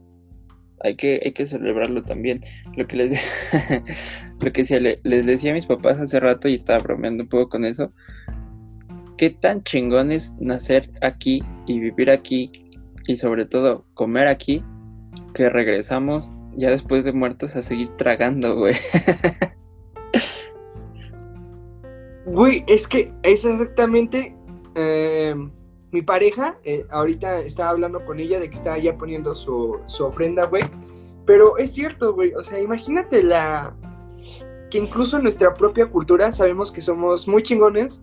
Hay 0.83 0.97
que, 0.97 1.21
hay 1.25 1.33
que 1.33 1.47
celebrarlo 1.47 2.03
también. 2.03 2.45
Lo 2.77 2.87
que 2.87 2.97
les, 2.97 3.11
de- 3.11 3.83
lo 4.41 4.53
que 4.53 4.63
le- 4.81 5.01
les 5.03 5.27
decía 5.27 5.53
a 5.53 5.55
mis 5.55 5.67
papás 5.67 5.99
hace 6.01 6.21
rato 6.21 6.49
y 6.49 6.55
estaba 6.55 6.79
bromeando 6.81 7.23
un 7.25 7.29
poco 7.29 7.49
con 7.51 7.65
eso. 7.65 7.93
Qué 9.17 9.31
tan 9.31 9.63
chingón 9.63 10.13
es 10.13 10.35
nacer 10.41 10.91
aquí 11.01 11.43
y 11.67 11.81
vivir 11.81 12.11
aquí 12.11 12.51
y 13.07 13.17
sobre 13.17 13.47
todo 13.47 13.87
comer 13.95 14.29
aquí 14.29 14.63
que 15.33 15.49
regresamos 15.49 16.33
ya 16.57 16.71
después 16.71 17.05
de 17.05 17.13
muertos 17.13 17.57
a 17.57 17.63
seguir 17.63 17.89
tragando, 17.97 18.57
güey. 18.57 18.75
Güey, 22.27 22.65
es 22.67 22.89
que 22.89 23.13
es 23.23 23.45
exactamente 23.45 24.35
eh, 24.75 25.35
mi 25.97 26.03
pareja. 26.03 26.59
eh, 26.65 26.85
ahorita 26.91 27.41
estaba 27.41 27.71
hablando 27.71 28.05
con 28.05 28.21
ella 28.21 28.39
de 28.39 28.49
que 28.51 28.57
estaba 28.57 28.77
ya 28.79 28.97
poniendo 28.99 29.35
su, 29.35 29.79
su 29.87 30.05
ofrenda, 30.05 30.45
güey. 30.47 30.63
Pero 31.25 31.57
es 31.57 31.73
cierto, 31.73 32.13
güey. 32.15 32.35
O 32.35 32.43
sea, 32.45 32.61
imagínate 32.61 33.23
la. 33.23 33.75
Que 34.71 34.79
incluso 34.79 35.17
en 35.17 35.23
nuestra 35.23 35.55
propia 35.55 35.87
cultura 35.91 36.31
sabemos 36.33 36.71
que 36.71 36.83
somos 36.83 37.27
muy 37.27 37.43
chingones. 37.43 38.03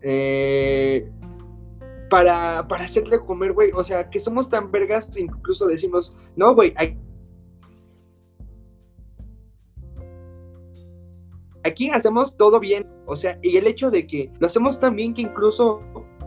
eh, 0.00 1.08
para, 2.08 2.66
para 2.68 2.84
hacerle 2.84 3.18
comer, 3.20 3.52
güey. 3.52 3.70
O 3.74 3.82
sea, 3.84 4.08
que 4.10 4.20
somos 4.20 4.48
tan 4.50 4.70
vergas, 4.70 5.16
incluso 5.16 5.66
decimos, 5.66 6.14
no, 6.36 6.54
güey, 6.54 6.72
hay- 6.76 6.98
aquí 11.64 11.90
hacemos 11.90 12.36
todo 12.36 12.58
bien, 12.60 12.86
o 13.06 13.16
sea, 13.16 13.38
y 13.42 13.56
el 13.56 13.66
hecho 13.66 13.90
de 13.90 14.06
que 14.06 14.30
lo 14.40 14.46
hacemos 14.46 14.78
tan 14.80 14.94
bien 14.96 15.14
que 15.14 15.22
incluso 15.22 15.80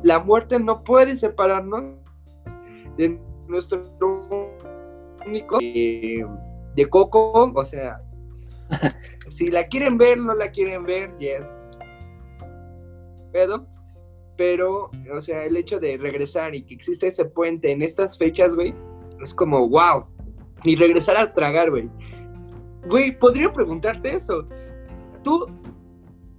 la 0.06 0.20
muerte 0.20 0.60
no 0.60 0.84
puede 0.84 1.18
separarnos 1.18 1.84
de 2.96 3.20
nuestro 3.48 3.84
único 5.26 5.58
eh, 5.60 6.24
de 6.76 6.86
Coco, 6.88 7.52
o 7.56 7.66
sea, 7.66 7.98
si 9.30 9.48
la 9.48 9.64
quieren 9.64 9.98
ver, 9.98 10.20
no 10.20 10.36
la 10.36 10.52
quieren 10.52 10.84
ver, 10.84 11.12
ya 11.18 11.52
pedo, 13.32 13.66
pero, 14.38 14.92
o 15.12 15.22
sea, 15.22 15.44
el 15.44 15.58
hecho 15.58 15.80
de 15.80 15.98
regresar 15.98 16.54
y 16.54 16.62
que 16.62 16.76
existe 16.76 17.08
ese 17.08 17.26
puente 17.26 17.72
en 17.72 17.82
estas 17.82 18.16
fechas, 18.16 18.54
güey, 18.54 18.76
es 19.24 19.34
como, 19.34 19.68
wow, 19.68 20.06
y 20.64 20.76
regresar 20.76 21.18
a 21.18 21.34
tragar, 21.34 21.72
güey. 21.72 21.90
Güey, 22.88 23.18
podría 23.18 23.52
preguntarte 23.52 24.16
eso. 24.16 24.48
¿Tú 25.24 25.48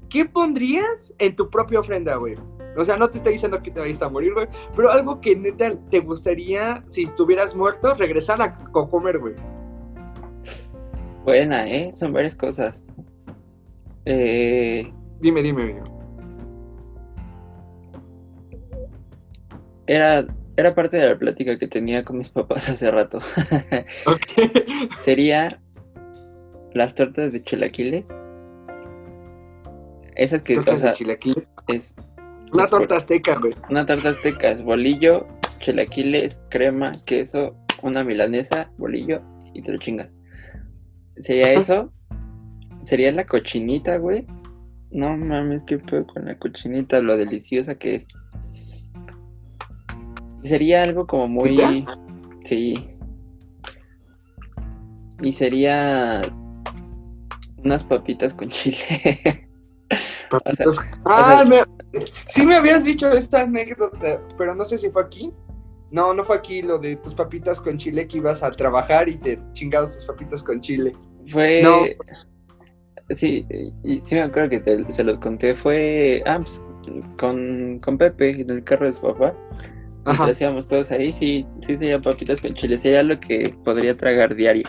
qué 0.09 0.25
pondrías 0.25 1.12
en 1.19 1.35
tu 1.35 1.51
propia 1.51 1.81
ofrenda, 1.81 2.14
güey? 2.14 2.37
O 2.77 2.85
sea, 2.85 2.97
no 2.97 3.09
te 3.09 3.18
estoy 3.18 3.35
diciendo 3.35 3.62
que 3.62 3.70
te 3.70 3.81
vayas 3.81 4.03
a 4.03 4.09
morir, 4.09 4.35
güey, 4.35 4.47
pero 4.74 4.91
algo 4.91 5.20
que 5.20 5.35
neta 5.35 5.70
te 5.91 6.01
gustaría, 6.01 6.85
si 6.89 7.05
estuvieras 7.05 7.55
muerto, 7.55 7.95
regresar 7.95 8.41
a 8.43 8.53
co- 8.55 8.89
comer, 8.89 9.18
güey. 9.18 9.35
Buena, 11.24 11.68
¿eh? 11.68 11.91
Son 11.93 12.12
varias 12.12 12.37
cosas. 12.37 12.87
Eh, 14.05 14.93
Dime, 15.20 15.43
dime, 15.43 15.62
amigo. 15.62 15.85
era, 19.87 20.27
era 20.57 20.74
parte 20.74 20.97
de 20.97 21.09
la 21.09 21.18
plática 21.18 21.59
que 21.59 21.68
tenía 21.68 22.05
con 22.05 22.18
mis 22.18 22.29
papás 22.31 22.68
hace 22.68 22.91
rato. 22.91 23.20
Sería 25.03 25.61
las 26.74 26.95
tortas 26.95 27.33
de 27.33 27.43
chilaquiles. 27.43 28.09
Esas 30.14 30.43
que, 30.43 30.55
o 30.55 30.57
Tortas 30.57 30.81
de 30.81 30.89
sea, 30.89 30.95
chilaquiles. 30.95 31.47
es 31.68 31.95
Una 32.57 32.64
es 32.64 32.70
por- 32.70 32.80
torta 32.80 32.96
azteca, 32.96 33.38
güey. 33.38 33.54
una 33.70 33.86
torta 33.86 34.11
azteca, 34.11 34.50
es 34.50 34.62
bolillo, 34.62 35.26
chilaquiles, 35.61 36.42
crema, 36.50 36.92
queso, 37.07 37.57
una 37.82 38.02
milanesa, 38.04 38.70
bolillo 38.78 39.22
y 39.54 39.62
te 39.62 39.72
lo 39.72 39.78
chingas. 39.78 40.16
Sería 41.18 41.50
Ajá. 41.52 41.61
eso. 41.61 41.92
Sería 42.82 43.11
la 43.12 43.24
cochinita, 43.26 43.96
güey. 43.98 44.26
No 44.90 45.16
mames, 45.16 45.62
qué 45.64 45.78
pedo 45.78 46.07
con 46.07 46.24
la 46.26 46.38
cochinita, 46.38 47.00
lo 47.02 47.16
deliciosa 47.16 47.74
que 47.76 47.96
es. 47.96 48.07
Sería 50.42 50.82
algo 50.82 51.07
como 51.07 51.26
muy. 51.28 51.84
Sí. 52.42 52.74
Y 55.22 55.32
sería. 55.32 56.20
Unas 57.64 57.82
papitas 57.82 58.32
con 58.34 58.48
chile. 58.50 59.45
O 60.33 60.55
sea, 60.55 60.85
ah, 61.05 61.45
me- 61.49 62.01
sí 62.29 62.45
me 62.45 62.57
habías 62.57 62.85
dicho 62.85 63.11
esta 63.12 63.43
anécdota, 63.43 64.20
pero 64.37 64.55
no 64.55 64.64
sé 64.64 64.79
si 64.79 64.91
fue 64.91 65.03
aquí. 65.03 65.33
No, 65.91 66.12
no 66.12 66.24
fue 66.24 66.37
aquí 66.37 66.62
lo 66.62 66.79
de 66.79 66.97
tus 66.97 67.14
papitas 67.14 67.61
con 67.61 67.79
chile 67.79 68.09
que 68.09 68.18
ibas 68.18 68.43
a 68.43 68.51
trabajar 68.51 69.09
y 69.09 69.16
te 69.16 69.39
chingabas 69.53 69.95
tus 69.97 70.05
papitas 70.07 70.43
con 70.43 70.61
chile. 70.61 70.93
Fue. 71.27 71.62
No. 71.62 71.85
Sí, 73.11 73.47
y 73.85 74.01
sí 74.01 74.16
me 74.16 74.22
acuerdo 74.22 74.51
que 74.51 74.61
te- 74.61 74.91
se 74.93 75.05
los 75.05 75.18
conté. 75.18 75.55
Fue. 75.55 76.22
Ah, 76.27 76.39
pues, 76.41 76.64
con, 77.18 77.79
con 77.83 77.99
Pepe 77.99 78.41
en 78.41 78.51
el 78.51 78.64
carro 78.64 78.87
de 78.87 78.93
su 78.93 79.01
papá. 79.03 79.33
Mientras 80.05 80.41
íbamos 80.41 80.68
todos 80.68 80.91
ahí, 80.93 81.12
sí, 81.12 81.47
sí 81.62 81.77
sería 81.77 82.01
papitas 82.01 82.41
con 82.41 82.55
chile. 82.55 82.79
Sería 82.79 83.03
lo 83.03 83.18
que 83.18 83.55
podría 83.64 83.97
tragar 83.97 84.35
diario. 84.35 84.64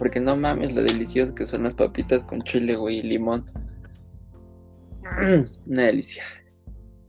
Porque 0.00 0.18
no 0.18 0.34
mames 0.34 0.72
lo 0.72 0.82
delicioso 0.82 1.34
que 1.34 1.44
son 1.44 1.64
las 1.64 1.74
papitas 1.74 2.24
con 2.24 2.40
chile, 2.40 2.74
güey, 2.74 3.00
y 3.00 3.02
limón. 3.02 3.44
Una 5.66 5.82
delicia. 5.82 6.24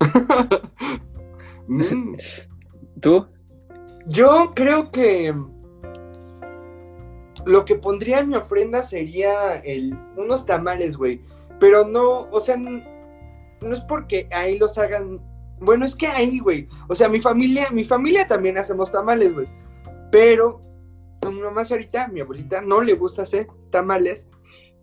¿Tú? 3.02 3.28
Yo 4.08 4.52
creo 4.54 4.92
que 4.92 5.34
lo 7.46 7.64
que 7.64 7.76
pondría 7.76 8.20
en 8.20 8.28
mi 8.28 8.36
ofrenda 8.36 8.84
sería 8.84 9.56
el, 9.64 9.98
unos 10.18 10.46
tamales, 10.46 10.98
güey. 10.98 11.22
Pero 11.62 11.88
no, 11.88 12.28
o 12.30 12.42
sea, 12.42 12.58
no 12.58 12.82
es 13.72 13.80
porque 13.80 14.28
ahí 14.32 14.60
los 14.60 14.78
hagan. 14.78 15.22
Bueno, 15.62 15.86
es 15.86 15.96
que 15.96 16.08
ahí, 16.08 16.39
güey. 16.39 16.68
O 16.89 16.96
sea, 16.96 17.08
mi 17.08 17.22
familia, 17.22 17.70
mi 17.72 17.86
familia 17.86 18.28
también 18.28 18.58
hacemos 18.58 18.92
tamales, 18.92 19.34
güey. 19.34 19.48
Pero 20.12 20.60
a 21.22 21.30
mi 21.30 21.42
mamá 21.42 21.62
ahorita, 21.70 22.08
mi 22.08 22.22
abuelita, 22.22 22.62
no 22.62 22.82
le 22.82 22.94
gusta 22.94 23.24
hacer 23.24 23.48
tamales. 23.70 24.30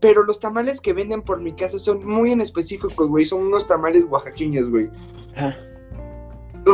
Pero 0.00 0.22
los 0.22 0.38
tamales 0.38 0.80
que 0.80 0.92
venden 0.92 1.22
por 1.22 1.40
mi 1.40 1.52
casa 1.54 1.78
son 1.78 2.06
muy 2.06 2.30
en 2.30 2.40
específicos, 2.40 3.08
güey. 3.08 3.26
Son 3.26 3.40
unos 3.40 3.66
tamales 3.66 4.04
oaxaqueños, 4.08 4.70
güey. 4.70 4.88
Ah, 5.36 5.56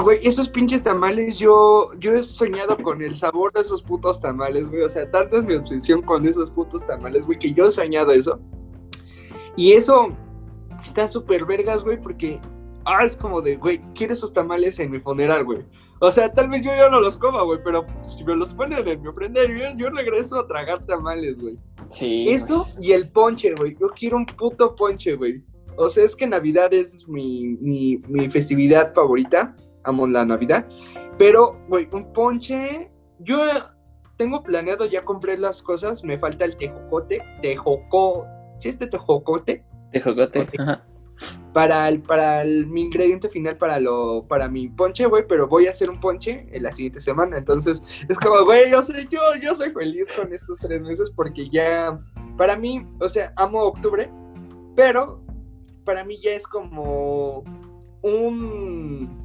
Güey, 0.02 0.18
esos 0.22 0.48
pinches 0.48 0.82
tamales, 0.82 1.38
yo, 1.38 1.90
yo 1.98 2.14
he 2.14 2.22
soñado 2.22 2.76
con 2.78 3.00
el 3.00 3.16
sabor 3.16 3.52
de 3.52 3.60
esos 3.60 3.82
putos 3.82 4.20
tamales, 4.20 4.68
güey. 4.68 4.82
O 4.82 4.88
sea, 4.88 5.08
tanta 5.10 5.38
es 5.38 5.44
mi 5.44 5.54
obsesión 5.54 6.02
con 6.02 6.26
esos 6.26 6.50
putos 6.50 6.84
tamales, 6.86 7.24
güey, 7.24 7.38
que 7.38 7.52
yo 7.52 7.66
he 7.66 7.70
soñado 7.70 8.10
eso. 8.10 8.40
Y 9.56 9.72
eso 9.72 10.08
está 10.82 11.06
súper 11.06 11.44
vergas, 11.44 11.84
güey, 11.84 12.00
porque 12.00 12.40
ah, 12.84 13.04
es 13.04 13.16
como 13.16 13.40
de, 13.40 13.56
güey, 13.56 13.80
quiero 13.94 14.14
esos 14.14 14.32
tamales 14.32 14.80
en 14.80 14.90
mi 14.90 14.98
funeral, 14.98 15.44
güey. 15.44 15.64
O 16.00 16.10
sea, 16.10 16.32
tal 16.32 16.48
vez 16.48 16.62
yo 16.62 16.70
ya 16.70 16.88
no 16.88 17.00
los 17.00 17.16
coma, 17.16 17.42
güey, 17.42 17.60
pero 17.64 17.86
si 18.02 18.24
me 18.24 18.36
los 18.36 18.52
ponen 18.52 18.86
en 18.86 19.00
mi 19.00 19.08
ofrenda, 19.08 19.40
yo, 19.46 19.76
yo 19.76 19.90
regreso 19.90 20.38
a 20.38 20.46
tragar 20.46 20.84
tamales, 20.84 21.40
güey. 21.40 21.56
sí. 21.88 22.28
Eso 22.28 22.66
y 22.80 22.92
el 22.92 23.08
ponche, 23.10 23.54
güey. 23.54 23.76
Yo 23.80 23.88
quiero 23.88 24.16
un 24.16 24.26
puto 24.26 24.74
ponche, 24.74 25.14
güey. 25.14 25.42
O 25.76 25.88
sea, 25.88 26.04
es 26.04 26.14
que 26.14 26.26
Navidad 26.26 26.72
es 26.72 27.08
mi, 27.08 27.56
mi, 27.60 28.00
mi 28.08 28.28
festividad 28.28 28.92
favorita. 28.94 29.56
Amo 29.84 30.06
la 30.06 30.24
Navidad. 30.24 30.66
Pero, 31.18 31.58
güey, 31.68 31.88
un 31.92 32.12
ponche. 32.12 32.90
Yo 33.20 33.38
tengo 34.16 34.42
planeado, 34.42 34.84
ya 34.86 35.04
compré 35.04 35.36
las 35.38 35.62
cosas. 35.62 36.04
Me 36.04 36.18
falta 36.18 36.44
el 36.44 36.56
tejocote. 36.56 37.20
Tejoco. 37.42 38.26
¿Sí 38.58 38.68
este 38.68 38.86
tejocote? 38.86 39.64
De 39.90 40.00
jocote. 40.00 40.40
Ok. 40.40 40.60
Ajá. 40.60 40.84
Para, 41.52 41.88
el, 41.88 42.02
para 42.02 42.42
el, 42.42 42.66
mi 42.66 42.82
ingrediente 42.82 43.28
final 43.28 43.56
para, 43.56 43.78
lo, 43.78 44.26
para 44.26 44.48
mi 44.48 44.68
ponche, 44.68 45.06
güey. 45.06 45.24
Pero 45.28 45.46
voy 45.46 45.66
a 45.66 45.70
hacer 45.70 45.88
un 45.88 46.00
ponche 46.00 46.46
en 46.50 46.62
la 46.62 46.72
siguiente 46.72 47.00
semana. 47.00 47.38
Entonces, 47.38 47.82
es 48.08 48.18
como, 48.18 48.44
güey, 48.44 48.70
yo, 48.70 48.82
sé, 48.82 49.06
yo, 49.10 49.20
yo 49.40 49.54
soy 49.54 49.70
feliz 49.70 50.08
con 50.16 50.32
estos 50.32 50.58
tres 50.60 50.82
meses 50.82 51.10
porque 51.10 51.48
ya. 51.50 52.00
Para 52.36 52.56
mí, 52.56 52.84
o 53.00 53.08
sea, 53.08 53.32
amo 53.36 53.62
octubre. 53.62 54.10
Pero 54.74 55.22
para 55.84 56.04
mí 56.04 56.18
ya 56.20 56.32
es 56.32 56.46
como 56.46 57.44
un... 58.02 59.22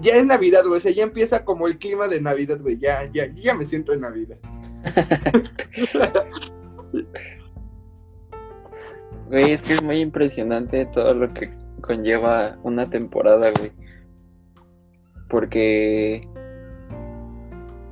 Ya 0.00 0.16
es 0.16 0.26
Navidad, 0.26 0.64
güey. 0.64 0.78
O 0.78 0.80
sea, 0.80 0.92
ya 0.92 1.02
empieza 1.02 1.44
como 1.44 1.66
el 1.66 1.78
clima 1.78 2.08
de 2.08 2.20
Navidad, 2.20 2.60
güey. 2.60 2.78
Ya, 2.78 3.10
ya, 3.12 3.32
ya 3.34 3.54
me 3.54 3.64
siento 3.64 3.92
en 3.92 4.02
Navidad. 4.02 4.38
Güey, 9.34 9.50
es 9.50 9.62
que 9.62 9.74
es 9.74 9.82
muy 9.82 9.98
impresionante 9.98 10.86
todo 10.86 11.12
lo 11.12 11.34
que 11.34 11.50
conlleva 11.80 12.56
una 12.62 12.88
temporada, 12.88 13.50
güey. 13.50 13.72
Porque, 15.28 16.20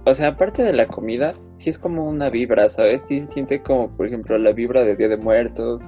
o 0.07 0.14
sea, 0.14 0.28
aparte 0.28 0.62
de 0.62 0.72
la 0.72 0.86
comida, 0.86 1.32
sí 1.57 1.68
es 1.68 1.80
como 1.80 2.09
una 2.09 2.30
vibra, 2.30 2.68
¿sabes? 2.68 3.05
Sí 3.09 3.22
se 3.22 3.26
siente 3.26 3.61
como, 3.61 3.90
por 3.97 4.07
ejemplo, 4.07 4.38
la 4.38 4.53
vibra 4.53 4.84
de 4.84 4.95
Día 4.95 5.09
de 5.09 5.16
Muertos, 5.16 5.82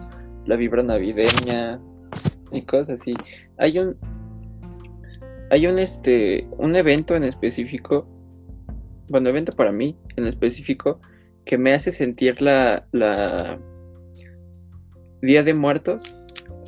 la 0.44 0.57
vibra 0.57 0.82
navideña 0.82 1.78
y 2.50 2.62
cosas 2.62 3.00
así. 3.00 3.14
Hay 3.57 3.78
un, 3.78 3.96
hay 5.52 5.68
un, 5.68 5.78
este, 5.78 6.48
un 6.59 6.74
evento 6.74 7.14
en 7.14 7.22
específico, 7.22 8.09
bueno, 9.09 9.28
evento 9.28 9.52
para 9.52 9.70
mí 9.70 9.96
en 10.16 10.26
específico, 10.26 11.00
que 11.44 11.59
me 11.59 11.74
hace 11.74 11.92
sentir 11.92 12.42
la, 12.42 12.88
la 12.90 13.61
Día 15.25 15.43
de 15.43 15.55
Muertos 15.55 16.03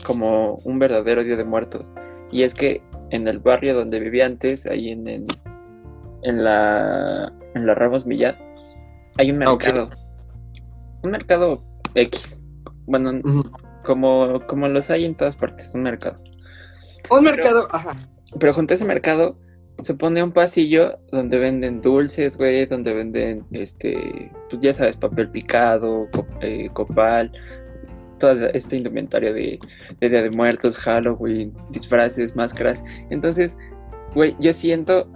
como 0.05 0.57
un 0.65 0.79
verdadero 0.79 1.25
Día 1.25 1.37
de 1.37 1.45
Muertos. 1.45 1.91
Y 2.31 2.43
es 2.43 2.55
que 2.55 2.83
en 3.11 3.29
el 3.29 3.39
barrio 3.39 3.75
donde 3.75 4.01
vivía 4.01 4.27
antes, 4.27 4.67
ahí 4.67 4.91
en, 4.91 5.07
en, 5.09 5.27
en 6.23 6.45
la, 6.45 7.33
en 7.55 7.67
la 7.67 7.75
Ramos 7.75 8.07
Millán, 8.07 8.37
hay 9.19 9.31
un 9.31 9.43
Ah, 9.43 9.51
mercado. 9.51 9.91
Un 11.03 11.11
mercado 11.11 11.63
X. 11.95 12.45
Bueno, 12.87 13.13
como, 13.85 14.41
como 14.47 14.69
los 14.69 14.91
hay 14.91 15.05
en 15.05 15.15
todas 15.17 15.37
partes, 15.37 15.75
un 15.75 15.83
mercado. 15.83 16.17
Un 17.11 17.25
mercado, 17.25 17.69
ajá. 17.73 17.97
Pero 18.41 18.53
junto 18.55 18.75
a 18.75 18.77
ese 18.77 18.85
mercado 18.85 19.39
se 19.81 19.95
pone 19.95 20.23
un 20.23 20.33
pasillo 20.33 20.99
donde 21.13 21.39
venden 21.39 21.81
dulces, 21.81 22.37
güey, 22.37 22.67
donde 22.67 22.93
venden, 22.95 23.45
este, 23.53 24.33
pues 24.49 24.61
ya 24.61 24.73
sabes, 24.73 24.97
papel 24.97 25.31
picado, 25.31 26.09
co- 26.13 26.27
eh, 26.41 26.69
copal, 26.73 27.31
toda 28.19 28.49
esta 28.49 28.77
indumentaria 28.77 29.33
de, 29.33 29.59
de 30.01 30.09
Día 30.09 30.23
de 30.23 30.31
Muertos, 30.31 30.79
Halloween, 30.79 31.53
disfraces, 31.71 32.35
máscaras. 32.37 32.83
Entonces, 33.11 33.57
güey, 34.14 34.37
yo 34.41 34.53
siento 34.53 35.09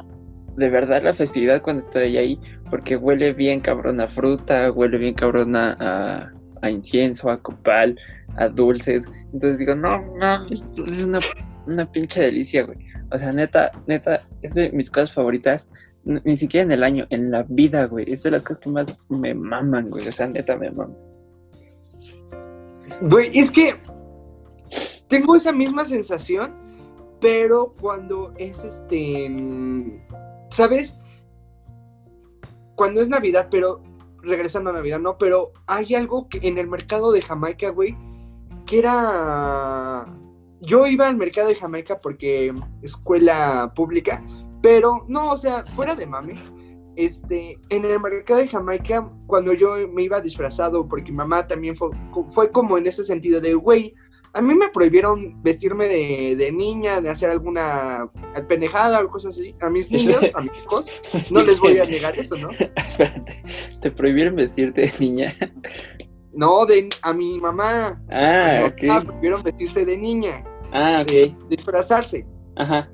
de 0.56 0.68
verdad 0.68 1.02
la 1.02 1.14
festividad 1.14 1.62
cuando 1.62 1.80
estoy 1.80 2.16
ahí, 2.16 2.40
porque 2.68 2.96
huele 2.96 3.32
bien 3.32 3.60
cabrón 3.60 4.00
a 4.00 4.08
fruta, 4.08 4.70
huele 4.70 4.98
bien 4.98 5.14
cabrón 5.14 5.56
a, 5.56 6.32
incienso, 6.62 7.30
a 7.30 7.40
copal, 7.40 7.98
a 8.36 8.48
dulces. 8.48 9.08
Entonces 9.32 9.58
digo, 9.58 9.74
no, 9.74 9.98
no, 10.16 10.46
esto 10.50 10.84
es 10.86 11.04
una, 11.04 11.20
una 11.66 11.90
pinche 11.90 12.20
delicia, 12.20 12.64
güey. 12.64 12.78
O 13.10 13.18
sea, 13.18 13.32
neta, 13.32 13.72
neta, 13.86 14.26
es 14.42 14.54
de 14.54 14.70
mis 14.72 14.90
cosas 14.90 15.12
favoritas. 15.12 15.68
Ni 16.04 16.36
siquiera 16.36 16.64
en 16.64 16.72
el 16.72 16.82
año, 16.82 17.06
en 17.10 17.30
la 17.30 17.42
vida, 17.42 17.84
güey. 17.84 18.10
Es 18.10 18.22
de 18.22 18.30
las 18.30 18.42
cosas 18.42 18.58
que 18.58 18.70
más 18.70 19.04
me 19.08 19.34
maman, 19.34 19.90
güey. 19.90 20.06
O 20.06 20.12
sea, 20.12 20.26
neta 20.28 20.56
me 20.56 20.70
maman. 20.70 20.96
Güey, 23.02 23.38
es 23.38 23.50
que 23.50 23.76
tengo 25.08 25.34
esa 25.34 25.52
misma 25.52 25.84
sensación, 25.84 26.54
pero 27.20 27.74
cuando 27.80 28.32
es 28.36 28.62
este. 28.64 29.30
¿Sabes? 30.50 31.00
Cuando 32.74 33.00
es 33.00 33.08
Navidad, 33.08 33.48
pero. 33.50 33.82
Regresando 34.22 34.68
a 34.68 34.74
Navidad, 34.74 35.00
no, 35.00 35.16
pero 35.16 35.52
hay 35.66 35.94
algo 35.94 36.28
que 36.28 36.40
en 36.42 36.58
el 36.58 36.68
mercado 36.68 37.10
de 37.10 37.22
Jamaica, 37.22 37.70
güey, 37.70 37.96
que 38.66 38.78
era. 38.78 40.06
Yo 40.60 40.86
iba 40.86 41.08
al 41.08 41.16
mercado 41.16 41.48
de 41.48 41.54
Jamaica 41.54 42.02
porque 42.02 42.52
escuela 42.82 43.72
pública, 43.74 44.22
pero 44.60 45.06
no, 45.08 45.32
o 45.32 45.36
sea, 45.38 45.64
fuera 45.64 45.94
de 45.94 46.04
mame. 46.04 46.34
Este, 47.04 47.58
en 47.70 47.84
el 47.86 47.98
mercado 47.98 48.40
de 48.40 48.48
Jamaica, 48.48 49.10
cuando 49.26 49.54
yo 49.54 49.74
me 49.90 50.02
iba 50.02 50.20
disfrazado, 50.20 50.86
porque 50.86 51.10
mi 51.10 51.16
mamá 51.16 51.46
también 51.46 51.74
fue, 51.76 51.88
fue 52.34 52.50
como 52.50 52.76
en 52.76 52.86
ese 52.86 53.04
sentido 53.04 53.40
de, 53.40 53.54
güey, 53.54 53.94
a 54.34 54.40
mí 54.42 54.54
me 54.54 54.68
prohibieron 54.68 55.42
vestirme 55.42 55.88
de, 55.88 56.36
de 56.36 56.52
niña, 56.52 57.00
de 57.00 57.08
hacer 57.08 57.30
alguna 57.30 58.08
pendejada 58.48 59.00
o 59.02 59.08
cosas 59.08 59.34
así. 59.34 59.54
A 59.60 59.70
mis 59.70 59.90
niños, 59.92 60.18
a 60.34 60.40
mis 60.42 60.52
hijos, 60.62 61.02
no 61.32 61.40
les 61.40 61.58
voy 61.58 61.78
a 61.78 61.84
negar 61.84 62.18
eso, 62.18 62.36
¿no? 62.36 62.50
Espérate, 62.76 63.42
¿te 63.80 63.90
prohibieron 63.90 64.36
vestirte 64.36 64.82
de 64.82 64.92
niña? 65.00 65.34
No, 66.34 66.66
de, 66.66 66.88
a 67.02 67.12
mi 67.12 67.40
mamá. 67.40 68.00
Ah, 68.10 68.68
mi 68.80 68.86
mamá 68.88 69.00
ok. 69.00 69.06
prohibieron 69.06 69.42
vestirse 69.42 69.84
de 69.84 69.96
niña, 69.96 70.44
Ah, 70.72 71.02
de 71.06 71.34
ok. 71.36 71.48
disfrazarse. 71.48 72.26
Ajá. 72.56 72.88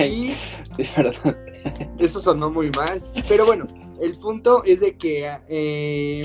Y. 0.00 0.32
eso 1.98 2.20
sonó 2.20 2.50
muy 2.50 2.70
mal. 2.70 3.02
Pero 3.28 3.46
bueno, 3.46 3.66
el 4.00 4.12
punto 4.18 4.62
es 4.64 4.80
de 4.80 4.96
que 4.96 5.30
eh, 5.48 6.24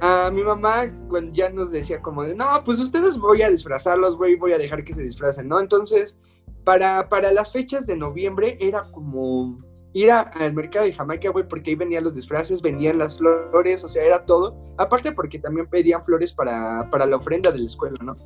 a 0.00 0.30
mi 0.30 0.42
mamá 0.42 0.90
cuando 1.08 1.32
ya 1.32 1.50
nos 1.50 1.70
decía 1.70 2.00
como 2.00 2.24
de, 2.24 2.34
no, 2.34 2.46
pues 2.64 2.78
ustedes 2.78 3.18
voy 3.18 3.42
a 3.42 3.50
disfrazarlos, 3.50 4.16
güey, 4.16 4.36
voy 4.36 4.52
a 4.52 4.58
dejar 4.58 4.84
que 4.84 4.94
se 4.94 5.02
disfracen, 5.02 5.48
¿no? 5.48 5.60
Entonces, 5.60 6.18
para, 6.64 7.08
para 7.08 7.32
las 7.32 7.52
fechas 7.52 7.86
de 7.86 7.96
noviembre 7.96 8.56
era 8.60 8.82
como 8.92 9.58
ir 9.94 10.10
al 10.10 10.54
mercado 10.54 10.86
de 10.86 10.92
Jamaica, 10.92 11.30
güey, 11.30 11.46
porque 11.46 11.70
ahí 11.70 11.76
venían 11.76 12.04
los 12.04 12.14
disfraces, 12.14 12.62
venían 12.62 12.98
las 12.98 13.18
flores, 13.18 13.84
o 13.84 13.88
sea, 13.88 14.04
era 14.04 14.24
todo. 14.24 14.56
Aparte 14.78 15.12
porque 15.12 15.38
también 15.38 15.66
pedían 15.68 16.02
flores 16.02 16.32
para, 16.32 16.88
para 16.90 17.06
la 17.06 17.16
ofrenda 17.16 17.50
de 17.52 17.58
la 17.58 17.66
escuela, 17.66 17.96
¿no? 18.02 18.16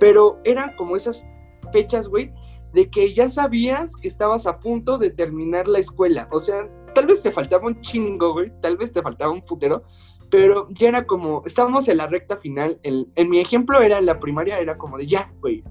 Pero 0.00 0.40
eran 0.44 0.74
como 0.76 0.96
esas 0.96 1.26
fechas, 1.72 2.08
güey, 2.08 2.32
de 2.74 2.90
que 2.90 3.14
ya 3.14 3.28
sabías 3.28 3.96
que 3.96 4.08
estabas 4.08 4.46
a 4.46 4.58
punto 4.58 4.98
de 4.98 5.10
terminar 5.10 5.68
la 5.68 5.78
escuela. 5.78 6.28
O 6.32 6.40
sea, 6.40 6.68
tal 6.94 7.06
vez 7.06 7.22
te 7.22 7.30
faltaba 7.30 7.66
un 7.66 7.80
chingo, 7.80 8.32
güey, 8.32 8.52
tal 8.60 8.76
vez 8.76 8.92
te 8.92 9.00
faltaba 9.00 9.32
un 9.32 9.42
putero, 9.42 9.84
pero 10.30 10.68
ya 10.70 10.88
era 10.88 11.06
como, 11.06 11.42
estábamos 11.46 11.88
en 11.88 11.98
la 11.98 12.08
recta 12.08 12.36
final. 12.36 12.80
en 12.82 13.28
mi 13.30 13.40
ejemplo 13.40 13.80
era 13.80 13.98
en 13.98 14.06
la 14.06 14.18
primaria, 14.18 14.58
era 14.58 14.76
como 14.76 14.98
de 14.98 15.06
ya, 15.06 15.32
güey. 15.40 15.62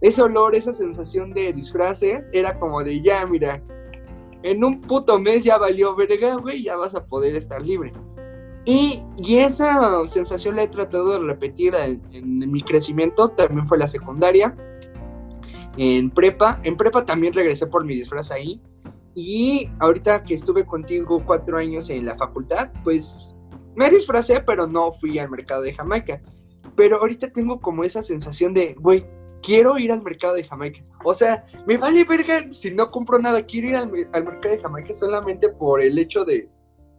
Ese 0.00 0.22
olor, 0.22 0.54
esa 0.54 0.72
sensación 0.72 1.32
de 1.32 1.52
disfraces, 1.52 2.30
era 2.32 2.58
como 2.58 2.84
de 2.84 3.02
ya, 3.02 3.26
mira, 3.26 3.60
en 4.42 4.62
un 4.62 4.80
puto 4.82 5.18
mes 5.18 5.42
ya 5.42 5.58
valió 5.58 5.96
verga, 5.96 6.36
güey, 6.36 6.62
ya 6.62 6.76
vas 6.76 6.94
a 6.94 7.04
poder 7.04 7.34
estar 7.34 7.60
libre. 7.60 7.92
Y, 8.64 9.02
y, 9.16 9.38
esa 9.38 10.06
sensación 10.06 10.56
la 10.56 10.64
he 10.64 10.68
tratado 10.68 11.12
de 11.12 11.18
repetir 11.20 11.74
en, 11.74 12.50
mi 12.50 12.62
crecimiento, 12.62 13.28
también 13.30 13.66
fue 13.66 13.78
la 13.78 13.86
secundaria, 13.86 14.56
en 15.76 16.10
prepa, 16.10 16.60
en 16.62 16.76
prepa 16.76 17.04
también 17.04 17.32
regresé 17.32 17.66
por 17.66 17.84
mi 17.84 17.94
disfraz 17.94 18.30
ahí, 18.30 18.60
y 19.14 19.70
ahorita 19.78 20.24
que 20.24 20.34
estuve 20.34 20.66
contigo 20.66 21.22
cuatro 21.24 21.56
años 21.56 21.88
en 21.88 22.04
la 22.04 22.16
facultad, 22.16 22.70
pues 22.84 23.34
me 23.74 23.90
disfracé, 23.90 24.40
pero 24.40 24.66
no 24.66 24.92
fui 24.92 25.18
al 25.18 25.30
mercado 25.30 25.62
de 25.62 25.74
Jamaica. 25.74 26.20
Pero 26.74 26.98
ahorita 26.98 27.30
tengo 27.30 27.60
como 27.60 27.84
esa 27.84 28.02
sensación 28.02 28.52
de, 28.52 28.74
güey, 28.78 29.06
quiero 29.42 29.78
ir 29.78 29.92
al 29.92 30.02
mercado 30.02 30.34
de 30.34 30.44
Jamaica. 30.44 30.82
O 31.04 31.14
sea, 31.14 31.46
me 31.66 31.76
vale 31.76 32.04
verga 32.04 32.52
si 32.52 32.70
no 32.70 32.90
compro 32.90 33.18
nada, 33.18 33.44
quiero 33.44 33.68
ir 33.68 33.76
al, 33.76 33.90
mercado 33.90 34.54
de 34.54 34.60
Jamaica 34.60 34.92
solamente 34.92 35.48
por 35.50 35.80
el 35.80 35.98
hecho 35.98 36.24
de 36.24 36.50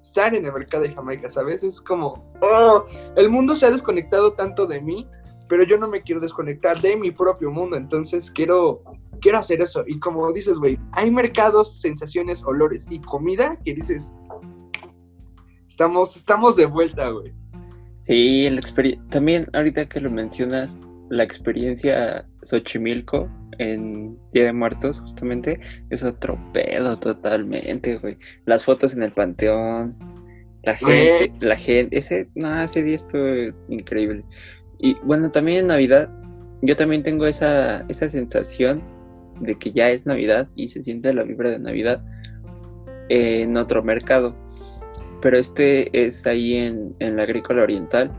estar 0.01 0.34
en 0.34 0.45
el 0.45 0.53
mercado 0.53 0.84
de 0.84 0.93
Jamaica, 0.93 1.30
¿sabes? 1.30 1.63
Es 1.63 1.82
como, 1.82 2.32
oh, 2.41 2.86
el 3.15 3.30
mundo 3.30 3.55
se 3.55 3.65
ha 3.65 3.71
desconectado 3.71 4.34
tanto 4.34 4.65
de 4.65 4.82
mí, 4.82 5.07
pero 5.48 5.64
yo 5.64 5.78
no 5.78 5.88
me 5.88 6.02
quiero 6.02 6.22
desconectar 6.22 6.82
de 6.82 6.98
mi 6.98 7.12
propio 7.12 7.52
mundo, 7.52 7.78
entonces 7.78 8.32
quiero, 8.32 8.84
quiero 9.22 9.38
hacer 9.38 9.62
eso. 9.62 9.84
Y 9.88 10.00
como 10.00 10.32
dices, 10.32 10.58
güey, 10.58 10.80
hay 10.91 11.12
mercados, 11.12 11.80
sensaciones, 11.80 12.43
olores 12.43 12.88
y 12.89 13.00
comida 13.00 13.58
que 13.64 13.74
dices, 13.74 14.12
Estamos, 15.78 16.18
estamos 16.18 16.56
de 16.56 16.66
vuelta, 16.66 17.08
güey. 17.10 17.32
Sí, 18.08 18.50
también 19.12 19.45
ahorita 19.54 19.88
que 19.88 20.02
lo 20.02 20.10
mencionas, 20.10 20.80
la 21.12 21.24
experiencia 21.24 22.26
Xochimilco 22.41 23.30
en 23.60 24.18
Día 24.34 24.45
de 24.45 24.54
Muertos, 24.54 25.00
justamente, 25.00 25.60
es 25.91 26.04
otro 26.04 26.39
pedo 26.52 26.98
totalmente, 26.98 28.00
güey. 28.00 28.18
Las 28.45 28.66
fotos 28.66 28.95
en 28.95 29.04
el 29.04 29.12
panteón, 29.12 29.95
la 30.64 30.76
gente, 30.76 31.32
la 31.45 31.58
gente, 31.58 31.95
ese, 31.95 32.28
no, 32.34 32.64
ese 32.64 32.82
día 32.82 32.95
esto 32.95 33.24
es 33.28 33.64
increíble. 33.70 34.24
Y 34.80 34.95
bueno, 35.03 35.32
también 35.32 35.59
en 35.59 35.67
Navidad, 35.67 36.09
yo 36.61 36.75
también 36.75 37.03
tengo 37.03 37.25
esa, 37.25 37.82
esa 37.88 38.09
sensación 38.09 38.82
de 39.39 39.55
que 39.55 39.71
ya 39.71 39.89
es 39.89 40.05
Navidad 40.05 40.47
y 40.55 40.69
se 40.69 40.82
siente 40.84 41.13
la 41.13 41.23
vibra 41.23 41.49
de 41.51 41.59
Navidad 41.59 42.03
en 43.09 43.55
otro 43.55 43.84
mercado 43.84 44.36
pero 45.21 45.38
este 45.38 46.05
es 46.05 46.28
ahí 46.28 46.55
en, 46.55 46.95
la 46.99 47.23
Agrícola 47.23 47.63
Oriental. 47.63 48.11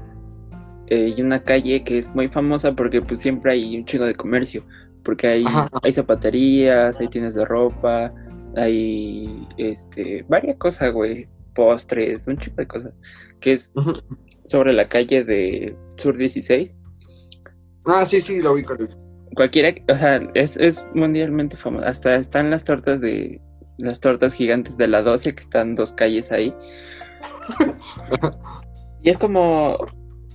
Eh, 0.88 1.14
y 1.16 1.20
una 1.20 1.42
calle 1.42 1.84
que 1.84 1.98
es 1.98 2.14
muy 2.14 2.28
famosa 2.28 2.74
porque 2.74 3.02
pues 3.02 3.20
siempre 3.20 3.52
hay 3.52 3.76
un 3.76 3.84
chingo 3.84 4.06
de 4.06 4.14
comercio, 4.14 4.64
porque 5.04 5.26
hay, 5.26 5.44
hay 5.82 5.92
zapaterías, 5.92 6.98
hay 6.98 7.09
tiendas 7.09 7.34
de 7.34 7.44
ropa, 7.44 8.12
hay 8.56 9.46
este, 9.59 10.24
varias 10.28 10.56
cosas, 10.56 10.92
güey, 10.92 11.28
postres, 11.54 12.26
un 12.26 12.38
chingo 12.38 12.56
de 12.56 12.66
cosas, 12.66 12.92
que 13.38 13.52
es 13.52 13.72
sobre 14.46 14.72
la 14.72 14.88
calle 14.88 15.24
de 15.24 15.76
Sur 15.99 16.16
16. 16.16 16.76
Ah, 17.84 18.05
sí, 18.05 18.20
sí, 18.20 18.40
lo 18.40 18.55
vi 18.55 18.64
Cualquiera, 19.34 19.74
o 19.88 19.94
sea, 19.94 20.20
es, 20.34 20.57
es 20.57 20.86
mundialmente 20.94 21.57
famoso, 21.57 21.86
hasta 21.86 22.16
están 22.16 22.51
las 22.51 22.64
tortas 22.64 23.01
de, 23.01 23.40
las 23.78 24.01
tortas 24.01 24.34
gigantes 24.34 24.76
de 24.76 24.88
la 24.88 25.03
12, 25.03 25.34
que 25.34 25.40
están 25.40 25.74
dos 25.74 25.92
calles 25.92 26.32
ahí. 26.32 26.55
y 29.03 29.11
es 29.11 29.18
como, 29.18 29.76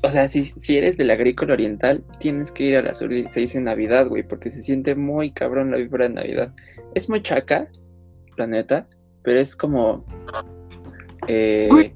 o 0.04 0.10
sea, 0.10 0.28
si, 0.28 0.44
si 0.44 0.78
eres 0.78 0.98
del 0.98 1.12
agrícola 1.12 1.54
oriental, 1.54 2.04
tienes 2.20 2.52
que 2.52 2.64
ir 2.64 2.78
a 2.78 2.82
la 2.82 2.94
sur 2.94 3.10
16 3.10 3.56
en 3.56 3.66
Navidad, 3.66 4.08
güey, 4.08 4.24
porque 4.24 4.50
se 4.50 4.62
siente 4.62 4.96
muy 4.96 5.32
cabrón 5.32 5.72
la 5.72 5.78
vibra 5.78 6.08
de 6.08 6.16
Navidad. 6.16 6.54
Es 6.96 7.10
muy 7.10 7.22
chaca, 7.22 7.68
la 8.38 8.48
neta, 8.48 8.88
pero 9.24 9.40
es 9.40 9.56
como... 9.56 10.06
Eh, 11.28 11.94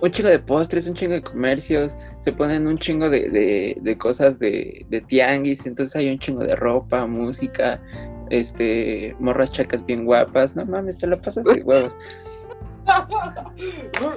un 0.00 0.10
chingo 0.12 0.28
de 0.28 0.38
postres, 0.38 0.86
un 0.86 0.94
chingo 0.94 1.14
de 1.14 1.22
comercios, 1.22 1.96
se 2.20 2.32
ponen 2.32 2.66
un 2.66 2.78
chingo 2.78 3.10
de, 3.10 3.76
de 3.80 3.98
cosas 3.98 4.38
de, 4.38 4.86
de, 4.88 5.00
tianguis, 5.00 5.66
entonces 5.66 5.96
hay 5.96 6.10
un 6.10 6.18
chingo 6.18 6.42
de 6.42 6.54
ropa, 6.56 7.06
música, 7.06 7.80
este, 8.30 9.16
morras 9.18 9.50
chacas 9.52 9.84
bien 9.84 10.04
guapas, 10.04 10.54
no 10.54 10.64
mames, 10.64 10.98
te 10.98 11.06
lo 11.06 11.20
pasas 11.20 11.44
de 11.44 11.62
huevos. 11.64 11.96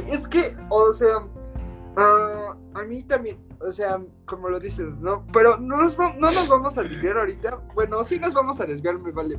es 0.09 0.27
que, 0.27 0.55
o 0.69 0.93
sea, 0.93 1.23
ah, 1.97 2.55
a 2.75 2.84
mí 2.84 3.03
también, 3.03 3.38
o 3.59 3.71
sea, 3.71 3.99
como 4.25 4.49
lo 4.49 4.59
dices, 4.59 4.99
¿no? 4.99 5.25
Pero 5.34 5.57
no 5.57 5.77
nos, 5.77 5.97
no 5.97 6.13
nos 6.19 6.47
vamos 6.47 6.77
a 6.77 6.84
desviar 6.84 7.17
ahorita. 7.17 7.59
Bueno, 7.73 8.03
sí 8.03 8.19
nos 8.19 8.34
vamos 8.34 8.59
a 8.59 8.65
desviar, 8.65 8.97
me 8.97 9.11
vale. 9.11 9.38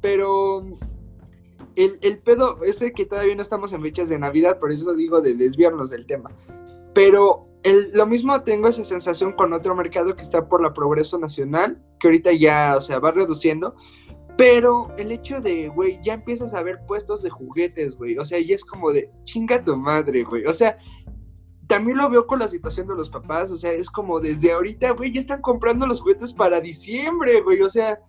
Pero 0.00 0.78
el, 1.76 1.98
el 2.02 2.18
pedo 2.18 2.62
es 2.64 2.78
que 2.78 3.06
todavía 3.06 3.34
no 3.34 3.42
estamos 3.42 3.72
en 3.72 3.82
fechas 3.82 4.08
de 4.08 4.18
Navidad, 4.18 4.58
por 4.58 4.72
eso 4.72 4.92
digo 4.94 5.20
de 5.20 5.34
desviarnos 5.34 5.90
del 5.90 6.06
tema. 6.06 6.30
Pero 6.94 7.48
lo 7.64 8.06
mismo 8.06 8.42
tengo 8.42 8.68
esa 8.68 8.84
sensación 8.84 9.32
con 9.32 9.52
otro 9.52 9.74
mercado 9.74 10.16
que 10.16 10.22
está 10.22 10.48
por 10.48 10.62
la 10.62 10.74
Progreso 10.74 11.18
Nacional, 11.18 11.80
que 12.00 12.08
ahorita 12.08 12.32
ya, 12.32 12.74
o 12.76 12.80
sea, 12.80 12.98
va 12.98 13.12
reduciendo. 13.12 13.76
Pero 14.36 14.90
el 14.96 15.12
hecho 15.12 15.40
de, 15.40 15.68
güey, 15.68 16.00
ya 16.02 16.14
empiezas 16.14 16.54
a 16.54 16.62
ver 16.62 16.80
puestos 16.86 17.22
de 17.22 17.30
juguetes, 17.30 17.96
güey. 17.96 18.18
O 18.18 18.24
sea, 18.24 18.40
ya 18.40 18.54
es 18.54 18.64
como 18.64 18.90
de, 18.90 19.10
chinga 19.24 19.62
tu 19.62 19.76
madre, 19.76 20.24
güey. 20.24 20.46
O 20.46 20.54
sea, 20.54 20.78
también 21.66 21.98
lo 21.98 22.10
veo 22.10 22.26
con 22.26 22.38
la 22.38 22.48
situación 22.48 22.88
de 22.88 22.94
los 22.94 23.10
papás. 23.10 23.50
O 23.50 23.56
sea, 23.56 23.72
es 23.72 23.90
como 23.90 24.20
desde 24.20 24.52
ahorita, 24.52 24.92
güey, 24.92 25.12
ya 25.12 25.20
están 25.20 25.42
comprando 25.42 25.86
los 25.86 26.00
juguetes 26.00 26.32
para 26.32 26.60
diciembre, 26.60 27.42
güey. 27.42 27.60
O 27.60 27.70
sea, 27.70 28.00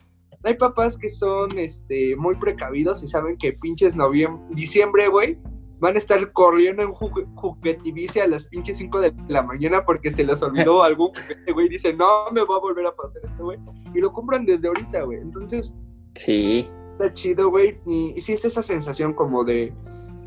hay 0.43 0.55
papás 0.55 0.97
que 0.97 1.09
son 1.09 1.57
este, 1.57 2.15
muy 2.15 2.35
precavidos 2.35 3.03
y 3.03 3.07
saben 3.07 3.37
que 3.37 3.53
pinches 3.53 3.95
noviembre, 3.95 4.41
diciembre, 4.51 5.07
güey, 5.07 5.37
van 5.83 5.95
a 5.95 5.97
estar 5.97 6.31
corriendo 6.31 6.81
en 6.81 6.93
juguetivice 6.93 8.21
a 8.21 8.27
las 8.27 8.45
pinches 8.45 8.77
5 8.77 9.01
de 9.01 9.13
la 9.27 9.43
mañana 9.43 9.83
porque 9.85 10.11
se 10.11 10.23
les 10.23 10.41
olvidó 10.41 10.81
algún 10.83 11.09
juguete, 11.09 11.51
güey. 11.51 11.67
Dice, 11.67 11.93
no 11.93 12.31
me 12.31 12.41
va 12.41 12.55
a 12.55 12.59
volver 12.59 12.85
a 12.85 12.95
pasar 12.95 13.21
esto, 13.25 13.43
güey. 13.43 13.59
Y 13.93 13.99
lo 13.99 14.13
compran 14.13 14.45
desde 14.45 14.69
ahorita, 14.69 15.03
güey. 15.03 15.19
Entonces, 15.19 15.73
sí. 16.15 16.69
Está 16.93 17.13
chido, 17.13 17.49
güey. 17.49 17.79
Y, 17.85 18.19
sí 18.21 18.31
es 18.31 18.45
esa 18.45 18.63
sensación 18.63 19.13
como 19.13 19.43
de. 19.43 19.73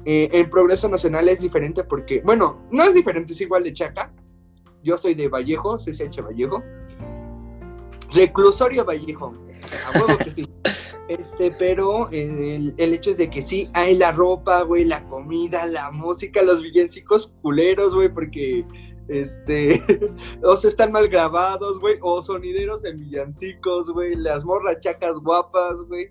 Eh, 0.05 0.29
el 0.33 0.51
progreso 0.51 0.89
nacional 0.89 1.29
es 1.29 1.41
diferente 1.41 1.83
porque, 1.85 2.21
bueno, 2.21 2.61
no 2.71 2.85
es 2.85 2.93
diferente, 2.93 3.33
es 3.33 3.41
igual 3.41 3.65
de 3.65 3.73
Chaca. 3.73 4.13
Yo 4.85 4.99
soy 4.99 5.15
de 5.15 5.29
Vallejo, 5.29 5.79
CCH 5.79 6.23
Vallejo. 6.23 6.63
Reclusorio 8.13 8.85
Vallejo. 8.85 9.35
A 9.87 9.99
huevo 9.99 10.19
que 10.19 10.31
sí. 10.33 10.49
Este, 11.09 11.53
pero 11.53 12.09
el, 12.11 12.75
hecho 12.79 13.13
es 13.13 13.19
de 13.19 13.31
que 13.31 13.43
sí, 13.43 13.71
hay 13.75 13.97
la 13.97 14.13
ropa, 14.13 14.63
güey, 14.63 14.85
la 14.85 15.05
comida, 15.09 15.67
la 15.67 15.91
música, 15.93 16.43
los 16.43 16.63
villancicos 16.63 17.33
culeros, 17.43 17.95
güey, 17.95 18.09
porque, 18.09 18.65
este, 19.09 19.83
o 20.43 20.57
se 20.57 20.69
están 20.69 20.91
mal 20.91 21.09
grabados, 21.09 21.79
güey, 21.79 21.97
o 22.03 22.23
sonideros 22.23 22.85
en 22.85 22.97
villancicos, 22.97 23.89
güey, 23.89 24.17
las 24.17 24.45
morrachacas 24.45 25.19
guapas, 25.19 25.81
güey. 25.83 26.11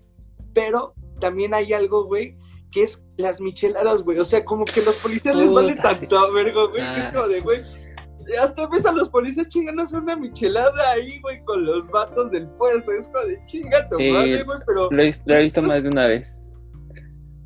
Pero 0.54 0.94
también 1.20 1.52
hay 1.52 1.74
algo, 1.74 2.04
güey, 2.04 2.38
que 2.72 2.84
es 2.84 3.04
las 3.18 3.40
micheladas, 3.40 4.02
güey. 4.02 4.18
O 4.18 4.24
sea, 4.24 4.44
como 4.44 4.64
que 4.64 4.80
los 4.80 4.96
policías 4.96 5.36
les 5.36 5.52
vale 5.52 5.74
tanto 5.76 6.32
vergo, 6.32 6.70
güey, 6.70 6.82
que 6.94 7.00
es 7.00 7.08
como 7.08 7.28
de, 7.28 7.40
güey 7.40 7.85
hasta 8.34 8.66
ves 8.66 8.84
a 8.86 8.92
los 8.92 9.08
policías 9.08 9.48
chingándose 9.48 9.96
una 9.96 10.16
michelada 10.16 10.90
ahí, 10.90 11.20
güey, 11.20 11.42
con 11.44 11.64
los 11.64 11.88
vatos 11.90 12.30
del 12.30 12.48
puesto. 12.50 12.92
Es 12.92 13.08
como 13.08 13.24
de 13.24 13.38
chinga 13.46 13.88
tu 13.88 13.98
madre, 13.98 14.42
güey, 14.42 14.58
pero. 14.66 14.90
Lo 14.90 15.02
he, 15.02 15.42
visto 15.42 15.62
más 15.62 15.82
de 15.82 15.88
una 15.88 16.06
vez. 16.06 16.40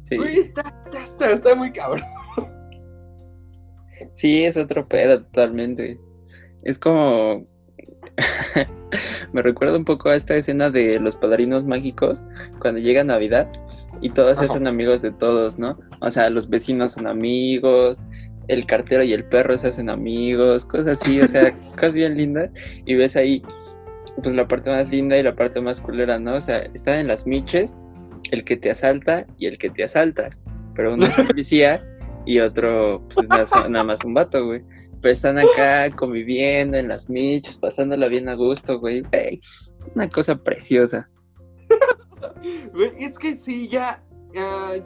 Sí. 0.08 0.16
Güey, 0.16 0.38
está, 0.38 0.74
está, 1.02 1.32
está, 1.32 1.54
muy 1.54 1.72
cabrón. 1.72 2.04
Sí, 4.12 4.44
es 4.44 4.56
otro 4.56 4.88
pedo 4.88 5.22
totalmente. 5.22 6.00
Es 6.62 6.78
como. 6.78 7.46
Me 9.32 9.42
recuerda 9.42 9.76
un 9.76 9.84
poco 9.84 10.08
a 10.08 10.16
esta 10.16 10.34
escena 10.34 10.70
de 10.70 10.98
los 10.98 11.16
padrinos 11.16 11.64
mágicos 11.64 12.26
cuando 12.60 12.80
llega 12.80 13.04
Navidad 13.04 13.48
y 14.00 14.10
todos 14.10 14.38
son 14.38 14.66
amigos 14.66 15.02
de 15.02 15.12
todos, 15.12 15.58
¿no? 15.58 15.78
O 16.00 16.10
sea, 16.10 16.30
los 16.30 16.48
vecinos 16.48 16.92
son 16.92 17.06
amigos, 17.06 18.04
el 18.50 18.66
cartero 18.66 19.04
y 19.04 19.12
el 19.12 19.24
perro 19.24 19.56
se 19.56 19.68
hacen 19.68 19.88
amigos, 19.88 20.64
cosas 20.66 21.00
así, 21.00 21.20
o 21.20 21.26
sea, 21.26 21.56
cosas 21.74 21.94
bien 21.94 22.16
lindas. 22.16 22.50
Y 22.84 22.94
ves 22.94 23.16
ahí 23.16 23.42
pues 24.22 24.34
la 24.34 24.46
parte 24.46 24.70
más 24.70 24.90
linda 24.90 25.16
y 25.16 25.22
la 25.22 25.34
parte 25.34 25.60
más 25.60 25.80
culera, 25.80 26.18
¿no? 26.18 26.34
O 26.34 26.40
sea, 26.40 26.58
están 26.74 26.96
en 26.96 27.06
las 27.06 27.26
miches 27.26 27.76
el 28.32 28.44
que 28.44 28.56
te 28.56 28.70
asalta 28.70 29.26
y 29.38 29.46
el 29.46 29.56
que 29.56 29.70
te 29.70 29.84
asalta. 29.84 30.30
Pero 30.74 30.94
uno 30.94 31.06
es 31.06 31.14
policía 31.14 31.84
y 32.26 32.40
otro, 32.40 33.06
pues 33.14 33.28
nada, 33.28 33.84
más 33.84 34.04
un 34.04 34.14
vato, 34.14 34.44
güey. 34.44 34.62
Pero 35.00 35.12
están 35.12 35.38
acá 35.38 35.88
conviviendo 35.96 36.76
en 36.76 36.88
las 36.88 37.08
miches, 37.08 37.56
pasándola 37.56 38.08
bien 38.08 38.28
a 38.28 38.34
gusto, 38.34 38.80
güey. 38.80 39.02
una 39.94 40.08
cosa 40.08 40.36
preciosa. 40.36 41.08
Güey, 42.72 42.92
es 42.98 43.18
que 43.18 43.34
sí, 43.34 43.68
ya, 43.68 44.02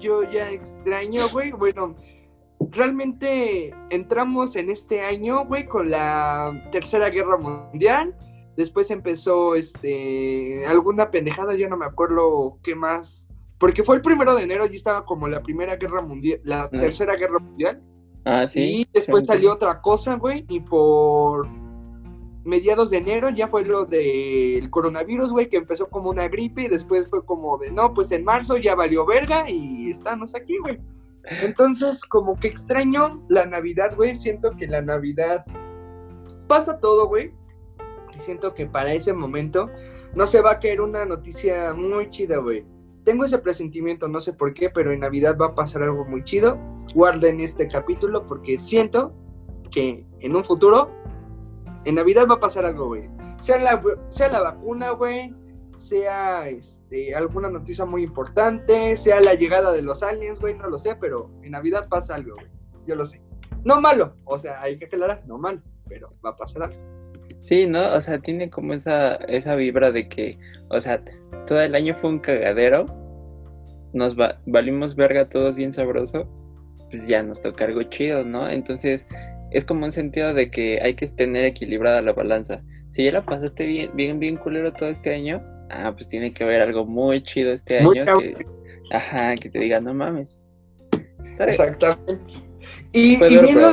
yo 0.00 0.22
ya 0.30 0.50
extraño, 0.50 1.28
güey. 1.32 1.52
Bueno, 1.52 1.94
realmente 2.70 3.74
entramos 3.90 4.56
en 4.56 4.70
este 4.70 5.00
año, 5.00 5.46
güey, 5.46 5.66
con 5.66 5.90
la 5.90 6.68
Tercera 6.72 7.10
Guerra 7.10 7.36
Mundial. 7.38 8.16
Después 8.56 8.90
empezó, 8.90 9.54
este, 9.54 10.64
alguna 10.66 11.10
pendejada, 11.10 11.54
yo 11.54 11.68
no 11.68 11.76
me 11.76 11.86
acuerdo 11.86 12.58
qué 12.62 12.74
más. 12.74 13.28
Porque 13.58 13.82
fue 13.82 13.96
el 13.96 14.02
primero 14.02 14.34
de 14.34 14.44
enero 14.44 14.66
y 14.70 14.76
estaba 14.76 15.04
como 15.04 15.28
la 15.28 15.42
Primera 15.42 15.76
Guerra 15.76 16.02
Mundial, 16.02 16.40
la 16.44 16.62
ah. 16.62 16.70
Tercera 16.70 17.16
Guerra 17.16 17.38
Mundial. 17.38 17.82
Ah, 18.24 18.48
sí. 18.48 18.60
Y 18.60 18.88
después 18.92 19.26
salió 19.26 19.52
otra 19.52 19.80
cosa, 19.80 20.14
güey, 20.14 20.44
y 20.48 20.60
por 20.60 21.48
mediados 22.44 22.90
de 22.90 22.98
enero 22.98 23.30
ya 23.30 23.48
fue 23.48 23.64
lo 23.64 23.86
del 23.86 24.68
coronavirus, 24.70 25.30
güey, 25.30 25.48
que 25.48 25.56
empezó 25.56 25.88
como 25.88 26.10
una 26.10 26.28
gripe 26.28 26.64
y 26.64 26.68
después 26.68 27.08
fue 27.08 27.24
como 27.24 27.58
de, 27.58 27.70
no, 27.70 27.94
pues 27.94 28.12
en 28.12 28.24
marzo 28.24 28.56
ya 28.56 28.74
valió 28.74 29.06
verga 29.06 29.48
y 29.48 29.90
estamos 29.90 30.34
aquí, 30.34 30.58
güey. 30.58 30.78
Entonces, 31.42 32.04
como 32.04 32.38
que 32.38 32.48
extraño 32.48 33.24
la 33.28 33.46
Navidad, 33.46 33.94
güey, 33.96 34.14
siento 34.14 34.52
que 34.56 34.66
la 34.66 34.82
Navidad 34.82 35.44
pasa 36.46 36.78
todo, 36.78 37.08
güey. 37.08 37.32
Y 38.14 38.18
siento 38.18 38.54
que 38.54 38.66
para 38.66 38.92
ese 38.92 39.12
momento 39.12 39.70
no 40.14 40.26
se 40.26 40.40
va 40.40 40.52
a 40.52 40.58
caer 40.60 40.80
una 40.80 41.04
noticia 41.04 41.72
muy 41.74 42.10
chida, 42.10 42.38
güey. 42.38 42.64
Tengo 43.04 43.24
ese 43.24 43.38
presentimiento, 43.38 44.08
no 44.08 44.20
sé 44.20 44.32
por 44.32 44.54
qué, 44.54 44.70
pero 44.70 44.92
en 44.92 45.00
Navidad 45.00 45.36
va 45.38 45.46
a 45.46 45.54
pasar 45.54 45.82
algo 45.82 46.04
muy 46.04 46.24
chido. 46.24 46.58
Guarden 46.94 47.40
este 47.40 47.68
capítulo 47.68 48.24
porque 48.24 48.58
siento 48.58 49.12
que 49.70 50.06
en 50.20 50.36
un 50.36 50.44
futuro, 50.44 50.90
en 51.84 51.96
Navidad 51.96 52.26
va 52.30 52.36
a 52.36 52.40
pasar 52.40 52.64
algo, 52.64 52.86
güey. 52.86 53.08
Sea 53.40 53.58
la, 53.58 53.82
sea 54.08 54.30
la 54.30 54.40
vacuna, 54.40 54.90
güey, 54.90 55.34
sea 55.78 56.48
este, 56.48 57.14
alguna 57.14 57.50
noticia 57.50 57.84
muy 57.84 58.02
importante, 58.02 58.96
sea 58.96 59.20
la 59.20 59.34
llegada 59.34 59.72
de 59.72 59.82
los 59.82 60.02
aliens, 60.02 60.40
güey, 60.40 60.54
no 60.54 60.68
lo 60.68 60.78
sé, 60.78 60.96
pero 60.96 61.30
en 61.42 61.52
Navidad 61.52 61.86
pasa 61.88 62.14
algo, 62.14 62.34
güey. 62.34 62.48
Yo 62.86 62.94
lo 62.94 63.04
sé. 63.04 63.20
No 63.64 63.80
malo, 63.80 64.14
o 64.24 64.38
sea, 64.38 64.60
hay 64.60 64.78
que 64.78 64.86
aclarar, 64.86 65.22
no 65.26 65.38
malo, 65.38 65.62
pero 65.88 66.12
va 66.24 66.30
a 66.30 66.36
pasar 66.36 66.64
algo. 66.64 66.76
Sí, 67.40 67.66
¿no? 67.66 67.92
O 67.94 68.00
sea, 68.00 68.18
tiene 68.18 68.50
como 68.50 68.72
esa, 68.72 69.16
esa 69.16 69.54
vibra 69.54 69.92
de 69.92 70.08
que, 70.08 70.38
o 70.70 70.80
sea, 70.80 71.02
todo 71.46 71.60
el 71.60 71.74
año 71.74 71.94
fue 71.94 72.10
un 72.10 72.18
cagadero, 72.18 72.86
nos 73.92 74.16
valimos 74.46 74.96
verga 74.96 75.28
todos 75.28 75.56
bien 75.56 75.72
sabroso, 75.72 76.26
pues 76.90 77.06
ya 77.06 77.22
nos 77.22 77.42
toca 77.42 77.64
algo 77.64 77.82
chido, 77.84 78.24
¿no? 78.24 78.48
Entonces, 78.48 79.06
es 79.50 79.64
como 79.64 79.84
un 79.84 79.92
sentido 79.92 80.34
de 80.34 80.50
que 80.50 80.80
hay 80.82 80.94
que 80.94 81.06
tener 81.06 81.44
equilibrada 81.44 82.02
la 82.02 82.12
balanza. 82.12 82.62
Si 82.90 83.04
ya 83.04 83.12
la 83.12 83.24
pasaste 83.24 83.66
bien, 83.66 83.90
bien, 83.94 84.18
bien 84.18 84.36
culero 84.36 84.72
todo 84.72 84.88
este 84.88 85.14
año, 85.14 85.42
ah, 85.74 85.92
pues 85.92 86.08
tiene 86.08 86.32
que 86.32 86.44
haber 86.44 86.62
algo 86.62 86.84
muy 86.84 87.22
chido 87.22 87.52
este 87.52 87.78
año. 87.78 88.04
Que, 88.18 88.46
ajá, 88.90 89.34
que 89.36 89.50
te 89.50 89.58
diga, 89.58 89.80
no 89.80 89.94
mames. 89.94 90.42
Exactamente. 91.38 92.34
Y, 92.92 93.16
bien, 93.16 93.60
lo 93.60 93.72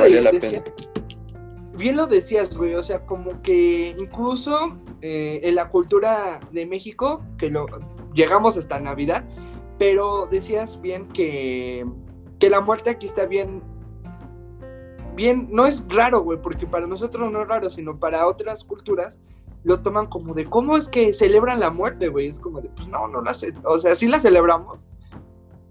bien, 1.78 1.96
lo 1.96 2.06
decías, 2.06 2.54
güey, 2.54 2.74
o 2.74 2.82
sea, 2.82 3.00
como 3.06 3.40
que 3.42 3.94
incluso 3.98 4.78
eh, 5.00 5.40
en 5.42 5.54
la 5.54 5.68
cultura 5.68 6.40
de 6.50 6.66
México, 6.66 7.22
que 7.38 7.50
lo 7.50 7.66
llegamos 8.14 8.56
hasta 8.56 8.78
Navidad, 8.80 9.24
pero 9.78 10.28
decías 10.30 10.80
bien 10.80 11.08
que, 11.08 11.84
que 12.38 12.50
la 12.50 12.60
muerte 12.60 12.90
aquí 12.90 13.06
está 13.06 13.26
bien 13.26 13.62
bien, 15.14 15.48
no 15.50 15.66
es 15.66 15.84
raro, 15.88 16.22
güey, 16.22 16.40
porque 16.40 16.66
para 16.66 16.86
nosotros 16.86 17.30
no 17.30 17.42
es 17.42 17.48
raro, 17.48 17.70
sino 17.70 17.98
para 17.98 18.26
otras 18.26 18.64
culturas 18.64 19.20
lo 19.64 19.80
toman 19.80 20.06
como 20.06 20.34
de 20.34 20.44
cómo 20.46 20.76
es 20.76 20.88
que 20.88 21.12
celebran 21.12 21.60
la 21.60 21.70
muerte, 21.70 22.08
güey. 22.08 22.28
Es 22.28 22.40
como 22.40 22.60
de, 22.60 22.68
pues 22.70 22.88
no, 22.88 23.08
no 23.08 23.22
la 23.22 23.32
o 23.64 23.78
sea, 23.78 23.94
sí 23.94 24.08
la 24.08 24.20
celebramos, 24.20 24.84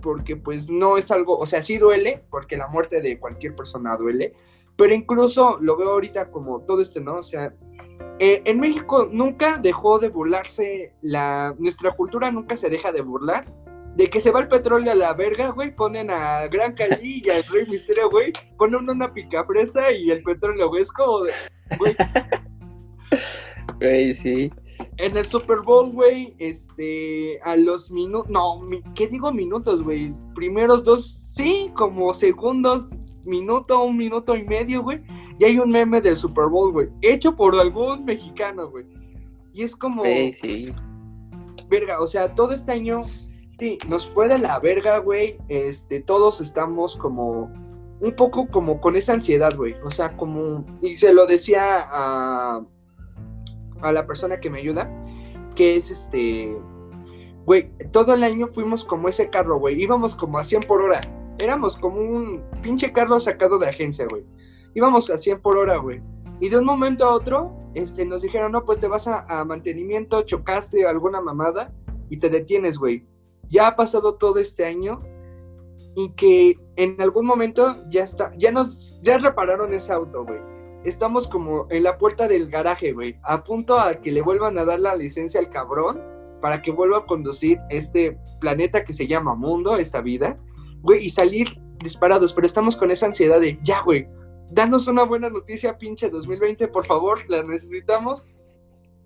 porque 0.02 0.36
pues 0.36 0.70
no 0.70 0.98
es 0.98 1.12
algo, 1.12 1.38
o 1.38 1.46
sea, 1.46 1.64
sí 1.64 1.78
duele, 1.78 2.24
porque 2.30 2.58
la 2.58 2.68
muerte 2.68 3.02
de 3.02 3.20
cualquier 3.20 3.56
persona 3.56 3.96
duele, 3.98 4.34
pero 4.76 4.94
incluso 4.94 5.58
lo 5.60 5.78
veo 5.78 5.92
ahorita 5.92 6.32
como 6.32 6.62
todo 6.62 6.82
este, 6.82 7.02
¿no? 7.02 7.18
O 7.18 7.24
sea, 7.24 7.54
eh, 8.20 8.42
en 8.46 8.60
México 8.60 9.10
nunca 9.12 9.58
dejó 9.62 10.00
de 10.00 10.10
burlarse, 10.10 10.94
la, 11.02 11.56
nuestra 11.60 11.92
cultura 11.92 12.32
nunca 12.32 12.56
se 12.58 12.70
deja 12.70 12.92
de 12.92 13.02
burlar. 13.02 13.46
De 13.96 14.10
que 14.10 14.22
se 14.22 14.32
va 14.32 14.40
el 14.40 14.48
petróleo 14.48 14.94
a 14.94 14.96
la 14.96 15.14
verga, 15.14 15.50
güey, 15.50 15.76
ponen 15.76 16.10
a 16.10 16.48
Gran 16.48 16.74
Cali 16.76 17.22
y 17.26 17.30
al 17.30 17.44
Rey 17.44 17.66
Misterio, 17.68 18.10
güey, 18.10 18.32
ponen 18.58 18.90
una 18.90 19.14
picafresa 19.14 19.92
y 19.92 20.12
el 20.12 20.24
petróleo, 20.24 20.70
güey, 20.70 20.84
es 20.84 20.92
como 20.94 21.24
de, 21.24 21.34
güey, 21.78 21.94
Güey, 23.80 24.14
sí. 24.14 24.52
En 24.98 25.18
el 25.18 25.26
Super 25.26 25.60
Bowl, 25.60 25.92
güey, 25.92 26.36
este, 26.40 27.40
a 27.44 27.56
los 27.56 27.92
minutos, 27.92 28.30
no, 28.30 28.62
¿qué 28.96 29.08
digo 29.08 29.32
minutos, 29.32 29.84
güey? 29.84 30.14
Primeros 30.34 30.84
dos, 30.84 31.22
sí, 31.30 31.72
como 31.76 32.14
segundos, 32.14 32.90
minuto, 33.24 33.84
un 33.84 33.98
minuto 33.98 34.36
y 34.36 34.44
medio, 34.44 34.82
güey. 34.82 35.02
Y 35.40 35.46
hay 35.46 35.60
un 35.60 35.70
meme 35.70 36.02
del 36.02 36.16
Super 36.16 36.46
Bowl, 36.46 36.72
güey, 36.72 36.90
hecho 37.02 37.36
por 37.36 37.56
algún 37.60 38.06
mexicano, 38.06 38.70
güey. 38.70 38.86
Y 39.54 39.64
es 39.64 39.76
como... 39.76 40.02
Güey, 40.02 40.32
sí. 40.32 40.74
Verga, 41.70 42.02
o 42.02 42.08
sea, 42.08 42.34
todo 42.34 42.52
este 42.52 42.72
año, 42.72 43.00
sí, 43.60 43.78
nos 43.88 44.08
fue 44.10 44.28
de 44.28 44.40
la 44.40 44.60
verga, 44.60 44.98
güey. 44.98 45.38
Este, 45.48 46.02
todos 46.02 46.42
estamos 46.42 46.96
como 46.98 47.50
un 48.02 48.16
poco 48.16 48.48
como 48.48 48.82
con 48.82 48.96
esa 48.96 49.14
ansiedad, 49.14 49.56
güey. 49.56 49.76
O 49.84 49.92
sea, 49.92 50.18
como, 50.18 50.66
y 50.82 50.96
se 50.96 51.14
lo 51.14 51.26
decía 51.28 51.88
a, 51.90 52.62
a 53.82 53.92
la 53.92 54.06
persona 54.06 54.40
que 54.40 54.50
me 54.50 54.60
ayuda, 54.60 54.90
que 55.56 55.76
es 55.76 55.92
este, 55.92 56.56
güey, 57.46 57.72
todo 57.92 58.14
el 58.14 58.24
año 58.24 58.48
fuimos 58.48 58.84
como 58.84 59.10
ese 59.10 59.30
carro, 59.30 59.60
güey, 59.60 59.82
íbamos 59.82 60.16
como 60.16 60.38
a 60.38 60.44
100 60.44 60.64
por 60.64 60.82
hora, 60.82 61.02
éramos 61.40 61.78
como 61.78 62.00
un 62.00 62.44
pinche 62.62 62.92
carro 62.92 63.20
sacado 63.20 63.58
de 63.58 63.70
agencia, 63.70 64.08
güey, 64.10 64.24
íbamos 64.74 65.10
a 65.10 65.18
100 65.18 65.42
por 65.42 65.58
hora, 65.58 65.78
güey. 65.78 66.02
Y 66.40 66.50
de 66.50 66.58
un 66.58 66.66
momento 66.66 67.06
a 67.06 67.14
otro, 67.14 67.56
este, 67.76 68.04
nos 68.04 68.24
dijeron, 68.24 68.52
no, 68.52 68.66
pues 68.66 68.80
te 68.80 68.88
vas 68.88 69.08
a, 69.08 69.26
a 69.28 69.46
mantenimiento, 69.46 70.24
chocaste 70.24 70.88
alguna 70.88 71.22
mamada 71.22 71.72
y 72.10 72.18
te 72.18 72.30
detienes, 72.30 72.80
güey. 72.80 73.06
Ya 73.50 73.68
ha 73.68 73.76
pasado 73.76 74.16
todo 74.16 74.40
este 74.40 74.66
año 74.66 75.04
y 75.96 76.10
que 76.14 76.58
en 76.78 77.00
algún 77.00 77.28
momento 77.28 77.76
ya 77.92 78.04
está, 78.04 78.34
ya 78.38 78.52
nos, 78.52 79.00
ya 79.04 79.20
repararon 79.20 79.72
ese 79.72 79.94
auto, 79.94 80.26
güey 80.26 80.51
estamos 80.84 81.28
como 81.28 81.68
en 81.70 81.84
la 81.84 81.98
puerta 81.98 82.28
del 82.28 82.50
garaje, 82.50 82.92
güey, 82.94 83.18
a 83.24 83.44
punto 83.44 83.80
a 83.80 83.96
que 83.96 84.12
le 84.12 84.22
vuelvan 84.22 84.58
a 84.58 84.66
dar 84.66 84.80
la 84.80 84.96
licencia 84.96 85.40
al 85.40 85.50
cabrón 85.50 86.02
para 86.42 86.62
que 86.62 86.72
vuelva 86.72 87.00
a 87.00 87.06
conducir 87.06 87.60
este 87.70 88.18
planeta 88.40 88.84
que 88.84 88.94
se 88.94 89.08
llama 89.08 89.36
mundo, 89.36 89.78
esta 89.78 90.02
vida, 90.02 90.40
güey, 90.82 91.06
y 91.06 91.10
salir 91.10 91.48
disparados, 91.84 92.34
pero 92.34 92.48
estamos 92.48 92.76
con 92.76 92.92
esa 92.92 93.06
ansiedad 93.08 93.40
de, 93.40 93.60
ya, 93.64 93.82
güey, 93.84 94.08
danos 94.52 94.88
una 94.88 95.04
buena 95.04 95.30
noticia, 95.30 95.78
pinche 95.78 96.10
2020, 96.10 96.68
por 96.70 96.86
favor, 96.86 97.20
la 97.30 97.44
necesitamos. 97.44 98.28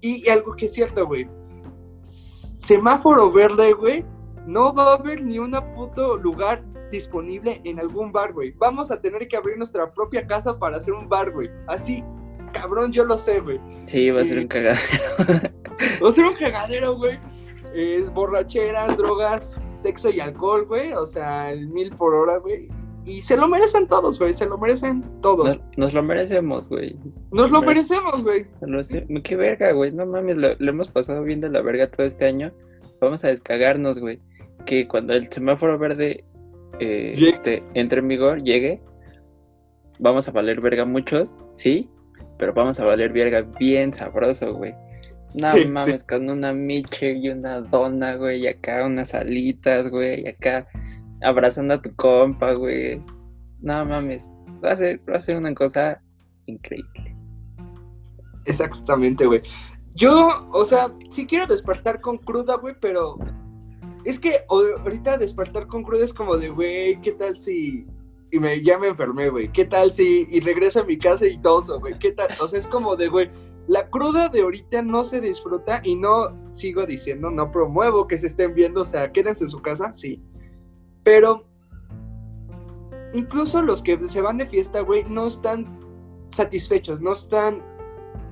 Y, 0.02 0.26
y 0.26 0.30
algo 0.30 0.54
que 0.56 0.66
es 0.66 0.74
cierto, 0.74 1.06
güey, 1.06 1.28
semáforo 2.04 3.32
verde, 3.32 3.74
güey, 3.74 4.06
no 4.46 4.74
va 4.74 4.92
a 4.92 4.96
haber 4.96 5.24
ni 5.24 5.40
un 5.40 5.56
puto 5.76 6.18
lugar 6.18 6.64
disponible 6.92 7.62
en 7.64 7.80
algún 7.80 8.12
bar, 8.12 8.34
güey. 8.34 8.52
Vamos 8.58 8.92
a 8.92 9.02
tener 9.02 9.28
que 9.28 9.38
abrir 9.38 9.58
nuestra 9.58 9.92
propia 9.92 10.26
casa 10.26 10.58
para 10.58 10.78
hacer 10.78 10.94
un 10.94 11.08
bar, 11.08 11.32
güey. 11.32 11.50
Así, 11.68 12.04
cabrón, 12.54 12.92
yo 12.92 13.06
lo 13.06 13.18
sé, 13.18 13.40
güey. 13.40 13.60
Sí, 13.86 14.10
va 14.10 14.22
a 14.22 14.26
ser 14.26 14.40
un 14.40 14.48
cagadero. 14.48 14.82
va 16.04 16.10
a 16.10 16.12
ser 16.12 16.26
un 16.26 16.36
cagadero, 16.36 16.96
güey. 16.96 17.20
Es 17.74 18.12
borracheras, 18.14 18.96
drogas, 18.98 19.60
sexo 19.76 20.10
y 20.10 20.20
alcohol, 20.20 20.66
güey. 20.66 20.94
O 20.94 21.06
sea, 21.06 21.52
el 21.52 21.68
mil 21.68 21.90
por 21.96 22.14
hora, 22.14 22.38
güey. 22.38 22.70
Y 23.06 23.22
se 23.22 23.38
lo 23.38 23.48
merecen 23.48 23.88
todos, 23.88 24.18
güey. 24.18 24.34
Se 24.34 24.46
lo 24.46 24.58
merecen 24.58 25.04
todos. 25.22 25.60
Nos, 25.78 25.94
lo 25.94 26.02
merecemos, 26.02 26.68
güey. 26.68 26.96
Nos 27.32 27.52
lo 27.52 27.62
merecemos, 27.62 28.24
güey. 28.24 28.48
Qué 29.24 29.36
verga, 29.36 29.72
güey. 29.74 29.92
No 29.92 30.06
mames, 30.06 30.38
lo, 30.38 30.56
lo, 30.58 30.70
hemos 30.72 30.90
pasado 30.90 31.22
viendo 31.24 31.48
la 31.48 31.62
verga 31.62 31.90
todo 31.90 32.08
este 32.08 32.26
año. 32.26 32.52
Vamos 33.00 33.24
a 33.24 33.28
descagarnos, 33.28 34.00
güey. 34.00 34.20
Que 34.66 34.88
cuando 34.88 35.14
el 35.14 35.32
semáforo 35.32 35.78
verde 35.78 36.24
eh, 36.80 37.16
este, 37.18 37.64
entre 37.74 38.00
en 38.00 38.08
vigor, 38.08 38.44
llegue, 38.44 38.82
vamos 40.00 40.28
a 40.28 40.32
valer 40.32 40.62
verga 40.62 40.86
muchos, 40.86 41.38
sí, 41.56 41.90
pero 42.38 42.54
vamos 42.54 42.80
a 42.80 42.86
valer 42.86 43.12
verga 43.12 43.42
bien 43.60 43.94
sabroso, 43.94 44.54
güey. 44.54 44.74
No 45.34 45.50
mames, 45.68 46.04
con 46.04 46.30
una 46.30 46.54
miche 46.54 47.12
y 47.14 47.30
una 47.30 47.60
dona, 47.60 48.16
güey, 48.16 48.44
y 48.44 48.48
acá 48.48 48.86
unas 48.86 49.14
alitas, 49.14 49.90
güey, 49.90 50.22
y 50.22 50.28
acá 50.28 50.66
abrazando 51.22 51.74
a 51.74 51.82
tu 51.82 51.94
compa, 51.96 52.54
güey. 52.54 53.02
No 53.62 53.86
mames, 53.86 54.32
va 54.64 54.72
a 54.72 54.78
ser, 54.78 55.02
va 55.10 55.18
a 55.18 55.22
ser 55.22 55.38
una 55.38 55.54
cosa 55.54 56.02
increíble. 56.46 57.16
Exactamente, 58.46 59.26
güey. 59.26 59.42
Yo, 59.96 60.50
o 60.52 60.66
sea, 60.66 60.92
sí 61.12 61.26
quiero 61.26 61.48
despertar 61.48 62.00
con 62.02 62.18
cruda, 62.18 62.56
güey, 62.56 62.76
pero 62.80 63.18
es 64.06 64.20
que 64.20 64.45
ahorita 64.47 65.18
despertar 65.18 65.68
con 65.68 65.84
cruda 65.84 66.06
es 66.06 66.14
como 66.14 66.38
de, 66.38 66.49
güey, 66.49 67.01
¿qué 67.01 67.12
tal 67.12 67.39
si 67.39 67.86
y 68.32 68.39
me, 68.39 68.62
ya 68.64 68.78
me 68.78 68.88
enfermé, 68.88 69.30
güey. 69.30 69.51
¿Qué 69.51 69.66
tal 69.66 69.91
si 69.91 70.28
y 70.30 70.39
regreso 70.41 70.82
a 70.82 70.84
mi 70.84 70.97
casa 70.97 71.26
y 71.26 71.38
toso, 71.39 71.80
güey? 71.80 71.97
¿Qué 71.99 72.12
tal? 72.12 72.28
O 72.41 72.47
sea, 72.47 72.60
es 72.60 72.68
como 72.68 72.95
de, 72.95 73.08
güey, 73.08 73.30
la 73.68 73.89
cruda 73.89 74.30
de 74.30 74.41
ahorita 74.41 74.82
no 74.82 75.03
se 75.03 75.22
disfruta 75.22 75.82
y 75.84 75.95
no 75.95 76.36
sigo 76.53 76.86
diciendo, 76.86 77.32
no 77.32 77.51
promuevo 77.51 78.08
que 78.08 78.18
se 78.18 78.28
estén 78.28 78.53
viendo, 78.53 78.82
o 78.82 78.86
sea, 78.86 79.12
quédense 79.12 79.45
en 79.45 79.49
su 79.49 79.62
casa, 79.62 79.93
sí. 79.93 80.22
Pero 81.03 81.45
incluso 83.14 83.62
los 83.62 83.82
que 83.82 83.97
se 84.10 84.22
van 84.22 84.38
de 84.38 84.47
fiesta, 84.47 84.82
güey, 84.82 85.03
no 85.06 85.28
están 85.28 85.80
satisfechos, 86.30 86.99
no 86.99 87.14
están 87.14 87.64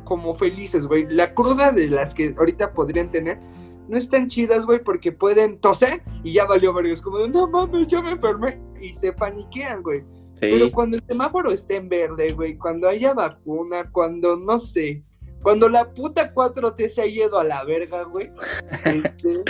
como 0.03 0.35
felices, 0.35 0.85
güey. 0.85 1.07
La 1.09 1.33
cruda 1.33 1.71
de 1.71 1.87
las 1.87 2.13
que 2.13 2.35
ahorita 2.37 2.73
podrían 2.73 3.09
tener 3.09 3.39
no 3.87 3.97
están 3.97 4.27
chidas, 4.27 4.65
güey, 4.65 4.83
porque 4.83 5.11
pueden 5.11 5.59
toser 5.59 6.01
y 6.23 6.33
ya 6.33 6.45
valió 6.45 6.73
verga. 6.73 6.93
Es 6.93 7.01
como, 7.01 7.25
no 7.27 7.47
mames, 7.47 7.87
yo 7.87 8.01
me 8.01 8.11
enfermé. 8.11 8.59
Y 8.81 8.93
se 8.93 9.13
paniquean, 9.13 9.83
güey. 9.83 10.03
Pero 10.39 10.71
cuando 10.71 10.97
el 10.97 11.03
semáforo 11.07 11.51
esté 11.51 11.77
en 11.77 11.87
verde, 11.87 12.33
güey, 12.33 12.57
cuando 12.57 12.89
haya 12.89 13.13
vacuna, 13.13 13.89
cuando 13.91 14.35
no 14.35 14.59
sé, 14.59 15.03
cuando 15.41 15.69
la 15.69 15.89
puta 15.93 16.33
4T 16.33 16.89
se 16.89 17.01
ha 17.01 17.05
ido 17.05 17.39
a 17.39 17.43
la 17.43 17.63
verga, 17.63 18.03
güey, 18.03 18.31
este, 18.85 19.43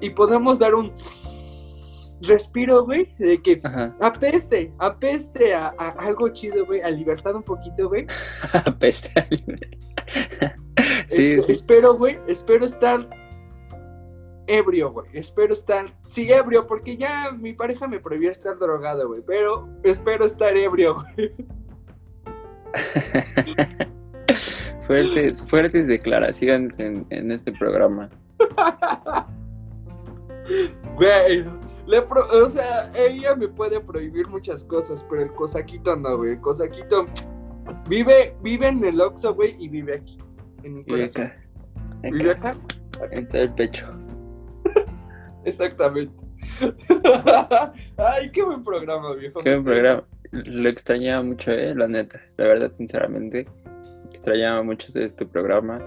y 0.00 0.10
podemos 0.10 0.58
dar 0.58 0.74
un 0.74 0.92
respiro, 2.20 2.84
güey, 2.84 3.14
de 3.18 3.40
que 3.42 3.60
apeste, 4.00 4.72
apeste 4.78 5.54
a, 5.54 5.68
algo 5.68 6.28
chido, 6.30 6.64
güey, 6.66 6.80
a 6.80 6.90
libertad 6.90 7.34
un 7.36 7.42
poquito, 7.42 7.88
güey. 7.88 8.06
apeste 8.64 9.10
a 9.20 9.26
libertad. 9.30 9.78
Este, 11.10 11.52
espero, 11.52 11.94
güey, 11.94 12.18
espero 12.26 12.64
estar 12.64 13.06
ebrio, 14.46 14.92
güey. 14.92 15.06
Espero 15.12 15.52
estar, 15.52 15.94
sí, 16.06 16.32
ebrio, 16.32 16.66
porque 16.66 16.96
ya 16.96 17.30
mi 17.32 17.52
pareja 17.52 17.86
me 17.86 18.00
prohibió 18.00 18.30
estar 18.30 18.58
drogado, 18.58 19.08
güey. 19.08 19.20
Pero 19.26 19.68
espero 19.82 20.24
estar 20.24 20.56
ebrio, 20.56 21.04
güey. 21.16 21.32
fuertes, 24.86 25.42
fuertes 25.42 25.86
declaraciones 25.86 26.78
en, 26.78 27.04
en 27.10 27.30
este 27.30 27.52
programa. 27.52 28.08
Güey, 30.96 31.44
o 32.32 32.50
sea, 32.50 32.90
ella 32.94 33.34
me 33.34 33.48
puede 33.48 33.80
prohibir 33.80 34.28
muchas 34.28 34.64
cosas, 34.64 35.04
pero 35.08 35.22
el 35.22 35.32
cosaquito 35.32 35.96
no, 35.96 36.16
güey. 36.16 36.32
El 36.32 36.40
cosaquito 36.40 37.06
vive, 37.88 38.34
vive 38.42 38.68
en 38.68 38.84
el 38.84 39.00
Oxxo, 39.00 39.34
güey, 39.34 39.56
y 39.58 39.68
vive 39.68 39.96
aquí. 39.96 40.18
En 40.62 40.76
mi 40.76 40.82
vive 40.84 41.04
acá. 41.04 41.34
Vive 42.02 42.32
acá. 42.32 42.54
El 43.10 43.52
pecho. 43.54 43.86
Exactamente. 45.44 46.14
Ay, 47.96 48.30
qué 48.32 48.42
buen 48.42 48.62
programa, 48.62 49.14
viejo. 49.14 49.40
Qué 49.40 49.50
buen 49.50 49.64
programa. 49.64 50.04
Lo 50.32 50.68
extrañaba 50.68 51.22
mucho, 51.22 51.50
eh, 51.50 51.74
la 51.74 51.88
neta. 51.88 52.20
La 52.36 52.46
verdad, 52.46 52.72
sinceramente, 52.74 53.46
extrañaba 54.10 54.62
mucho 54.62 54.86
este 54.98 55.26
programa. 55.26 55.78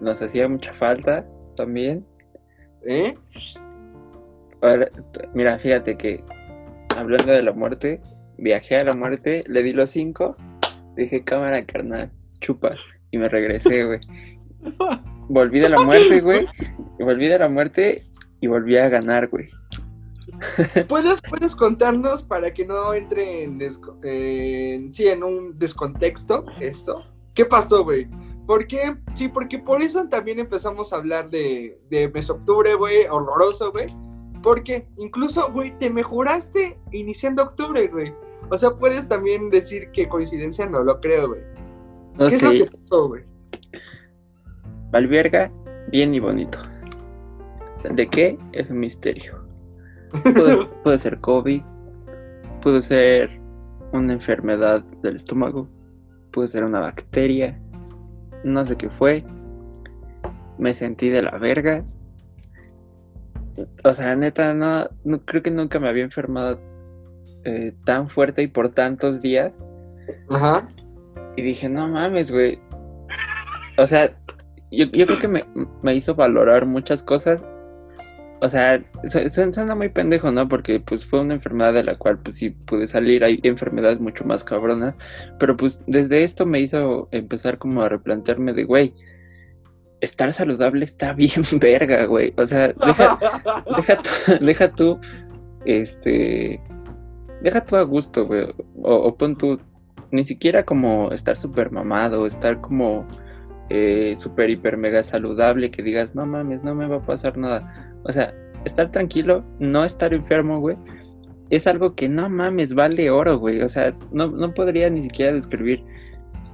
Nos 0.00 0.22
hacía 0.22 0.48
mucha 0.48 0.72
falta 0.74 1.26
también. 1.56 2.06
¿Eh? 2.86 3.14
mira, 5.34 5.58
fíjate 5.58 5.96
que 5.96 6.22
hablando 6.96 7.32
de 7.32 7.42
la 7.42 7.52
muerte, 7.52 8.00
viajé 8.38 8.76
a 8.76 8.84
la 8.84 8.94
muerte, 8.94 9.44
le 9.46 9.62
di 9.62 9.72
los 9.72 9.90
cinco, 9.90 10.36
dije 10.96 11.24
cámara 11.24 11.64
carnal, 11.64 12.10
chupa, 12.40 12.74
y 13.10 13.18
me 13.18 13.28
regresé, 13.28 13.84
güey. 13.84 14.00
Volví 15.28 15.60
de 15.60 15.68
la 15.68 15.82
muerte, 15.82 16.20
güey. 16.20 16.46
Volví 16.98 17.28
de 17.28 17.38
la 17.38 17.48
muerte 17.48 18.02
y 18.40 18.46
volví 18.46 18.76
a 18.76 18.88
ganar, 18.88 19.28
güey. 19.28 19.48
¿Puedes, 20.88 21.20
¿Puedes 21.28 21.56
contarnos 21.56 22.22
para 22.22 22.52
que 22.52 22.64
no 22.64 22.94
entre 22.94 23.44
en, 23.44 24.92
sí, 24.92 25.08
en 25.08 25.22
un 25.22 25.58
descontexto 25.58 26.44
eso? 26.60 27.04
¿Qué 27.34 27.44
pasó, 27.44 27.84
güey? 27.84 28.08
¿Por 28.46 28.66
qué? 28.66 28.96
Sí, 29.14 29.28
porque 29.28 29.58
por 29.58 29.82
eso 29.82 30.08
también 30.08 30.38
empezamos 30.38 30.92
a 30.92 30.96
hablar 30.96 31.30
de, 31.30 31.78
de 31.88 32.08
mes 32.08 32.30
octubre, 32.30 32.74
güey, 32.74 33.06
horroroso, 33.06 33.70
güey. 33.70 33.86
Porque 34.42 34.86
incluso, 34.96 35.50
güey, 35.52 35.76
te 35.78 35.90
mejoraste 35.90 36.78
iniciando 36.92 37.42
octubre, 37.42 37.86
güey. 37.88 38.12
O 38.50 38.56
sea, 38.56 38.70
puedes 38.70 39.06
también 39.06 39.50
decir 39.50 39.90
que 39.92 40.08
coincidencia 40.08 40.66
no 40.66 40.82
lo 40.82 41.00
creo, 41.00 41.28
güey. 41.28 41.42
No 42.18 42.28
¿Qué 42.28 42.34
es 42.34 42.42
lo 42.42 42.50
que 42.50 42.66
pasó, 42.66 43.08
güey? 43.08 43.22
Valverga, 44.90 45.52
bien 45.92 46.14
y 46.14 46.20
bonito. 46.20 46.58
¿De 47.88 48.08
qué? 48.08 48.38
Es 48.52 48.70
un 48.70 48.80
misterio. 48.80 49.44
Puede, 50.82 50.98
ser 50.98 51.20
COVID, 51.20 51.62
puede 52.60 52.80
ser 52.80 53.30
una 53.92 54.12
enfermedad 54.12 54.82
del 55.02 55.14
estómago, 55.14 55.68
puede 56.32 56.48
ser 56.48 56.64
una 56.64 56.80
bacteria, 56.80 57.60
no 58.42 58.64
sé 58.64 58.76
qué 58.76 58.90
fue. 58.90 59.24
Me 60.58 60.74
sentí 60.74 61.08
de 61.10 61.22
la 61.22 61.38
verga. 61.38 61.84
O 63.84 63.94
sea, 63.94 64.16
neta, 64.16 64.52
no, 64.52 64.88
no 65.04 65.24
creo 65.24 65.44
que 65.44 65.52
nunca 65.52 65.78
me 65.78 65.88
había 65.88 66.02
enfermado 66.02 66.58
eh, 67.44 67.72
tan 67.84 68.08
fuerte 68.08 68.42
y 68.42 68.48
por 68.48 68.70
tantos 68.70 69.22
días. 69.22 69.56
Ajá. 70.28 70.68
Y 71.36 71.42
dije, 71.42 71.68
no 71.68 71.86
mames, 71.86 72.32
güey. 72.32 72.58
O 73.78 73.86
sea, 73.86 74.10
yo, 74.72 74.90
creo 74.90 75.18
que 75.18 75.28
me, 75.28 75.40
me, 75.82 75.94
hizo 75.94 76.14
valorar 76.14 76.66
muchas 76.66 77.02
cosas 77.02 77.46
o 78.42 78.48
sea, 78.48 78.82
suena 79.06 79.74
muy 79.74 79.90
pendejo, 79.90 80.30
¿no? 80.32 80.48
Porque 80.48 80.80
pues 80.80 81.04
fue 81.04 81.20
una 81.20 81.34
enfermedad 81.34 81.74
de 81.74 81.84
la 81.84 81.96
cual 81.96 82.18
pues 82.18 82.36
sí 82.36 82.50
pude 82.50 82.86
salir, 82.86 83.22
hay 83.22 83.38
enfermedades 83.42 84.00
mucho 84.00 84.24
más 84.24 84.44
cabronas, 84.44 84.96
pero 85.38 85.56
pues 85.56 85.82
desde 85.86 86.24
esto 86.24 86.46
me 86.46 86.60
hizo 86.60 87.08
empezar 87.12 87.58
como 87.58 87.82
a 87.82 87.88
replantearme 87.88 88.54
de, 88.54 88.64
güey, 88.64 88.94
estar 90.00 90.32
saludable 90.32 90.84
está 90.84 91.12
bien 91.14 91.42
verga, 91.60 92.06
güey. 92.06 92.32
O 92.36 92.46
sea, 92.46 92.68
deja, 92.68 93.18
deja, 93.76 94.02
tú, 94.02 94.10
deja 94.44 94.72
tú, 94.72 95.00
este, 95.66 96.62
deja 97.42 97.64
tú 97.64 97.76
a 97.76 97.82
gusto, 97.82 98.26
güey. 98.26 98.44
O, 98.82 98.94
o 98.94 99.16
pon 99.16 99.36
tú, 99.36 99.60
ni 100.10 100.24
siquiera 100.24 100.64
como 100.64 101.12
estar 101.12 101.36
súper 101.36 101.70
mamado, 101.70 102.26
estar 102.26 102.60
como 102.62 103.06
eh, 103.68 104.14
súper, 104.16 104.48
hiper, 104.48 104.78
mega 104.78 105.02
saludable, 105.02 105.70
que 105.70 105.82
digas, 105.82 106.14
no 106.14 106.24
mames, 106.24 106.64
no 106.64 106.74
me 106.74 106.86
va 106.86 106.96
a 106.96 107.06
pasar 107.06 107.36
nada 107.36 107.89
o 108.04 108.12
sea, 108.12 108.34
estar 108.64 108.90
tranquilo, 108.90 109.44
no 109.58 109.84
estar 109.84 110.12
enfermo, 110.14 110.60
güey, 110.60 110.76
es 111.50 111.66
algo 111.66 111.94
que 111.94 112.08
no 112.08 112.30
mames, 112.30 112.74
vale 112.74 113.10
oro, 113.10 113.38
güey. 113.38 113.60
O 113.60 113.68
sea, 113.68 113.96
no, 114.12 114.54
podría 114.54 114.88
ni 114.88 115.02
siquiera 115.02 115.32
describir 115.32 115.84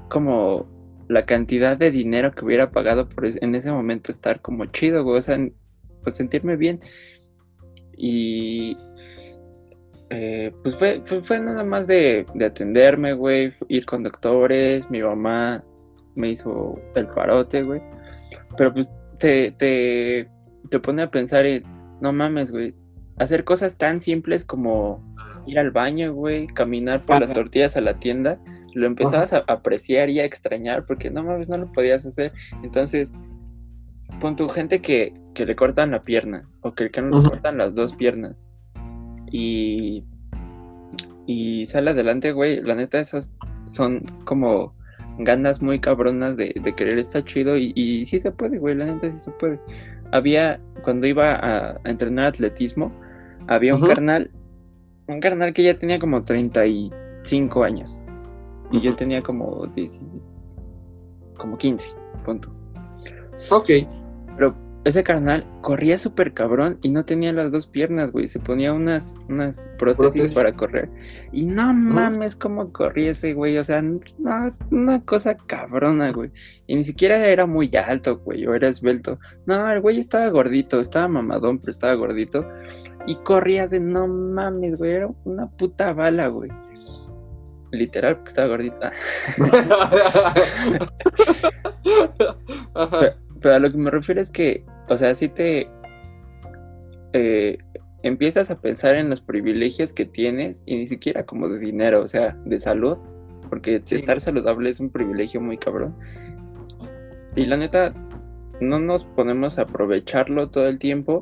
como 0.08 0.66
la 1.08 1.24
cantidad 1.26 1.76
de 1.76 1.90
dinero 1.90 2.32
que 2.32 2.44
hubiera 2.44 2.70
pagado 2.70 3.08
por 3.08 3.26
en 3.26 3.54
ese 3.54 3.70
momento 3.70 4.10
estar 4.10 4.40
como 4.40 4.64
chido, 4.66 5.04
güey. 5.04 5.18
O 5.18 5.22
sea, 5.22 5.38
pues 6.02 6.16
sentirme 6.16 6.56
bien. 6.56 6.80
Y 7.96 8.76
eh, 10.10 10.52
pues 10.62 10.76
fue, 10.76 11.02
fue, 11.04 11.40
nada 11.40 11.62
más 11.62 11.86
de, 11.86 12.26
de 12.34 12.44
atenderme, 12.46 13.12
güey, 13.12 13.52
ir 13.68 13.84
con 13.84 14.02
doctores, 14.02 14.88
mi 14.90 15.02
mamá 15.02 15.62
me 16.14 16.30
hizo 16.30 16.80
el 16.94 17.06
parote, 17.08 17.62
güey. 17.62 17.82
Pero 18.56 18.72
pues 18.72 18.88
te, 19.18 20.28
te 20.68 20.80
pone 20.80 21.02
a 21.02 21.10
pensar 21.10 21.46
en, 21.46 21.62
no 22.00 22.12
mames, 22.12 22.50
güey, 22.50 22.74
hacer 23.18 23.44
cosas 23.44 23.76
tan 23.76 24.00
simples 24.00 24.44
como 24.44 25.02
ir 25.46 25.58
al 25.58 25.70
baño, 25.70 26.12
güey, 26.12 26.46
caminar 26.48 27.04
por 27.04 27.20
las 27.20 27.32
tortillas 27.32 27.76
a 27.76 27.80
la 27.80 27.98
tienda, 27.98 28.38
lo 28.74 28.86
empezabas 28.86 29.32
a 29.32 29.44
apreciar 29.46 30.10
y 30.10 30.20
a 30.20 30.24
extrañar 30.24 30.84
porque 30.86 31.10
no 31.10 31.22
mames, 31.22 31.48
no 31.48 31.56
lo 31.56 31.72
podías 31.72 32.04
hacer. 32.04 32.32
Entonces, 32.62 33.12
pon 34.20 34.36
tu 34.36 34.48
gente 34.48 34.82
que, 34.82 35.14
que 35.34 35.46
le 35.46 35.56
cortan 35.56 35.90
la 35.92 36.02
pierna 36.02 36.48
o 36.60 36.74
que, 36.74 36.90
que 36.90 37.00
no 37.00 37.20
le 37.20 37.28
cortan 37.28 37.58
las 37.58 37.74
dos 37.74 37.94
piernas 37.94 38.36
y, 39.30 40.04
y 41.26 41.66
sale 41.66 41.90
adelante, 41.90 42.32
güey, 42.32 42.60
la 42.60 42.74
neta, 42.74 43.00
esas 43.00 43.34
son 43.70 44.04
como 44.24 44.74
ganas 45.18 45.62
muy 45.62 45.80
cabronas 45.80 46.36
de, 46.36 46.52
querer 46.76 46.98
estar 46.98 47.24
chido 47.24 47.56
y, 47.56 47.72
y 47.74 48.04
sí 48.04 48.20
se 48.20 48.32
puede, 48.32 48.58
güey, 48.58 48.74
la 48.74 48.86
neta 48.86 49.10
sí 49.10 49.18
se 49.18 49.30
puede 49.32 49.58
había, 50.12 50.60
cuando 50.82 51.06
iba 51.06 51.34
a, 51.34 51.80
entrenar 51.84 52.26
atletismo, 52.26 52.92
había 53.48 53.74
un 53.74 53.82
carnal, 53.82 54.30
un 55.06 55.20
carnal 55.20 55.52
que 55.52 55.62
ya 55.62 55.78
tenía 55.78 55.98
como 55.98 56.22
35 56.22 57.64
años. 57.64 57.98
Y 58.70 58.80
yo 58.80 58.94
tenía 58.96 59.22
como 59.22 59.66
10, 59.66 60.06
como 61.36 61.56
15, 61.56 61.88
punto. 62.24 62.50
Ok. 63.50 63.70
Ese 64.86 65.02
carnal 65.02 65.44
corría 65.62 65.98
súper 65.98 66.32
cabrón 66.32 66.78
y 66.80 66.90
no 66.90 67.04
tenía 67.04 67.32
las 67.32 67.50
dos 67.50 67.66
piernas, 67.66 68.12
güey. 68.12 68.28
Se 68.28 68.38
ponía 68.38 68.72
unas, 68.72 69.16
unas 69.28 69.68
prótesis, 69.78 70.12
Prótesis. 70.12 70.34
para 70.34 70.52
correr. 70.54 70.88
Y 71.32 71.44
no 71.46 71.74
mames 71.74 72.36
cómo 72.36 72.72
corría 72.72 73.10
ese 73.10 73.34
güey. 73.34 73.58
O 73.58 73.64
sea, 73.64 73.82
no- 73.82 74.00
una 74.70 75.02
cosa 75.04 75.36
cabrona, 75.36 76.12
güey. 76.12 76.30
Y 76.68 76.76
ni 76.76 76.84
siquiera 76.84 77.16
era 77.26 77.46
muy 77.46 77.68
alto, 77.74 78.18
güey, 78.18 78.46
o 78.46 78.54
era 78.54 78.68
esbelto. 78.68 79.18
No, 79.44 79.68
el 79.72 79.80
güey 79.80 79.98
estaba 79.98 80.28
gordito, 80.28 80.78
estaba 80.78 81.08
mamadón, 81.08 81.58
pero 81.58 81.72
estaba 81.72 81.94
gordito. 81.94 82.46
Y 83.08 83.16
corría 83.16 83.66
de 83.66 83.80
no 83.80 84.06
mames, 84.06 84.76
güey. 84.76 84.92
Era 84.92 85.08
una 85.24 85.48
puta 85.50 85.92
bala, 85.94 86.28
güey. 86.28 86.50
Literal, 87.72 88.18
porque 88.18 88.28
estaba 88.28 88.46
gordito. 88.48 88.80
Ah. 88.80 88.92
Pero, 91.82 93.14
pero 93.40 93.54
a 93.54 93.58
lo 93.58 93.70
que 93.70 93.78
me 93.78 93.90
refiero 93.90 94.20
es 94.20 94.30
que, 94.30 94.64
o 94.88 94.96
sea, 94.96 95.14
si 95.14 95.28
te 95.28 95.68
eh, 97.12 97.58
empiezas 98.02 98.50
a 98.50 98.60
pensar 98.60 98.96
en 98.96 99.08
los 99.08 99.20
privilegios 99.20 99.92
que 99.92 100.04
tienes 100.04 100.62
y 100.66 100.76
ni 100.76 100.86
siquiera 100.86 101.24
como 101.24 101.48
de 101.48 101.58
dinero, 101.58 102.02
o 102.02 102.06
sea, 102.06 102.36
de 102.44 102.58
salud, 102.58 102.98
porque 103.48 103.80
Sí. 103.84 103.94
estar 103.96 104.20
saludable 104.20 104.70
es 104.70 104.80
un 104.80 104.90
privilegio 104.90 105.40
muy 105.40 105.56
cabrón. 105.56 105.94
Y 107.34 107.46
la 107.46 107.56
neta, 107.56 107.92
no 108.60 108.78
nos 108.78 109.04
ponemos 109.04 109.58
a 109.58 109.62
aprovecharlo 109.62 110.48
todo 110.48 110.66
el 110.68 110.78
tiempo 110.78 111.20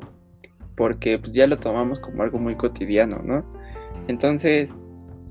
porque 0.77 1.17
pues 1.19 1.33
ya 1.33 1.47
lo 1.47 1.57
tomamos 1.57 1.99
como 1.99 2.23
algo 2.23 2.37
muy 2.39 2.55
cotidiano, 2.55 3.21
¿no? 3.23 3.45
Entonces, 4.07 4.75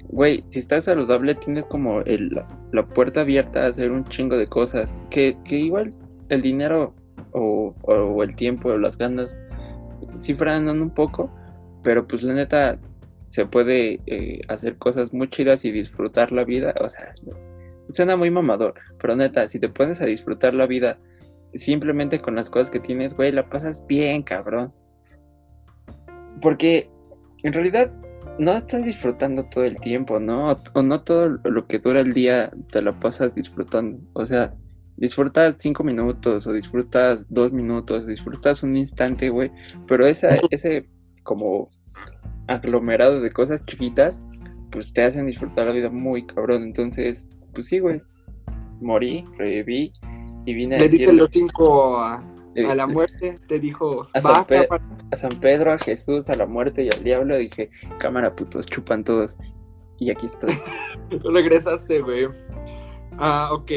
güey, 0.08 0.44
si 0.48 0.58
estás 0.58 0.84
saludable 0.84 1.34
tienes 1.34 1.66
como 1.66 2.00
el- 2.00 2.42
la 2.72 2.86
puerta 2.86 3.22
abierta 3.22 3.64
a 3.64 3.68
hacer 3.68 3.90
un 3.90 4.04
chingo 4.04 4.36
de 4.36 4.46
cosas 4.46 4.98
que, 5.10 5.36
que 5.44 5.56
igual 5.58 5.94
el 6.28 6.42
dinero 6.42 6.94
o, 7.34 8.22
el 8.22 8.36
tiempo 8.36 8.70
o 8.70 8.78
las 8.78 8.96
ganas 8.96 9.38
sí 10.18 10.34
frenan 10.34 10.80
un 10.80 10.90
poco, 10.90 11.30
pero 11.82 12.06
pues 12.06 12.22
la 12.22 12.34
neta 12.34 12.78
se 13.28 13.46
puede 13.46 14.00
eh, 14.06 14.40
hacer 14.48 14.76
cosas 14.76 15.12
muy 15.12 15.28
chidas 15.28 15.64
y 15.64 15.72
disfrutar 15.72 16.32
la 16.32 16.44
vida, 16.44 16.74
o 16.80 16.88
sea, 16.88 17.14
suena 17.88 18.16
muy 18.16 18.30
mamador, 18.30 18.74
pero 19.00 19.16
neta, 19.16 19.48
si 19.48 19.58
te 19.58 19.68
pones 19.68 20.00
a 20.00 20.06
disfrutar 20.06 20.54
la 20.54 20.66
vida 20.66 20.98
simplemente 21.54 22.20
con 22.20 22.36
las 22.36 22.50
cosas 22.50 22.70
que 22.70 22.80
tienes, 22.80 23.14
güey, 23.14 23.32
la 23.32 23.48
pasas 23.48 23.84
bien, 23.86 24.22
cabrón. 24.22 24.72
Porque 26.40 26.90
en 27.42 27.52
realidad 27.52 27.92
no 28.38 28.52
estás 28.56 28.84
disfrutando 28.84 29.44
todo 29.44 29.64
el 29.64 29.78
tiempo, 29.80 30.18
¿no? 30.18 30.56
O 30.72 30.82
no 30.82 31.02
todo 31.02 31.38
lo 31.44 31.66
que 31.66 31.78
dura 31.78 32.00
el 32.00 32.12
día 32.12 32.50
te 32.72 32.82
la 32.82 32.98
pasas 32.98 33.34
disfrutando. 33.34 34.00
O 34.14 34.26
sea, 34.26 34.54
disfrutas 34.96 35.56
cinco 35.58 35.84
minutos 35.84 36.46
o 36.46 36.52
disfrutas 36.52 37.32
dos 37.32 37.52
minutos, 37.52 38.06
disfrutas 38.06 38.62
un 38.62 38.76
instante, 38.76 39.30
güey. 39.30 39.50
Pero 39.86 40.06
esa, 40.06 40.34
ese 40.50 40.88
como 41.22 41.68
aglomerado 42.46 43.20
de 43.20 43.30
cosas 43.30 43.64
chiquitas, 43.64 44.22
pues 44.70 44.92
te 44.92 45.02
hacen 45.02 45.26
disfrutar 45.26 45.66
la 45.66 45.72
vida 45.72 45.90
muy 45.90 46.26
cabrón. 46.26 46.62
Entonces, 46.62 47.28
pues 47.52 47.66
sí, 47.66 47.78
güey. 47.78 48.02
Morí, 48.80 49.24
reviví 49.38 49.92
y 50.44 50.54
vine 50.54 50.76
a 50.76 50.78
Le 50.80 50.88
diste 50.88 51.12
los 51.12 51.30
cinco 51.30 51.98
a, 51.98 52.22
eh, 52.54 52.66
a 52.66 52.74
la 52.74 52.86
muerte, 52.86 53.38
te 53.48 53.58
dijo, 53.58 54.08
A 54.12 54.20
San 54.20 54.44
a 55.10 55.16
San 55.16 55.30
Pedro, 55.40 55.72
a 55.72 55.78
Jesús, 55.78 56.28
a 56.28 56.34
la 56.34 56.46
muerte 56.46 56.84
y 56.84 56.88
al 56.88 57.02
diablo. 57.02 57.36
Dije, 57.36 57.70
cámara, 57.98 58.34
putos, 58.34 58.66
chupan 58.66 59.04
todos. 59.04 59.38
Y 59.98 60.10
aquí 60.10 60.26
estoy. 60.26 60.54
regresaste, 61.32 62.00
güey. 62.00 62.28
Ah, 63.18 63.50
ok. 63.52 63.70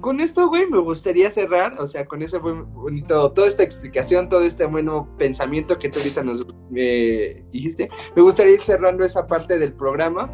Con 0.00 0.20
esto, 0.20 0.48
güey, 0.48 0.66
me 0.66 0.78
gustaría 0.78 1.30
cerrar, 1.30 1.78
o 1.78 1.86
sea, 1.86 2.06
con 2.06 2.22
ese 2.22 2.38
buen 2.38 2.72
bonito, 2.72 3.32
toda 3.32 3.48
esta 3.48 3.62
explicación, 3.62 4.28
todo 4.28 4.42
este 4.42 4.64
bueno 4.64 5.08
pensamiento 5.18 5.78
que 5.78 5.90
tú 5.90 5.98
ahorita 5.98 6.22
nos 6.22 6.46
eh, 6.74 7.44
dijiste, 7.52 7.90
me 8.16 8.22
gustaría 8.22 8.54
ir 8.54 8.62
cerrando 8.62 9.04
esa 9.04 9.26
parte 9.26 9.58
del 9.58 9.74
programa 9.74 10.30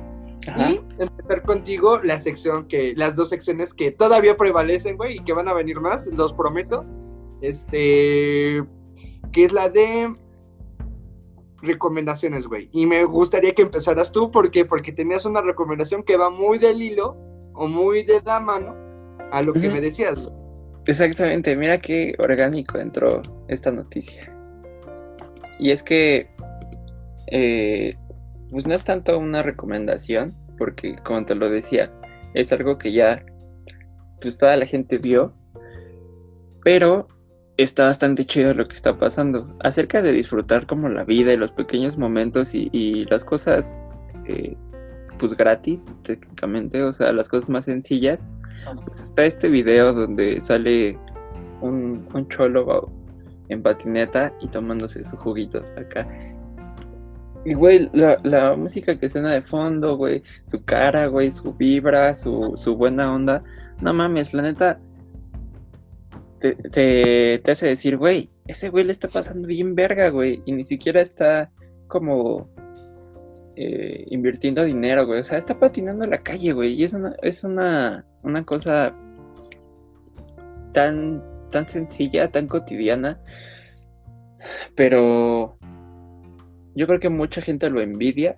Ajá. 0.46 0.70
y 0.70 0.80
empezar 0.98 1.42
contigo 1.42 1.98
la 1.98 2.20
sección 2.20 2.68
que, 2.68 2.94
las 2.96 3.16
dos 3.16 3.30
secciones 3.30 3.74
que 3.74 3.90
todavía 3.90 4.36
prevalecen, 4.36 4.96
güey, 4.96 5.16
y 5.16 5.24
que 5.24 5.32
van 5.32 5.48
a 5.48 5.54
venir 5.54 5.80
más, 5.80 6.06
los 6.06 6.32
prometo. 6.32 6.84
Este, 7.40 8.64
que 9.32 9.44
es 9.44 9.52
la 9.52 9.68
de 9.68 10.12
recomendaciones, 11.60 12.46
güey. 12.46 12.68
Y 12.72 12.86
me 12.86 13.04
gustaría 13.04 13.54
que 13.54 13.62
empezaras 13.62 14.12
tú, 14.12 14.30
¿por 14.30 14.50
qué? 14.50 14.64
Porque 14.64 14.92
tenías 14.92 15.24
una 15.24 15.40
recomendación 15.40 16.02
que 16.02 16.16
va 16.16 16.30
muy 16.30 16.58
del 16.58 16.80
hilo 16.80 17.16
o 17.52 17.66
muy 17.66 18.04
de 18.04 18.22
la 18.22 18.40
mano 18.40 18.85
a 19.30 19.42
lo 19.42 19.52
que 19.52 19.68
me 19.68 19.80
decías. 19.80 20.22
Exactamente, 20.86 21.56
mira 21.56 21.78
qué 21.78 22.14
orgánico 22.18 22.78
entró 22.78 23.20
esta 23.48 23.72
noticia. 23.72 24.20
Y 25.58 25.70
es 25.70 25.82
que, 25.82 26.28
eh, 27.28 27.94
pues 28.50 28.66
no 28.66 28.74
es 28.74 28.84
tanto 28.84 29.18
una 29.18 29.42
recomendación, 29.42 30.34
porque 30.58 30.96
como 31.04 31.24
te 31.24 31.34
lo 31.34 31.50
decía, 31.50 31.90
es 32.34 32.52
algo 32.52 32.78
que 32.78 32.92
ya, 32.92 33.24
pues 34.20 34.38
toda 34.38 34.56
la 34.56 34.66
gente 34.66 34.98
vio, 34.98 35.34
pero 36.62 37.08
está 37.56 37.84
bastante 37.84 38.24
chido 38.24 38.52
lo 38.52 38.68
que 38.68 38.74
está 38.74 38.98
pasando. 38.98 39.56
Acerca 39.60 40.02
de 40.02 40.12
disfrutar 40.12 40.66
como 40.66 40.88
la 40.88 41.04
vida 41.04 41.32
y 41.32 41.36
los 41.36 41.52
pequeños 41.52 41.96
momentos 41.96 42.54
y, 42.54 42.68
y 42.72 43.06
las 43.06 43.24
cosas, 43.24 43.76
eh, 44.26 44.56
pues 45.18 45.36
gratis, 45.36 45.84
técnicamente, 46.02 46.82
o 46.82 46.92
sea, 46.92 47.12
las 47.12 47.28
cosas 47.28 47.48
más 47.48 47.64
sencillas. 47.64 48.22
Está 49.02 49.24
este 49.24 49.48
video 49.48 49.92
donde 49.92 50.40
sale 50.40 50.98
un, 51.60 52.06
un 52.12 52.28
cholo 52.28 52.90
en 53.48 53.62
patineta 53.62 54.32
y 54.40 54.48
tomándose 54.48 55.04
su 55.04 55.16
juguito 55.16 55.62
acá. 55.76 56.06
Y, 57.44 57.54
güey, 57.54 57.88
la, 57.92 58.18
la 58.24 58.56
música 58.56 58.98
que 58.98 59.08
suena 59.08 59.32
de 59.32 59.42
fondo, 59.42 59.96
güey, 59.96 60.22
su 60.46 60.64
cara, 60.64 61.06
güey, 61.06 61.30
su 61.30 61.54
vibra, 61.54 62.12
su, 62.14 62.52
su 62.56 62.76
buena 62.76 63.14
onda. 63.14 63.44
No 63.80 63.94
mames, 63.94 64.34
la 64.34 64.42
neta, 64.42 64.80
te, 66.40 67.38
te 67.38 67.50
hace 67.50 67.68
decir, 67.68 67.96
güey, 67.96 68.30
ese 68.46 68.68
güey 68.68 68.84
le 68.84 68.92
está 68.92 69.06
pasando 69.08 69.46
bien 69.46 69.74
verga, 69.76 70.08
güey, 70.10 70.42
y 70.44 70.52
ni 70.52 70.64
siquiera 70.64 71.00
está 71.00 71.50
como 71.86 72.48
eh, 73.56 74.04
invirtiendo 74.10 74.64
dinero, 74.64 75.06
güey. 75.06 75.20
O 75.20 75.24
sea, 75.24 75.38
está 75.38 75.58
patinando 75.58 76.04
en 76.04 76.10
la 76.10 76.22
calle, 76.22 76.52
güey. 76.52 76.74
Y 76.74 76.84
es 76.84 76.92
una, 76.92 77.16
es 77.22 77.42
una, 77.42 78.04
una 78.22 78.44
cosa 78.44 78.94
tan, 80.72 81.22
tan 81.50 81.64
sencilla, 81.64 82.30
tan 82.30 82.48
cotidiana. 82.48 83.18
Pero 84.74 85.56
yo 86.74 86.86
creo 86.86 87.00
que 87.00 87.08
mucha 87.08 87.40
gente 87.40 87.70
lo 87.70 87.80
envidia. 87.80 88.36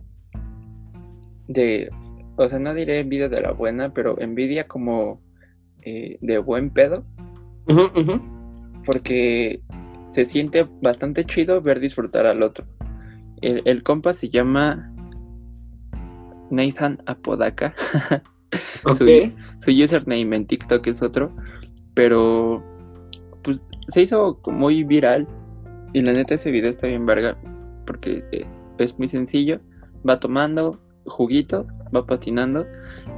De, 1.48 1.90
o 2.36 2.48
sea, 2.48 2.60
no 2.60 2.72
diré 2.72 3.00
envidia 3.00 3.28
de 3.28 3.40
la 3.40 3.50
buena, 3.50 3.92
pero 3.92 4.20
envidia 4.20 4.68
como 4.68 5.20
eh, 5.82 6.18
de 6.20 6.38
buen 6.38 6.70
pedo. 6.70 7.04
Porque 8.86 9.62
se 10.08 10.24
siente 10.24 10.64
bastante 10.80 11.24
chido 11.24 11.60
ver 11.60 11.80
disfrutar 11.80 12.24
al 12.24 12.44
otro. 12.44 12.64
El, 13.42 13.62
el 13.64 13.82
compa 13.82 14.14
se 14.14 14.30
llama 14.30 14.94
Nathan 16.50 17.02
Apodaca. 17.06 17.74
su, 18.92 19.04
Ok. 19.04 19.32
su 19.60 19.70
username 19.70 20.36
en 20.36 20.46
TikTok 20.46 20.86
es 20.86 21.02
otro. 21.02 21.34
Pero 21.94 22.62
pues 23.42 23.64
se 23.88 24.02
hizo 24.02 24.40
muy 24.46 24.84
viral. 24.84 25.26
Y 25.92 26.02
la 26.02 26.12
neta 26.12 26.34
ese 26.34 26.50
video 26.50 26.70
está 26.70 26.86
bien 26.86 27.06
verga. 27.06 27.36
Porque 27.86 28.24
eh, 28.32 28.46
es 28.78 28.98
muy 28.98 29.08
sencillo. 29.08 29.60
Va 30.08 30.20
tomando 30.20 30.80
juguito, 31.06 31.66
va 31.94 32.06
patinando. 32.06 32.66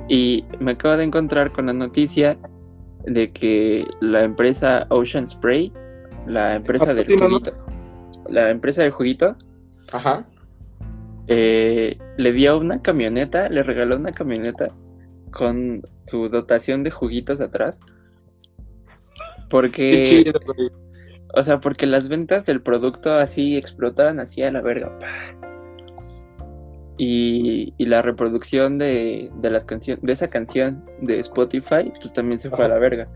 Y 0.09 0.45
me 0.59 0.73
acabo 0.73 0.97
de 0.97 1.05
encontrar 1.05 1.53
con 1.53 1.67
la 1.67 1.73
noticia 1.73 2.39
de 3.07 3.33
que 3.33 3.87
la 4.01 4.23
empresa 4.25 4.87
Ocean 4.91 5.27
Spray, 5.27 5.73
la 6.27 6.57
empresa 6.57 6.95
del 6.95 7.07
Patina 7.07 7.27
juguito, 7.27 7.51
la 8.29 8.51
empresa 8.51 8.83
del 8.83 8.91
juguito, 8.91 9.37
Ajá. 9.93 10.27
Eh, 11.29 11.99
le 12.17 12.33
dio 12.33 12.59
una 12.59 12.83
camioneta, 12.83 13.49
le 13.49 13.63
regaló 13.63 13.97
una 13.97 14.13
camioneta 14.13 14.75
con 15.31 15.83
su 16.05 16.29
dotación 16.29 16.83
de 16.83 16.91
juguitos 16.91 17.41
atrás. 17.41 17.81
Qué 17.81 19.45
Porque, 19.49 20.03
chido, 20.25 20.41
güey. 20.45 20.69
o 21.35 21.43
sea, 21.43 21.61
porque 21.61 21.87
las 21.87 22.09
ventas 22.09 22.47
del 22.47 22.63
producto 22.63 23.13
así 23.13 23.57
explotaban 23.57 24.21
así 24.21 24.43
a 24.43 24.51
la 24.53 24.61
verga. 24.61 24.93
Y, 26.99 27.73
y 27.79 27.87
la 27.87 28.03
reproducción 28.03 28.77
de, 28.77 29.31
de 29.41 29.51
las 29.51 29.65
canciones, 29.65 30.03
de 30.05 30.13
esa 30.13 30.29
canción 30.29 30.85
de 31.01 31.19
Spotify, 31.21 31.93
pues 31.99 32.13
también 32.13 32.39
se 32.39 32.51
fue 32.51 32.67
a 32.67 32.69
la 32.69 32.79
verga. 32.79 33.09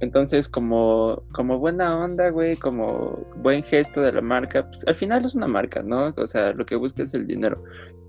Entonces, 0.00 0.48
como, 0.48 1.22
como 1.32 1.58
buena 1.58 1.98
onda, 1.98 2.30
güey, 2.30 2.56
como 2.56 3.26
buen 3.36 3.62
gesto 3.62 4.00
de 4.00 4.12
la 4.12 4.20
marca, 4.20 4.66
pues 4.66 4.86
al 4.86 4.94
final 4.94 5.24
es 5.24 5.34
una 5.34 5.48
marca, 5.48 5.82
¿no? 5.82 6.12
O 6.16 6.26
sea, 6.26 6.52
lo 6.52 6.64
que 6.64 6.76
busca 6.76 7.02
es 7.02 7.14
el 7.14 7.26
dinero. 7.26 7.62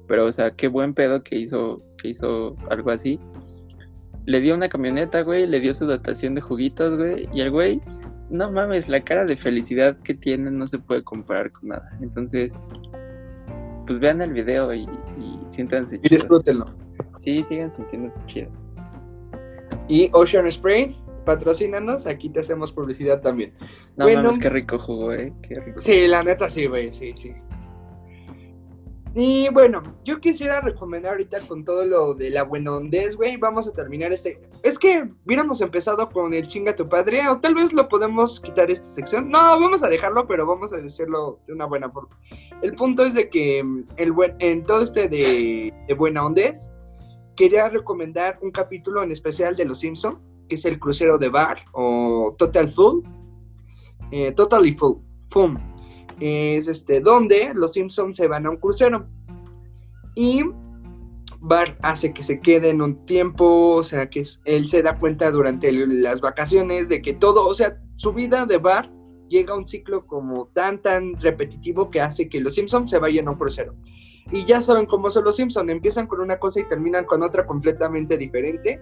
Pero, 0.08 0.26
o 0.26 0.32
sea, 0.32 0.52
qué 0.52 0.68
buen 0.68 0.94
pedo 0.94 1.24
que 1.24 1.38
hizo, 1.38 1.78
que 1.98 2.10
hizo 2.10 2.56
algo 2.70 2.92
así. 2.92 3.20
Le 4.26 4.40
dio 4.42 4.54
una 4.54 4.70
camioneta, 4.70 5.22
güey, 5.22 5.48
le 5.48 5.60
dio 5.60 5.74
su 5.74 5.88
dotación 5.88 6.36
de 6.36 6.42
juguitos, 6.42 6.98
güey, 6.98 7.28
y 7.34 7.42
el 7.42 7.50
güey 7.50 7.82
no 8.30 8.52
mames, 8.52 8.88
la 8.90 9.02
cara 9.04 9.26
de 9.26 9.36
felicidad 9.36 9.98
que 10.04 10.14
tienen 10.14 10.58
no 10.58 10.68
se 10.68 10.78
puede 10.78 11.04
comparar 11.04 11.52
con 11.52 11.70
nada. 11.70 11.90
Entonces, 12.02 12.60
pues 13.88 14.00
vean 14.00 14.22
el 14.22 14.34
video 14.34 14.72
y, 14.74 14.82
y 14.82 15.40
siéntanse 15.50 16.00
Y 16.04 16.10
disfrútenlo. 16.10 16.66
Sí, 17.18 17.44
sigan 17.44 17.72
sintiéndose 17.72 18.20
chido. 18.28 18.52
Y 19.88 20.10
Ocean 20.14 20.50
Spray, 20.52 20.96
patrocínanos, 21.30 22.08
aquí 22.08 22.28
te 22.30 22.40
hacemos 22.40 22.72
publicidad 22.72 23.22
también. 23.22 23.54
No 23.96 24.06
Bueno. 24.06 24.24
mames, 24.24 24.40
qué 24.40 24.50
rico 24.50 24.80
jugo, 24.80 25.14
eh. 25.14 25.32
Qué 25.48 25.60
rico. 25.60 25.80
Sí, 25.80 26.08
la 26.08 26.24
neta 26.24 26.50
sí, 26.50 26.66
güey, 26.66 26.92
sí, 26.92 27.14
sí. 27.16 27.36
Y 29.14 29.48
bueno, 29.50 29.84
yo 30.04 30.20
quisiera 30.20 30.60
recomendar 30.60 31.12
ahorita 31.12 31.42
con 31.48 31.64
todo 31.66 31.86
lo 31.86 32.16
de 32.16 32.32
la 32.32 32.44
buena 32.44 32.76
ondez, 32.76 33.16
güey, 33.16 33.38
vamos 33.38 33.68
a 33.68 33.74
terminar 33.74 34.12
este... 34.12 34.40
Es 34.64 34.80
que 34.80 35.08
hubiéramos 35.24 35.62
empezado 35.62 36.10
con 36.10 36.34
el 36.34 36.48
chinga 36.48 36.76
tu 36.76 36.90
padre, 36.90 37.28
o 37.28 37.40
tal 37.40 37.54
vez 37.54 37.74
lo 37.74 37.88
podemos 37.88 38.40
quitar 38.40 38.72
esta 38.72 38.88
sección. 38.88 39.30
No, 39.30 39.38
vamos 39.40 39.84
a 39.84 39.88
dejarlo, 39.88 40.26
pero 40.26 40.48
vamos 40.48 40.74
a 40.74 40.78
decirlo 40.78 41.40
de 41.46 41.54
una 41.54 41.66
buena 41.66 41.92
forma. 41.92 42.18
El 42.64 42.74
punto 42.74 43.06
es 43.06 43.14
de 43.14 43.30
que 43.30 43.64
mm, 43.64 43.84
el 43.98 44.12
buen, 44.14 44.36
en 44.40 44.64
todo 44.64 44.82
este 44.82 45.08
de, 45.08 45.72
de 45.88 45.94
buena 45.94 46.26
ondez, 46.26 46.72
quería 47.36 47.70
recomendar 47.70 48.40
un 48.42 48.50
capítulo 48.50 49.04
en 49.04 49.12
especial 49.12 49.56
de 49.56 49.66
Los 49.66 49.80
Simpson, 49.80 50.20
que 50.50 50.56
es 50.56 50.66
el 50.66 50.80
crucero 50.80 51.18
de 51.18 51.30
Bar, 51.30 51.60
o 51.72 52.36
Total 52.38 52.68
Full. 52.68 53.06
Eh, 54.12 54.34
totally 54.34 54.74
Full. 54.74 54.98
Fum 55.30 55.58
es 56.20 56.68
este 56.68 57.02
donde 57.02 57.54
los 57.54 57.74
Simpsons 57.74 58.18
se 58.18 58.28
van 58.28 58.46
a 58.46 58.50
un 58.50 58.58
crucero 58.58 59.08
y 60.16 60.44
Bart 61.40 61.78
hace 61.82 62.14
que 62.14 62.24
se 62.24 62.42
queden 62.42 62.82
un 62.82 63.06
tiempo, 63.06 63.76
o 63.76 63.84
sea 63.84 64.10
que 64.10 64.26
él 64.44 64.68
se 64.68 64.82
da 64.82 64.98
cuenta 64.98 65.32
durante 65.32 65.72
las 65.72 66.20
vacaciones 66.20 66.90
de 66.90 67.02
que 67.02 67.14
todo, 67.14 67.48
o 67.48 67.54
sea, 67.54 67.78
su 67.96 68.12
vida 68.12 68.46
de 68.46 68.58
Bart 68.58 68.92
llega 69.30 69.54
a 69.54 69.58
un 69.58 69.66
ciclo 69.66 70.06
como 70.06 70.48
tan 70.48 70.82
tan 70.82 71.16
repetitivo 71.22 71.90
que 71.90 72.02
hace 72.02 72.28
que 72.28 72.42
los 72.42 72.56
Simpsons 72.56 72.90
se 72.90 73.00
vayan 73.00 73.28
a 73.28 73.32
un 73.32 73.38
crucero. 73.38 73.76
Y 74.32 74.46
ya 74.46 74.62
saben 74.62 74.86
cómo 74.86 75.10
son 75.10 75.24
los 75.24 75.38
Simpsons, 75.38 75.70
empiezan 75.70 76.08
con 76.08 76.20
una 76.20 76.38
cosa 76.38 76.60
y 76.60 76.68
terminan 76.68 77.06
con 77.06 77.24
otra 77.24 77.46
completamente 77.48 78.18
diferente. 78.18 78.82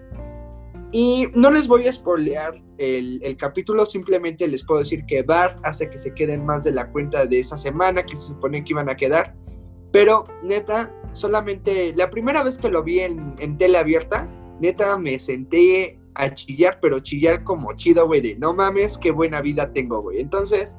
Y 0.90 1.28
no 1.34 1.50
les 1.50 1.68
voy 1.68 1.86
a 1.86 1.92
spoilear 1.92 2.62
el, 2.78 3.20
el 3.22 3.36
capítulo, 3.36 3.84
simplemente 3.84 4.48
les 4.48 4.64
puedo 4.64 4.80
decir 4.80 5.04
que 5.06 5.22
Bart 5.22 5.58
hace 5.62 5.90
que 5.90 5.98
se 5.98 6.14
queden 6.14 6.46
más 6.46 6.64
de 6.64 6.72
la 6.72 6.90
cuenta 6.90 7.26
de 7.26 7.40
esa 7.40 7.58
semana 7.58 8.04
que 8.04 8.16
se 8.16 8.28
supone 8.28 8.64
que 8.64 8.72
iban 8.72 8.88
a 8.88 8.96
quedar. 8.96 9.34
Pero 9.92 10.24
neta, 10.42 10.90
solamente 11.12 11.94
la 11.94 12.10
primera 12.10 12.42
vez 12.42 12.58
que 12.58 12.68
lo 12.68 12.82
vi 12.82 13.00
en, 13.00 13.34
en 13.38 13.58
tele 13.58 13.78
abierta, 13.78 14.28
neta 14.60 14.96
me 14.96 15.18
senté 15.18 15.98
a 16.14 16.32
chillar, 16.34 16.78
pero 16.80 17.00
chillar 17.00 17.44
como 17.44 17.72
chido, 17.76 18.06
güey, 18.06 18.20
de 18.20 18.36
no 18.36 18.52
mames, 18.52 18.98
qué 18.98 19.10
buena 19.10 19.40
vida 19.40 19.72
tengo, 19.72 20.02
güey. 20.02 20.20
Entonces, 20.20 20.78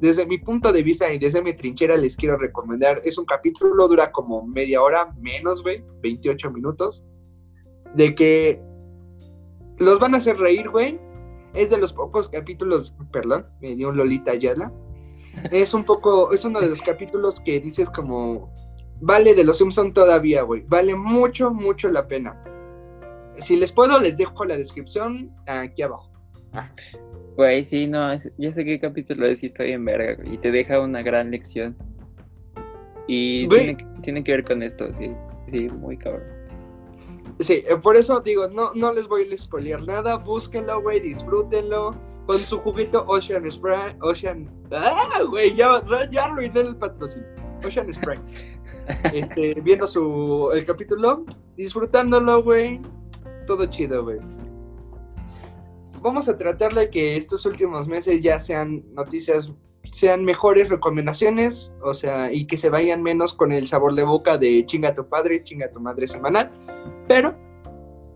desde 0.00 0.26
mi 0.26 0.38
punto 0.38 0.72
de 0.72 0.82
vista 0.82 1.12
y 1.12 1.18
desde 1.18 1.42
mi 1.42 1.54
trinchera 1.54 1.96
les 1.96 2.16
quiero 2.16 2.36
recomendar, 2.36 3.00
es 3.04 3.18
un 3.18 3.24
capítulo, 3.24 3.88
dura 3.88 4.12
como 4.12 4.46
media 4.46 4.82
hora, 4.82 5.12
menos, 5.20 5.62
güey, 5.62 5.82
28 6.02 6.50
minutos, 6.50 7.04
de 7.94 8.14
que 8.14 8.60
los 9.78 9.98
van 9.98 10.14
a 10.14 10.18
hacer 10.18 10.36
reír, 10.38 10.68
güey. 10.70 10.98
Es 11.54 11.70
de 11.70 11.78
los 11.78 11.92
pocos 11.92 12.28
capítulos, 12.28 12.94
perdón, 13.12 13.46
me 13.60 13.74
dio 13.74 13.88
un 13.88 13.96
Lolita 13.96 14.32
Ayala. 14.32 14.70
Es 15.50 15.74
un 15.74 15.84
poco, 15.84 16.32
es 16.32 16.44
uno 16.44 16.60
de 16.60 16.68
los 16.68 16.82
capítulos 16.82 17.40
que 17.40 17.60
dices 17.60 17.88
como, 17.90 18.52
vale 19.00 19.34
de 19.34 19.44
los 19.44 19.58
Simpson 19.58 19.92
todavía, 19.92 20.42
güey. 20.42 20.64
Vale 20.66 20.94
mucho, 20.94 21.52
mucho 21.52 21.88
la 21.90 22.06
pena. 22.08 22.42
Si 23.38 23.56
les 23.56 23.70
puedo, 23.72 23.98
les 23.98 24.16
dejo 24.16 24.44
la 24.44 24.56
descripción 24.56 25.30
aquí 25.46 25.82
abajo. 25.82 26.10
Güey, 27.36 27.64
sí, 27.66 27.86
no, 27.86 28.12
es- 28.12 28.32
ya 28.38 28.50
sé 28.52 28.64
qué 28.64 28.80
capítulo 28.80 29.26
es 29.26 29.42
y 29.42 29.46
está 29.46 29.62
bien 29.64 29.84
verga, 29.84 30.14
güey, 30.14 30.34
y 30.34 30.38
te 30.38 30.50
deja 30.50 30.80
una 30.80 31.02
gran 31.02 31.30
lección. 31.30 31.76
Y 33.06 33.46
tiene, 33.48 33.76
que- 33.76 33.86
tiene 34.02 34.24
que 34.24 34.32
ver 34.32 34.44
con 34.44 34.62
esto, 34.62 34.92
sí, 34.92 35.10
sí, 35.52 35.68
muy 35.68 35.96
cabrón. 35.98 36.24
Sí, 37.40 37.64
eh, 37.66 37.76
por 37.76 37.96
eso 37.96 38.20
digo, 38.20 38.48
no, 38.48 38.72
no 38.74 38.92
les 38.92 39.06
voy 39.06 39.30
a 39.30 39.36
spoilear 39.36 39.82
nada. 39.82 40.16
Búsquenlo, 40.16 40.80
güey, 40.80 41.00
disfrútenlo. 41.00 41.94
Con 42.26 42.38
su 42.38 42.58
juguito 42.58 43.04
Ocean 43.06 43.50
Spray. 43.50 43.94
Ocean. 44.00 44.50
¡Ah, 44.72 45.22
güey! 45.28 45.54
Ya, 45.54 45.80
ya 46.10 46.24
arruiné 46.24 46.60
el 46.60 46.76
patrocinio. 46.76 47.28
Ocean 47.64 47.92
Spray. 47.92 48.18
Este, 49.12 49.54
viendo 49.62 49.86
su 49.86 50.50
el 50.52 50.64
capítulo, 50.64 51.24
disfrutándolo, 51.56 52.42
güey. 52.42 52.80
Todo 53.46 53.66
chido, 53.66 54.04
güey. 54.04 54.18
Vamos 56.00 56.28
a 56.28 56.38
tratar 56.38 56.72
de 56.72 56.88
que 56.88 57.16
estos 57.16 57.46
últimos 57.46 57.88
meses 57.88 58.20
ya 58.22 58.38
sean 58.38 58.84
noticias, 58.94 59.52
sean 59.90 60.24
mejores 60.24 60.68
recomendaciones, 60.68 61.74
o 61.82 61.94
sea, 61.94 62.32
y 62.32 62.46
que 62.46 62.58
se 62.58 62.70
vayan 62.70 63.02
menos 63.02 63.34
con 63.34 63.50
el 63.50 63.66
sabor 63.66 63.94
de 63.96 64.04
boca 64.04 64.38
de 64.38 64.64
chinga 64.66 64.94
tu 64.94 65.08
padre, 65.08 65.42
chinga 65.42 65.68
tu 65.70 65.80
madre 65.80 66.06
semanal, 66.06 66.52
pero 67.08 67.34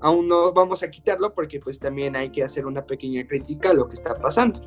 aún 0.01 0.29
no 0.29 0.53
vamos 0.53 0.83
a 0.83 0.91
quitarlo 0.91 1.35
porque 1.35 1.61
pues 1.61 1.79
también 1.79 2.17
hay 2.17 2.31
que 2.31 2.43
hacer 2.45 2.67
una 2.67 2.85
pequeña 2.85 3.27
crítica 3.27 3.71
a 3.71 3.75
lo 3.75 3.87
que 3.87 3.95
está 3.95 4.15
pasando. 4.19 4.61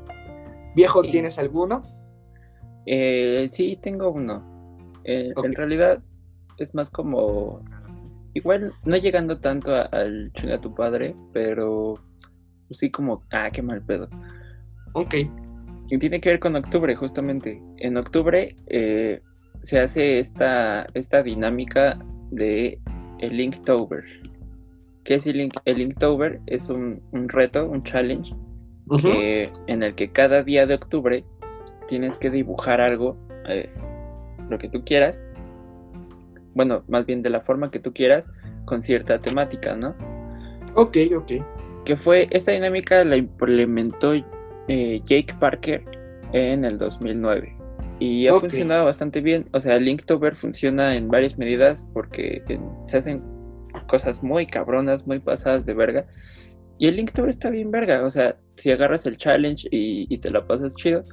Viejo, 0.76 1.04
Sí. 1.04 1.12
¿tienes 1.12 1.38
alguno? 1.40 1.82
Eh, 2.86 3.48
sí, 3.50 3.78
tengo 3.82 4.10
uno. 4.12 4.44
Eh. 5.04 5.32
En 5.44 5.54
realidad 5.54 6.02
es 6.58 6.74
más 6.76 6.90
como, 6.90 7.62
igual 8.34 8.74
no 8.86 8.96
llegando 8.98 9.40
tanto 9.40 9.74
a- 9.76 9.84
al 9.84 10.32
chinga 10.34 10.60
tu 10.62 10.74
padre, 10.74 11.16
pero 11.34 11.96
sí 12.70 12.90
como, 12.92 13.24
ah, 13.32 13.50
qué 13.52 13.62
mal 13.62 13.82
pedo. 13.84 14.08
Ok. 14.94 15.16
Y 15.90 15.98
tiene 15.98 16.22
que 16.22 16.30
ver 16.30 16.40
con 16.40 16.56
octubre, 16.56 16.96
justamente. 16.96 17.62
En 17.78 17.98
octubre 17.98 18.56
eh, 18.68 19.22
se 19.62 19.80
hace 19.80 20.20
esta, 20.20 20.86
esta 20.94 21.22
dinámica 21.24 22.00
de 22.32 22.80
el 23.26 23.40
Inktober. 23.40 24.04
¿Qué 25.04 25.16
es 25.16 25.28
el, 25.28 25.38
Ink- 25.42 25.62
el 25.66 25.82
Inktober? 25.82 26.40
Es 26.46 26.70
un, 26.70 27.02
un 27.12 27.28
reto, 27.30 27.66
un 27.70 27.84
challenge, 27.84 28.34
que- 29.12 29.50
en 29.68 29.84
el 29.84 29.96
que 29.96 30.12
cada 30.12 30.44
día 30.44 30.66
de 30.66 30.76
octubre 30.76 31.24
tienes 31.88 32.18
que 32.18 32.30
dibujar 32.30 32.80
algo, 32.82 33.18
eh, 33.48 33.70
lo 34.50 34.58
que 34.58 34.70
tú 34.70 34.84
quieras. 34.86 35.24
Bueno, 36.54 36.84
más 36.88 37.06
bien 37.06 37.22
de 37.22 37.30
la 37.30 37.42
forma 37.42 37.72
que 37.72 37.80
tú 37.80 37.94
quieras, 37.94 38.30
con 38.66 38.82
cierta 38.82 39.20
temática, 39.20 39.76
¿no? 39.76 39.96
Ok, 40.76 40.98
ok. 41.18 41.32
que 41.86 41.98
fue 41.98 42.28
esta 42.32 42.52
dinámica 42.54 43.04
la 43.04 43.18
implementó 43.18 44.14
eh, 44.70 45.02
Jake 45.04 45.34
Parker 45.40 45.84
en 46.32 46.64
el 46.64 46.78
2009 46.78 47.58
y 48.00 48.28
ha 48.28 48.32
funcionado 48.40 48.86
bastante 48.86 49.22
bien. 49.22 49.46
O 49.54 49.60
sea, 49.60 49.78
Linktober 49.78 50.36
funciona 50.36 50.96
en 50.96 51.08
varias 51.10 51.38
medidas 51.38 51.88
porque 51.94 52.42
en- 52.48 52.70
se 52.88 52.98
hacen 52.98 53.22
cosas 53.88 54.24
muy 54.24 54.46
cabronas, 54.46 55.06
muy 55.08 55.20
pasadas 55.20 55.66
de 55.66 55.74
verga. 55.74 56.06
Y 56.80 56.88
el 56.88 56.96
Linktober 56.98 57.30
está 57.30 57.50
bien 57.50 57.72
verga. 57.72 58.04
O 58.04 58.10
sea, 58.10 58.36
si 58.56 58.72
agarras 58.72 59.06
el 59.06 59.18
challenge 59.18 59.68
y, 59.72 60.06
y 60.14 60.18
te 60.18 60.32
la 60.32 60.46
pasas 60.46 60.76
chido, 60.76 61.04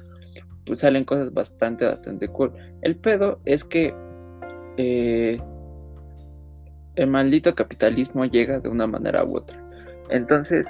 pues 0.65 0.79
salen 0.79 1.05
cosas 1.05 1.33
bastante, 1.33 1.85
bastante 1.85 2.27
cool. 2.27 2.51
El 2.81 2.95
pedo 2.97 3.39
es 3.45 3.63
que 3.63 3.93
eh, 4.77 5.39
el 6.95 7.07
maldito 7.07 7.53
capitalismo 7.55 8.25
llega 8.25 8.59
de 8.59 8.69
una 8.69 8.87
manera 8.87 9.23
u 9.23 9.37
otra. 9.37 9.57
Entonces, 10.09 10.67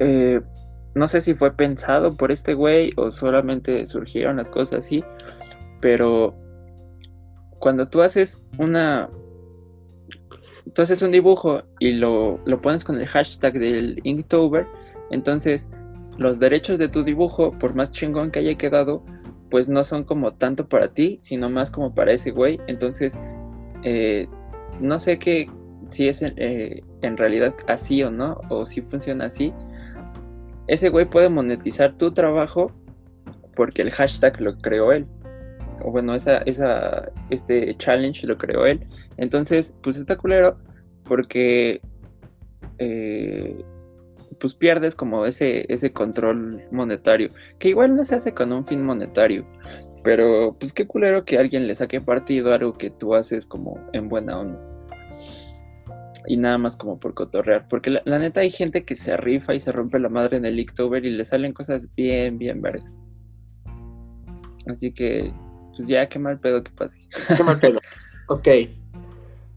eh, 0.00 0.40
no 0.96 1.08
sé 1.08 1.20
si 1.20 1.34
fue 1.34 1.54
pensado 1.54 2.16
por 2.16 2.32
este 2.32 2.54
güey 2.54 2.92
o 2.96 3.12
solamente 3.12 3.84
surgieron 3.84 4.38
las 4.38 4.48
cosas 4.48 4.84
así, 4.84 5.04
pero 5.80 6.34
cuando 7.58 7.86
tú 7.88 8.00
haces 8.00 8.42
una... 8.58 9.10
Tú 10.74 10.82
haces 10.82 11.02
un 11.02 11.12
dibujo 11.12 11.62
y 11.78 11.92
lo, 11.92 12.40
lo 12.46 12.60
pones 12.62 12.82
con 12.82 12.98
el 12.98 13.06
hashtag 13.06 13.58
del 13.58 14.00
Inktober, 14.04 14.66
entonces 15.10 15.68
los 16.16 16.38
derechos 16.38 16.78
de 16.78 16.88
tu 16.88 17.04
dibujo, 17.04 17.52
por 17.52 17.74
más 17.74 17.92
chingón 17.92 18.30
que 18.30 18.38
haya 18.38 18.54
quedado, 18.56 19.04
pues 19.50 19.68
no 19.68 19.84
son 19.84 20.04
como 20.04 20.32
tanto 20.32 20.66
para 20.66 20.88
ti, 20.88 21.18
sino 21.20 21.50
más 21.50 21.70
como 21.70 21.94
para 21.94 22.12
ese 22.12 22.30
güey. 22.30 22.58
Entonces, 22.68 23.18
eh, 23.82 24.28
no 24.80 24.98
sé 24.98 25.18
qué, 25.18 25.50
si 25.90 26.08
es 26.08 26.22
eh, 26.22 26.82
en 27.02 27.16
realidad 27.18 27.54
así 27.68 28.02
o 28.02 28.10
no, 28.10 28.40
o 28.48 28.64
si 28.64 28.80
funciona 28.80 29.26
así. 29.26 29.52
Ese 30.68 30.88
güey 30.88 31.04
puede 31.04 31.28
monetizar 31.28 31.96
tu 31.96 32.12
trabajo 32.12 32.72
porque 33.54 33.82
el 33.82 33.90
hashtag 33.90 34.40
lo 34.40 34.58
creó 34.58 34.92
él. 34.92 35.06
O 35.84 35.90
bueno, 35.90 36.14
esa, 36.14 36.38
esa, 36.38 37.10
este 37.30 37.76
challenge 37.76 38.26
lo 38.26 38.38
creó 38.38 38.66
él. 38.66 38.86
Entonces, 39.16 39.74
pues 39.82 39.96
está 39.96 40.16
culero 40.16 40.58
porque 41.04 41.80
eh, 42.78 43.56
pues 44.40 44.54
pierdes 44.54 44.94
como 44.94 45.26
ese, 45.26 45.72
ese 45.72 45.92
control 45.92 46.62
monetario. 46.70 47.30
Que 47.58 47.68
igual 47.68 47.96
no 47.96 48.04
se 48.04 48.14
hace 48.14 48.34
con 48.34 48.52
un 48.52 48.64
fin 48.64 48.82
monetario. 48.82 49.46
Pero 50.02 50.56
pues 50.58 50.72
qué 50.72 50.86
culero 50.86 51.24
que 51.24 51.38
alguien 51.38 51.66
le 51.66 51.74
saque 51.74 52.00
partido 52.00 52.52
algo 52.52 52.74
que 52.74 52.90
tú 52.90 53.14
haces 53.14 53.46
como 53.46 53.78
en 53.92 54.08
buena 54.08 54.38
onda. 54.38 54.75
Y 56.26 56.36
nada 56.36 56.58
más 56.58 56.76
como 56.76 56.98
por 56.98 57.14
cotorrear. 57.14 57.66
Porque 57.68 57.90
la, 57.90 58.02
la 58.04 58.18
neta 58.18 58.40
hay 58.40 58.50
gente 58.50 58.84
que 58.84 58.96
se 58.96 59.16
rifa 59.16 59.54
y 59.54 59.60
se 59.60 59.72
rompe 59.72 59.98
la 59.98 60.08
madre 60.08 60.36
en 60.36 60.44
el 60.44 60.58
Inktober 60.58 61.04
y 61.04 61.10
le 61.10 61.24
salen 61.24 61.52
cosas 61.52 61.88
bien, 61.94 62.38
bien 62.38 62.60
verga. 62.60 62.90
Así 64.66 64.92
que, 64.92 65.32
pues 65.76 65.88
ya, 65.88 66.08
qué 66.08 66.18
mal 66.18 66.38
pedo 66.40 66.62
que 66.62 66.72
pase. 66.72 67.00
Qué 67.36 67.42
mal 67.42 67.58
pedo. 67.60 67.78
ok. 68.28 68.48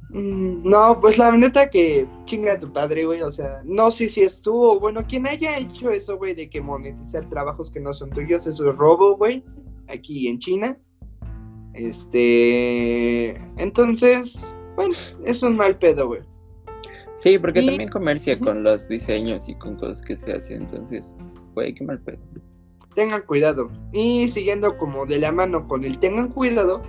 Mm, 0.09 0.67
No, 0.69 0.99
pues 0.99 1.17
la 1.17 1.31
neta 1.31 1.69
que 1.69 2.07
chinga 2.25 2.53
a 2.53 2.59
tu 2.59 2.71
padre, 2.71 3.05
güey. 3.05 3.21
O 3.21 3.31
sea, 3.31 3.61
no 3.65 3.91
sé 3.91 4.09
si 4.09 4.21
estuvo. 4.21 4.79
Bueno, 4.79 5.05
quien 5.07 5.27
haya 5.27 5.57
hecho 5.57 5.91
eso, 5.91 6.17
güey, 6.17 6.35
de 6.35 6.49
que 6.49 6.61
monetizar 6.61 7.27
trabajos 7.29 7.71
que 7.71 7.79
no 7.79 7.93
son 7.93 8.09
tuyos, 8.11 8.47
es 8.47 8.59
robo, 8.59 9.17
güey. 9.17 9.43
Aquí 9.87 10.27
en 10.27 10.39
China. 10.39 10.77
Este. 11.73 13.29
Entonces, 13.57 14.53
bueno, 14.75 14.93
es 15.25 15.43
un 15.43 15.55
mal 15.55 15.77
pedo, 15.77 16.07
güey. 16.07 16.21
Sí, 17.21 17.37
porque 17.37 17.61
Y- 17.61 17.65
también 17.67 17.89
comercia 17.89 18.39
con 18.39 18.63
los 18.63 18.87
diseños 18.87 19.49
y 19.49 19.55
con 19.55 19.75
cosas 19.75 20.01
que 20.01 20.15
se 20.15 20.33
hacen. 20.33 20.61
Entonces, 20.61 21.13
güey, 21.53 21.73
qué 21.73 21.83
mal 21.83 21.99
pedo. 21.99 22.17
tengan 22.95 23.21
cuidado. 23.21 23.69
Y 23.93 24.27
siguiendo 24.29 24.75
como 24.77 25.05
de 25.05 25.19
la 25.19 25.31
mano 25.31 25.67
con 25.67 25.83
el 25.85 25.99
tengan 25.99 26.29
cuidado, 26.29 26.81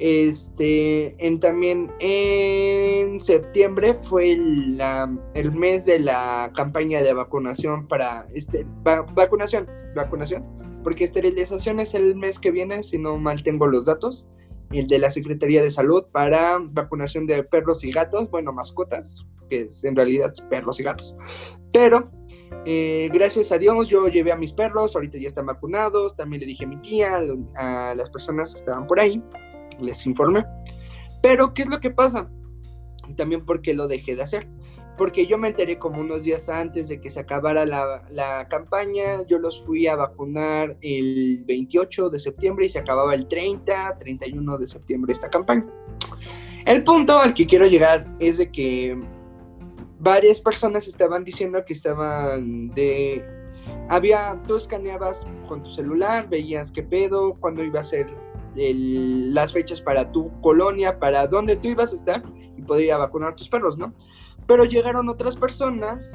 este, 0.00 1.14
en 1.24 1.38
también 1.40 1.90
en 2.00 3.20
septiembre 3.20 3.94
fue 3.94 4.32
el, 4.32 4.78
la- 4.78 5.10
el 5.34 5.52
mes 5.52 5.84
de 5.84 5.98
la 6.00 6.50
campaña 6.56 7.02
de 7.02 7.12
vacunación 7.12 7.86
para 7.86 8.26
este 8.34 8.66
va- 8.86 9.02
vacunación, 9.02 9.66
vacunación, 9.94 10.42
porque 10.82 11.04
esterilización 11.04 11.80
es 11.80 11.94
el 11.94 12.16
mes 12.16 12.38
que 12.38 12.50
viene, 12.50 12.82
si 12.82 12.98
no 12.98 13.16
mal 13.18 13.42
tengo 13.42 13.66
los 13.66 13.84
datos, 13.84 14.28
el 14.70 14.86
de 14.86 14.98
la 14.98 15.10
Secretaría 15.10 15.62
de 15.62 15.70
Salud 15.70 16.04
para 16.12 16.58
vacunación 16.60 17.26
de 17.26 17.42
perros 17.42 17.84
y 17.84 17.90
gatos, 17.90 18.30
bueno, 18.30 18.52
mascotas, 18.52 19.24
que 19.48 19.62
es 19.62 19.82
en 19.84 19.96
realidad 19.96 20.32
perros 20.48 20.78
y 20.80 20.84
gatos. 20.84 21.16
Pero 21.72 22.10
eh, 22.64 23.08
gracias 23.12 23.52
a 23.52 23.58
Dios 23.58 23.88
yo 23.88 24.06
llevé 24.06 24.32
a 24.32 24.36
mis 24.36 24.52
perros, 24.52 24.94
ahorita 24.94 25.18
ya 25.18 25.26
están 25.26 25.46
vacunados, 25.46 26.16
también 26.16 26.40
le 26.40 26.46
dije 26.46 26.64
a 26.64 26.68
mi 26.68 26.76
tía, 26.78 27.20
a 27.56 27.94
las 27.94 28.10
personas 28.10 28.52
que 28.52 28.60
estaban 28.60 28.86
por 28.86 29.00
ahí, 29.00 29.22
les 29.80 30.06
informé. 30.06 30.44
Pero, 31.22 31.52
¿qué 31.52 31.62
es 31.62 31.68
lo 31.68 31.80
que 31.80 31.90
pasa? 31.90 32.28
También 33.16 33.44
porque 33.44 33.74
lo 33.74 33.88
dejé 33.88 34.16
de 34.16 34.22
hacer. 34.22 34.48
Porque 35.00 35.26
yo 35.26 35.38
me 35.38 35.48
enteré 35.48 35.78
como 35.78 35.98
unos 36.02 36.24
días 36.24 36.50
antes 36.50 36.88
de 36.88 37.00
que 37.00 37.08
se 37.08 37.20
acabara 37.20 37.64
la, 37.64 38.02
la 38.10 38.46
campaña, 38.48 39.26
yo 39.26 39.38
los 39.38 39.64
fui 39.64 39.86
a 39.86 39.96
vacunar 39.96 40.76
el 40.82 41.42
28 41.46 42.10
de 42.10 42.18
septiembre 42.18 42.66
y 42.66 42.68
se 42.68 42.80
acababa 42.80 43.14
el 43.14 43.26
30, 43.26 43.96
31 43.98 44.58
de 44.58 44.68
septiembre 44.68 45.14
esta 45.14 45.30
campaña. 45.30 45.64
El 46.66 46.84
punto 46.84 47.18
al 47.18 47.32
que 47.32 47.46
quiero 47.46 47.64
llegar 47.66 48.06
es 48.18 48.36
de 48.36 48.52
que 48.52 49.00
varias 49.98 50.38
personas 50.42 50.86
estaban 50.86 51.24
diciendo 51.24 51.64
que 51.64 51.72
estaban 51.72 52.68
de... 52.74 53.24
Había, 53.88 54.38
tú 54.46 54.56
escaneabas 54.56 55.26
con 55.48 55.62
tu 55.62 55.70
celular, 55.70 56.28
veías 56.28 56.70
qué 56.70 56.82
pedo, 56.82 57.36
cuándo 57.40 57.64
iba 57.64 57.80
a 57.80 57.84
ser 57.84 58.06
el- 58.54 59.32
las 59.32 59.50
fechas 59.54 59.80
para 59.80 60.12
tu 60.12 60.30
colonia, 60.42 60.98
para 60.98 61.26
dónde 61.26 61.56
tú 61.56 61.68
ibas 61.68 61.94
a 61.94 61.96
estar 61.96 62.22
y 62.54 62.60
poder 62.60 62.84
ir 62.84 62.92
a 62.92 62.98
vacunar 62.98 63.32
a 63.32 63.36
tus 63.36 63.48
perros, 63.48 63.78
¿no? 63.78 63.94
Pero 64.50 64.64
llegaron 64.64 65.08
otras 65.08 65.36
personas 65.36 66.12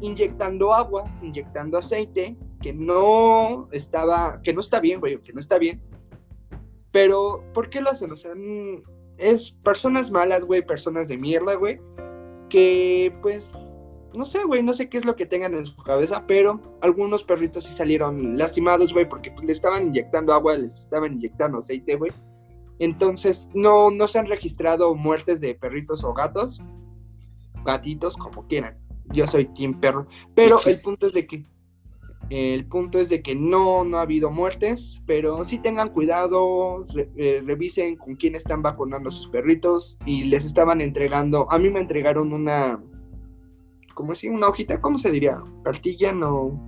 inyectando 0.00 0.74
agua, 0.74 1.04
inyectando 1.22 1.78
aceite, 1.78 2.36
que 2.60 2.72
no 2.72 3.68
estaba, 3.70 4.40
que 4.42 4.52
no 4.52 4.58
está 4.58 4.80
bien, 4.80 4.98
güey, 4.98 5.18
que 5.18 5.32
no 5.32 5.38
está 5.38 5.56
bien. 5.56 5.80
Pero, 6.90 7.44
¿por 7.54 7.70
qué 7.70 7.80
lo 7.80 7.90
hacen? 7.90 8.10
O 8.10 8.16
sea, 8.16 8.34
mm, 8.34 8.82
es 9.18 9.52
personas 9.52 10.10
malas, 10.10 10.44
güey, 10.44 10.66
personas 10.66 11.06
de 11.06 11.16
mierda, 11.16 11.54
güey, 11.54 11.78
que 12.48 13.16
pues, 13.22 13.56
no 14.12 14.24
sé, 14.24 14.42
güey, 14.42 14.64
no 14.64 14.74
sé 14.74 14.88
qué 14.88 14.98
es 14.98 15.04
lo 15.04 15.14
que 15.14 15.24
tengan 15.24 15.54
en 15.54 15.64
su 15.64 15.76
cabeza, 15.76 16.24
pero 16.26 16.60
algunos 16.80 17.22
perritos 17.22 17.66
sí 17.66 17.72
salieron 17.72 18.36
lastimados, 18.36 18.92
güey, 18.92 19.08
porque 19.08 19.30
pues, 19.30 19.46
le 19.46 19.52
estaban 19.52 19.86
inyectando 19.86 20.34
agua, 20.34 20.56
les 20.56 20.76
estaban 20.76 21.12
inyectando 21.12 21.58
aceite, 21.58 21.94
güey. 21.94 22.10
Entonces, 22.80 23.48
no, 23.54 23.92
no 23.92 24.08
se 24.08 24.18
han 24.18 24.26
registrado 24.26 24.92
muertes 24.96 25.40
de 25.40 25.54
perritos 25.54 26.02
o 26.02 26.12
gatos, 26.12 26.60
gatitos, 27.66 28.16
como 28.16 28.46
quieran. 28.46 28.78
Yo 29.12 29.26
soy 29.26 29.44
team 29.46 29.78
perro, 29.78 30.06
pero 30.34 30.58
el 30.64 30.76
punto 30.82 31.06
es 31.06 31.12
de 31.12 31.26
que 31.26 31.42
el 32.28 32.66
punto 32.66 32.98
es 32.98 33.08
de 33.08 33.22
que 33.22 33.36
no, 33.36 33.84
no 33.84 33.98
ha 33.98 34.00
habido 34.00 34.32
muertes, 34.32 35.00
pero 35.06 35.44
sí 35.44 35.58
tengan 35.58 35.86
cuidado, 35.88 36.84
re- 36.92 37.08
eh, 37.16 37.40
revisen 37.46 37.94
con 37.96 38.16
quién 38.16 38.34
están 38.34 38.62
vacunando 38.62 39.10
a 39.10 39.12
sus 39.12 39.28
perritos 39.28 39.96
y 40.06 40.24
les 40.24 40.44
estaban 40.44 40.80
entregando, 40.80 41.46
a 41.52 41.58
mí 41.58 41.70
me 41.70 41.78
entregaron 41.78 42.32
una, 42.32 42.82
¿cómo 43.94 44.10
así? 44.10 44.28
Una 44.28 44.48
hojita, 44.48 44.80
¿cómo 44.80 44.98
se 44.98 45.12
diría? 45.12 45.40
Cartilla, 45.62 46.12
no. 46.12 46.60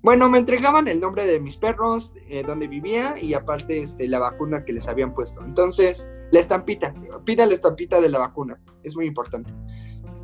Bueno, 0.00 0.30
me 0.30 0.38
entregaban 0.38 0.88
el 0.88 1.00
nombre 1.00 1.26
de 1.26 1.38
mis 1.38 1.58
perros, 1.58 2.14
eh, 2.28 2.42
dónde 2.46 2.66
vivía 2.66 3.16
y 3.20 3.34
aparte 3.34 3.80
este, 3.80 4.08
la 4.08 4.20
vacuna 4.20 4.64
que 4.64 4.72
les 4.72 4.88
habían 4.88 5.12
puesto. 5.12 5.44
Entonces, 5.44 6.10
la 6.30 6.40
estampita, 6.40 6.94
pida 7.26 7.44
la 7.44 7.52
estampita 7.52 8.00
de 8.00 8.08
la 8.08 8.20
vacuna, 8.20 8.58
es 8.84 8.96
muy 8.96 9.04
importante. 9.04 9.52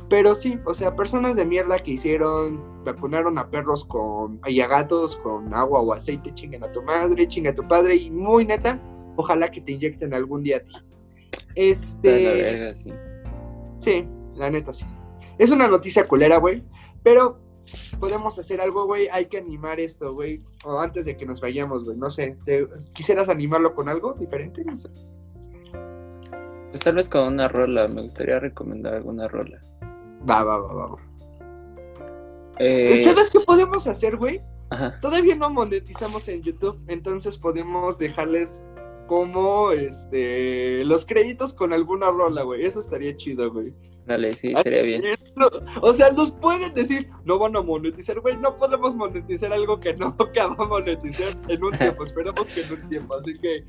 Pero 0.09 0.35
sí, 0.35 0.59
o 0.65 0.73
sea, 0.73 0.95
personas 0.95 1.35
de 1.35 1.45
mierda 1.45 1.79
que 1.79 1.91
hicieron, 1.91 2.83
vacunaron 2.83 3.37
a 3.37 3.49
perros 3.49 3.85
con, 3.85 4.39
y 4.45 4.59
a 4.61 4.67
gatos 4.67 5.17
con 5.17 5.53
agua 5.53 5.79
o 5.81 5.93
aceite, 5.93 6.33
chingan 6.35 6.63
a 6.63 6.71
tu 6.71 6.81
madre, 6.83 7.27
chinga 7.27 7.51
a 7.51 7.55
tu 7.55 7.67
padre, 7.67 7.95
y 7.95 8.11
muy 8.11 8.45
neta, 8.45 8.79
ojalá 9.15 9.49
que 9.49 9.61
te 9.61 9.71
inyecten 9.71 10.13
algún 10.13 10.43
día 10.43 10.57
a 10.57 10.59
ti. 10.59 10.73
Está 11.55 12.11
de 12.11 12.21
la 12.23 12.29
Este, 12.31 12.41
verga, 12.41 12.75
sí. 12.75 12.93
sí, 13.79 14.05
la 14.35 14.49
neta 14.49 14.73
sí. 14.73 14.85
Es 15.39 15.49
una 15.51 15.67
noticia 15.67 16.05
culera, 16.07 16.37
güey, 16.37 16.63
pero 17.01 17.39
podemos 17.99 18.37
hacer 18.37 18.59
algo, 18.61 18.85
güey, 18.85 19.07
hay 19.07 19.27
que 19.27 19.37
animar 19.37 19.79
esto, 19.79 20.13
güey, 20.13 20.41
o 20.65 20.79
antes 20.79 21.05
de 21.05 21.15
que 21.15 21.25
nos 21.25 21.39
vayamos, 21.41 21.85
güey, 21.85 21.97
no 21.97 22.09
sé, 22.09 22.37
¿te- 22.45 22.67
¿quisieras 22.93 23.29
animarlo 23.29 23.73
con 23.73 23.87
algo 23.89 24.13
diferente? 24.13 24.63
No 24.65 24.75
sé. 24.77 24.89
Pues 26.69 26.81
tal 26.83 26.95
vez 26.95 27.07
con 27.07 27.27
una 27.27 27.47
rola, 27.47 27.87
me 27.87 28.01
gustaría 28.01 28.39
recomendar 28.39 28.95
alguna 28.95 29.27
rola. 29.27 29.59
Va, 30.29 30.43
va, 30.43 30.57
va, 30.57 30.73
va. 30.73 30.97
Eh, 32.59 33.01
¿Sabes 33.01 33.29
qué 33.29 33.39
podemos 33.39 33.87
hacer, 33.87 34.17
güey? 34.17 34.41
ajá. 34.69 34.95
Todavía 35.01 35.35
no 35.35 35.49
monetizamos 35.49 36.27
en 36.27 36.41
YouTube, 36.41 36.79
entonces 36.87 37.37
podemos 37.37 37.97
dejarles 37.99 38.63
como 39.07 39.71
este 39.71 40.83
los 40.85 41.05
créditos 41.05 41.53
con 41.53 41.73
alguna 41.73 42.09
rola, 42.09 42.43
güey. 42.43 42.65
Eso 42.65 42.79
estaría 42.79 43.15
chido, 43.15 43.51
güey. 43.51 43.73
Dale, 44.05 44.33
sí, 44.33 44.53
estaría 44.55 44.81
bien. 44.81 45.03
No, 45.35 45.47
o 45.81 45.93
sea, 45.93 46.11
nos 46.11 46.31
pueden 46.31 46.73
decir, 46.73 47.09
no 47.23 47.39
van 47.39 47.55
a 47.55 47.61
monetizar, 47.61 48.19
güey. 48.19 48.35
No 48.37 48.57
podemos 48.57 48.95
monetizar 48.95 49.53
algo 49.53 49.79
que 49.79 49.93
no 49.93 50.15
que 50.17 50.39
vamos 50.39 50.59
a 50.59 50.65
monetizar 50.65 51.33
en 51.47 51.63
un 51.63 51.71
tiempo. 51.71 52.03
Esperamos 52.05 52.49
que 52.49 52.61
en 52.61 52.73
un 52.73 52.89
tiempo. 52.89 53.15
Así 53.15 53.33
que, 53.33 53.65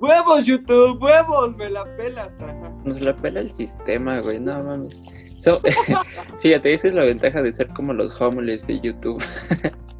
huevos, 0.00 0.44
YouTube, 0.44 1.00
huevos, 1.00 1.56
me 1.56 1.70
la 1.70 1.84
pelas. 1.96 2.40
Ajá. 2.40 2.72
Nos 2.84 3.00
la 3.00 3.14
pela 3.14 3.40
el 3.40 3.50
sistema, 3.50 4.20
güey, 4.20 4.40
no 4.40 4.62
mames. 4.62 5.00
So- 5.44 5.60
fíjate, 6.40 6.72
esa 6.72 6.88
es 6.88 6.94
la 6.94 7.04
ventaja 7.04 7.42
de 7.42 7.52
ser 7.52 7.68
como 7.68 7.92
los 7.92 8.18
homeless 8.20 8.66
de 8.66 8.80
YouTube. 8.80 9.22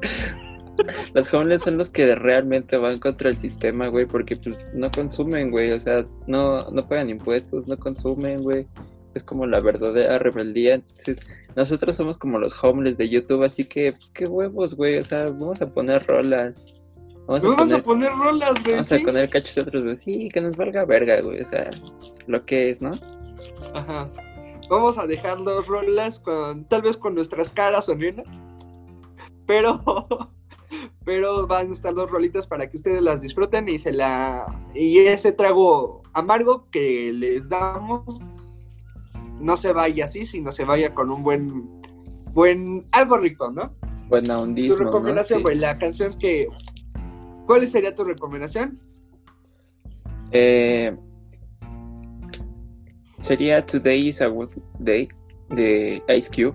los 1.14 1.32
homeless 1.32 1.62
son 1.62 1.78
los 1.78 1.90
que 1.90 2.14
realmente 2.14 2.76
van 2.76 2.98
contra 2.98 3.28
el 3.30 3.36
sistema, 3.36 3.88
güey, 3.88 4.06
porque 4.06 4.36
pues 4.36 4.56
no 4.74 4.90
consumen, 4.90 5.50
güey, 5.50 5.72
o 5.72 5.80
sea, 5.80 6.04
no, 6.26 6.70
no 6.70 6.86
pagan 6.86 7.10
impuestos, 7.10 7.66
no 7.66 7.76
consumen, 7.76 8.42
güey. 8.42 8.66
Es 9.14 9.22
como 9.22 9.46
la 9.46 9.60
verdadera 9.60 10.18
rebeldía. 10.18 10.74
Entonces, 10.74 11.20
nosotros 11.54 11.94
somos 11.94 12.18
como 12.18 12.38
los 12.40 12.52
homeless 12.64 12.96
de 12.98 13.08
YouTube, 13.08 13.44
así 13.44 13.64
que, 13.64 13.92
pues 13.92 14.10
qué 14.10 14.24
huevos, 14.24 14.74
güey, 14.74 14.98
o 14.98 15.02
sea, 15.04 15.24
vamos 15.24 15.62
a 15.62 15.66
poner 15.72 16.04
rolas. 16.06 16.64
Vamos 17.26 17.44
a 17.44 17.48
Vamos 17.48 17.62
poner, 17.62 17.76
a 17.78 17.82
poner 17.82 18.10
rolas, 18.12 18.54
güey. 18.62 18.72
vamos 18.72 18.90
a 18.92 18.98
poner 18.98 19.28
cachos 19.30 19.54
de 19.54 19.60
otros, 19.62 19.82
güey. 19.84 19.96
Sí, 19.96 20.28
que 20.32 20.40
nos 20.40 20.56
valga 20.56 20.84
verga, 20.84 21.20
güey, 21.20 21.40
o 21.42 21.46
sea, 21.46 21.70
lo 22.26 22.44
que 22.44 22.70
es, 22.70 22.82
¿no? 22.82 22.90
Ajá. 23.72 24.10
Vamos 24.68 24.98
a 24.98 25.06
dejar 25.06 25.40
los 25.40 25.66
rolas 25.66 26.20
con, 26.20 26.64
tal 26.64 26.82
vez 26.82 26.96
con 26.96 27.14
nuestras 27.14 27.52
caras 27.52 27.86
sonriendo. 27.86 28.22
Pero, 29.46 29.82
pero 31.04 31.46
van 31.46 31.70
a 31.70 31.72
estar 31.72 31.94
dos 31.94 32.10
rolitas 32.10 32.46
para 32.46 32.68
que 32.68 32.76
ustedes 32.76 33.02
las 33.02 33.20
disfruten 33.20 33.68
y 33.68 33.78
se 33.78 33.92
la, 33.92 34.46
y 34.74 34.98
ese 35.00 35.32
trago 35.32 36.02
amargo 36.12 36.66
que 36.70 37.12
les 37.12 37.48
damos 37.48 38.04
no 39.40 39.56
se 39.56 39.72
vaya 39.72 40.06
así, 40.06 40.24
sino 40.24 40.52
se 40.52 40.64
vaya 40.64 40.94
con 40.94 41.10
un 41.10 41.22
buen, 41.22 41.82
buen, 42.32 42.86
algo 42.92 43.18
rico, 43.18 43.50
¿no? 43.50 43.72
Buena 44.08 44.36
Tu 44.36 44.40
ondismo, 44.42 44.76
¿no? 44.78 44.84
recomendación, 44.84 45.38
Sí. 45.40 45.42
güey, 45.42 45.56
la 45.56 45.78
canción 45.78 46.16
que, 46.18 46.48
¿cuál 47.46 47.66
sería 47.68 47.94
tu 47.94 48.04
recomendación? 48.04 48.78
Eh, 50.30 50.96
sería 53.24 53.64
Today 53.64 54.08
is 54.08 54.20
a 54.20 54.26
Good 54.26 54.50
Day 54.80 55.08
de 55.48 56.02
Ice 56.14 56.30
Cube. 56.30 56.54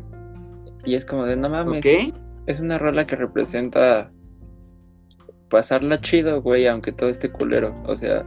Y 0.86 0.94
es 0.94 1.04
como 1.04 1.26
de 1.26 1.36
no 1.36 1.50
mames. 1.50 1.84
Ok. 1.86 2.16
Es 2.46 2.60
una 2.60 2.78
rola 2.78 3.06
que 3.08 3.16
representa 3.16 4.12
pasarla 5.50 6.00
chido, 6.00 6.42
güey, 6.42 6.68
aunque 6.68 6.92
todo 6.92 7.10
esté 7.10 7.32
culero. 7.32 7.74
O 7.86 7.96
sea, 7.96 8.24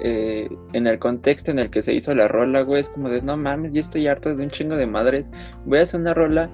eh, 0.00 0.48
en 0.72 0.86
el 0.86 0.98
contexto 1.00 1.50
en 1.50 1.58
el 1.58 1.70
que 1.70 1.82
se 1.82 1.92
hizo 1.92 2.14
la 2.14 2.28
rola, 2.28 2.62
güey, 2.62 2.80
es 2.80 2.88
como 2.88 3.08
de, 3.08 3.20
no 3.20 3.36
mames, 3.36 3.74
ya 3.74 3.80
estoy 3.80 4.06
harto 4.06 4.34
de 4.34 4.44
un 4.44 4.50
chingo 4.50 4.76
de 4.76 4.86
madres, 4.86 5.32
voy 5.64 5.80
a 5.80 5.82
hacer 5.82 6.00
una 6.00 6.14
rola 6.14 6.50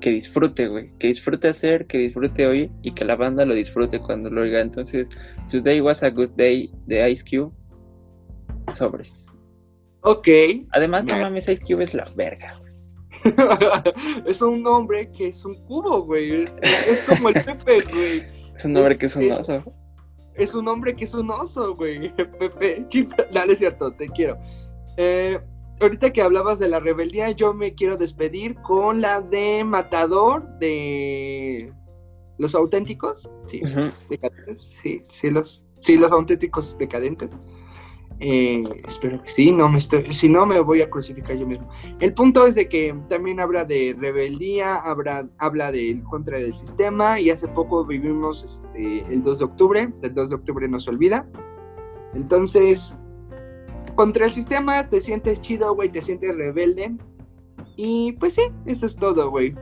que 0.00 0.10
disfrute, 0.10 0.66
güey, 0.66 0.92
que 0.98 1.08
disfrute 1.08 1.48
hacer, 1.48 1.86
que 1.86 1.98
disfrute 1.98 2.46
oír 2.46 2.70
y 2.82 2.92
que 2.92 3.04
la 3.04 3.16
banda 3.16 3.44
lo 3.44 3.54
disfrute 3.54 4.00
cuando 4.00 4.30
lo 4.30 4.42
oiga. 4.42 4.60
Entonces, 4.60 5.08
Today 5.48 5.80
was 5.80 6.02
a 6.02 6.10
good 6.10 6.30
day 6.36 6.72
de 6.86 7.08
Ice 7.10 7.24
Cube, 7.24 7.52
sobres. 8.72 9.29
Ok. 10.02 10.28
Además, 10.72 11.04
no 11.04 11.18
mames, 11.18 11.48
Ice 11.48 11.62
Cube 11.62 11.84
es 11.84 11.94
la 11.94 12.04
verga, 12.16 12.60
es 14.26 14.40
un 14.42 14.66
hombre 14.66 15.10
que 15.12 15.28
es 15.28 15.44
un 15.44 15.54
cubo, 15.66 16.02
güey. 16.02 16.42
Es, 16.42 17.06
como 17.08 17.28
el 17.28 17.34
Pepe, 17.34 17.80
güey. 17.92 18.22
Es 18.54 18.64
un 18.64 18.76
hombre 18.76 18.96
que 18.96 19.06
es 19.06 19.16
un 19.16 19.32
oso. 19.32 19.64
Es 20.34 20.54
un 20.54 20.68
hombre 20.68 20.96
que 20.96 21.04
es 21.04 21.14
un 21.14 21.30
oso, 21.30 21.74
güey. 21.74 22.14
Pepe, 22.16 22.86
dale, 23.32 23.52
es 23.52 23.58
cierto, 23.58 23.92
te 23.92 24.08
quiero. 24.08 24.38
Eh, 24.96 25.38
ahorita 25.80 26.12
que 26.12 26.22
hablabas 26.22 26.58
de 26.58 26.68
la 26.68 26.80
rebeldía, 26.80 27.30
yo 27.30 27.52
me 27.52 27.74
quiero 27.74 27.96
despedir 27.96 28.54
con 28.56 29.00
la 29.00 29.20
de 29.20 29.64
Matador 29.64 30.46
de 30.58 31.72
los 32.38 32.54
auténticos. 32.54 33.28
Sí, 33.46 33.60
decadentes. 34.08 34.72
Sí, 34.82 35.04
sí, 35.10 35.30
los, 35.30 35.64
sí, 35.80 35.96
los 35.96 36.10
auténticos 36.10 36.76
decadentes. 36.78 37.30
Eh, 38.22 38.62
espero 38.86 39.22
que 39.22 39.30
sí, 39.30 39.50
no 39.50 39.66
me 39.70 39.78
estoy, 39.78 40.12
si 40.12 40.28
no 40.28 40.44
me 40.44 40.60
voy 40.60 40.82
a 40.82 40.90
crucificar 40.90 41.38
yo 41.38 41.46
mismo. 41.46 41.66
El 42.00 42.12
punto 42.12 42.46
es 42.46 42.54
de 42.54 42.68
que 42.68 42.94
también 43.08 43.40
habla 43.40 43.64
de 43.64 43.96
rebeldía, 43.98 44.76
habla, 44.76 45.26
habla 45.38 45.72
del 45.72 46.02
contra 46.02 46.38
del 46.38 46.54
sistema 46.54 47.18
y 47.18 47.30
hace 47.30 47.48
poco 47.48 47.82
vivimos 47.86 48.44
este, 48.44 49.10
el 49.10 49.22
2 49.22 49.38
de 49.38 49.44
octubre, 49.46 49.92
el 50.02 50.14
2 50.14 50.28
de 50.28 50.36
octubre 50.36 50.68
no 50.68 50.78
se 50.80 50.90
olvida. 50.90 51.26
Entonces, 52.12 52.94
contra 53.94 54.26
el 54.26 54.32
sistema 54.32 54.86
te 54.90 55.00
sientes 55.00 55.40
chido, 55.40 55.74
güey, 55.74 55.88
te 55.90 56.02
sientes 56.02 56.36
rebelde. 56.36 56.94
Y 57.76 58.12
pues 58.12 58.34
sí, 58.34 58.42
eso 58.66 58.86
es 58.86 58.96
todo, 58.96 59.30
güey. 59.30 59.54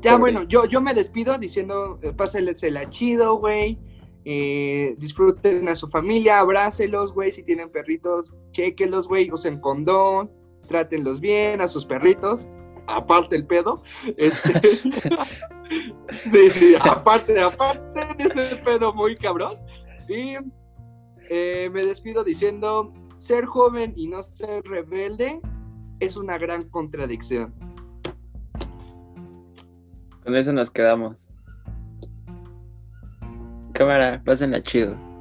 Ya 0.00 0.16
bueno, 0.16 0.42
yo, 0.48 0.64
yo 0.64 0.80
me 0.80 0.92
despido 0.92 1.38
diciendo, 1.38 2.00
eh, 2.02 2.70
la 2.72 2.90
chido, 2.90 3.36
güey 3.36 3.78
eh, 4.24 4.94
disfruten 4.98 5.68
a 5.68 5.74
su 5.74 5.88
familia, 5.88 6.38
abrácelos, 6.38 7.12
güey. 7.12 7.32
Si 7.32 7.42
tienen 7.42 7.70
perritos, 7.70 8.34
chequenlos, 8.52 9.08
güey. 9.08 9.30
Usen 9.30 9.60
condón, 9.60 10.30
trátenlos 10.68 11.20
bien 11.20 11.60
a 11.60 11.68
sus 11.68 11.84
perritos. 11.84 12.48
Aparte 12.86 13.36
el 13.36 13.46
pedo. 13.46 13.82
Este... 14.16 14.60
sí, 16.30 16.50
sí, 16.50 16.74
aparte, 16.80 17.40
aparte 17.40 18.00
de 18.16 18.24
ese 18.24 18.56
pedo 18.56 18.92
muy 18.92 19.16
cabrón. 19.16 19.58
Y 20.08 20.34
eh, 21.30 21.70
me 21.72 21.84
despido 21.84 22.24
diciendo: 22.24 22.92
ser 23.18 23.46
joven 23.46 23.92
y 23.96 24.08
no 24.08 24.22
ser 24.22 24.62
rebelde 24.64 25.40
es 26.00 26.16
una 26.16 26.38
gran 26.38 26.68
contradicción. 26.68 27.54
Con 30.24 30.36
eso 30.36 30.52
nos 30.52 30.70
quedamos. 30.70 31.31
Cámara, 33.82 34.22
pásenla 34.24 34.62
chido. 34.62 35.11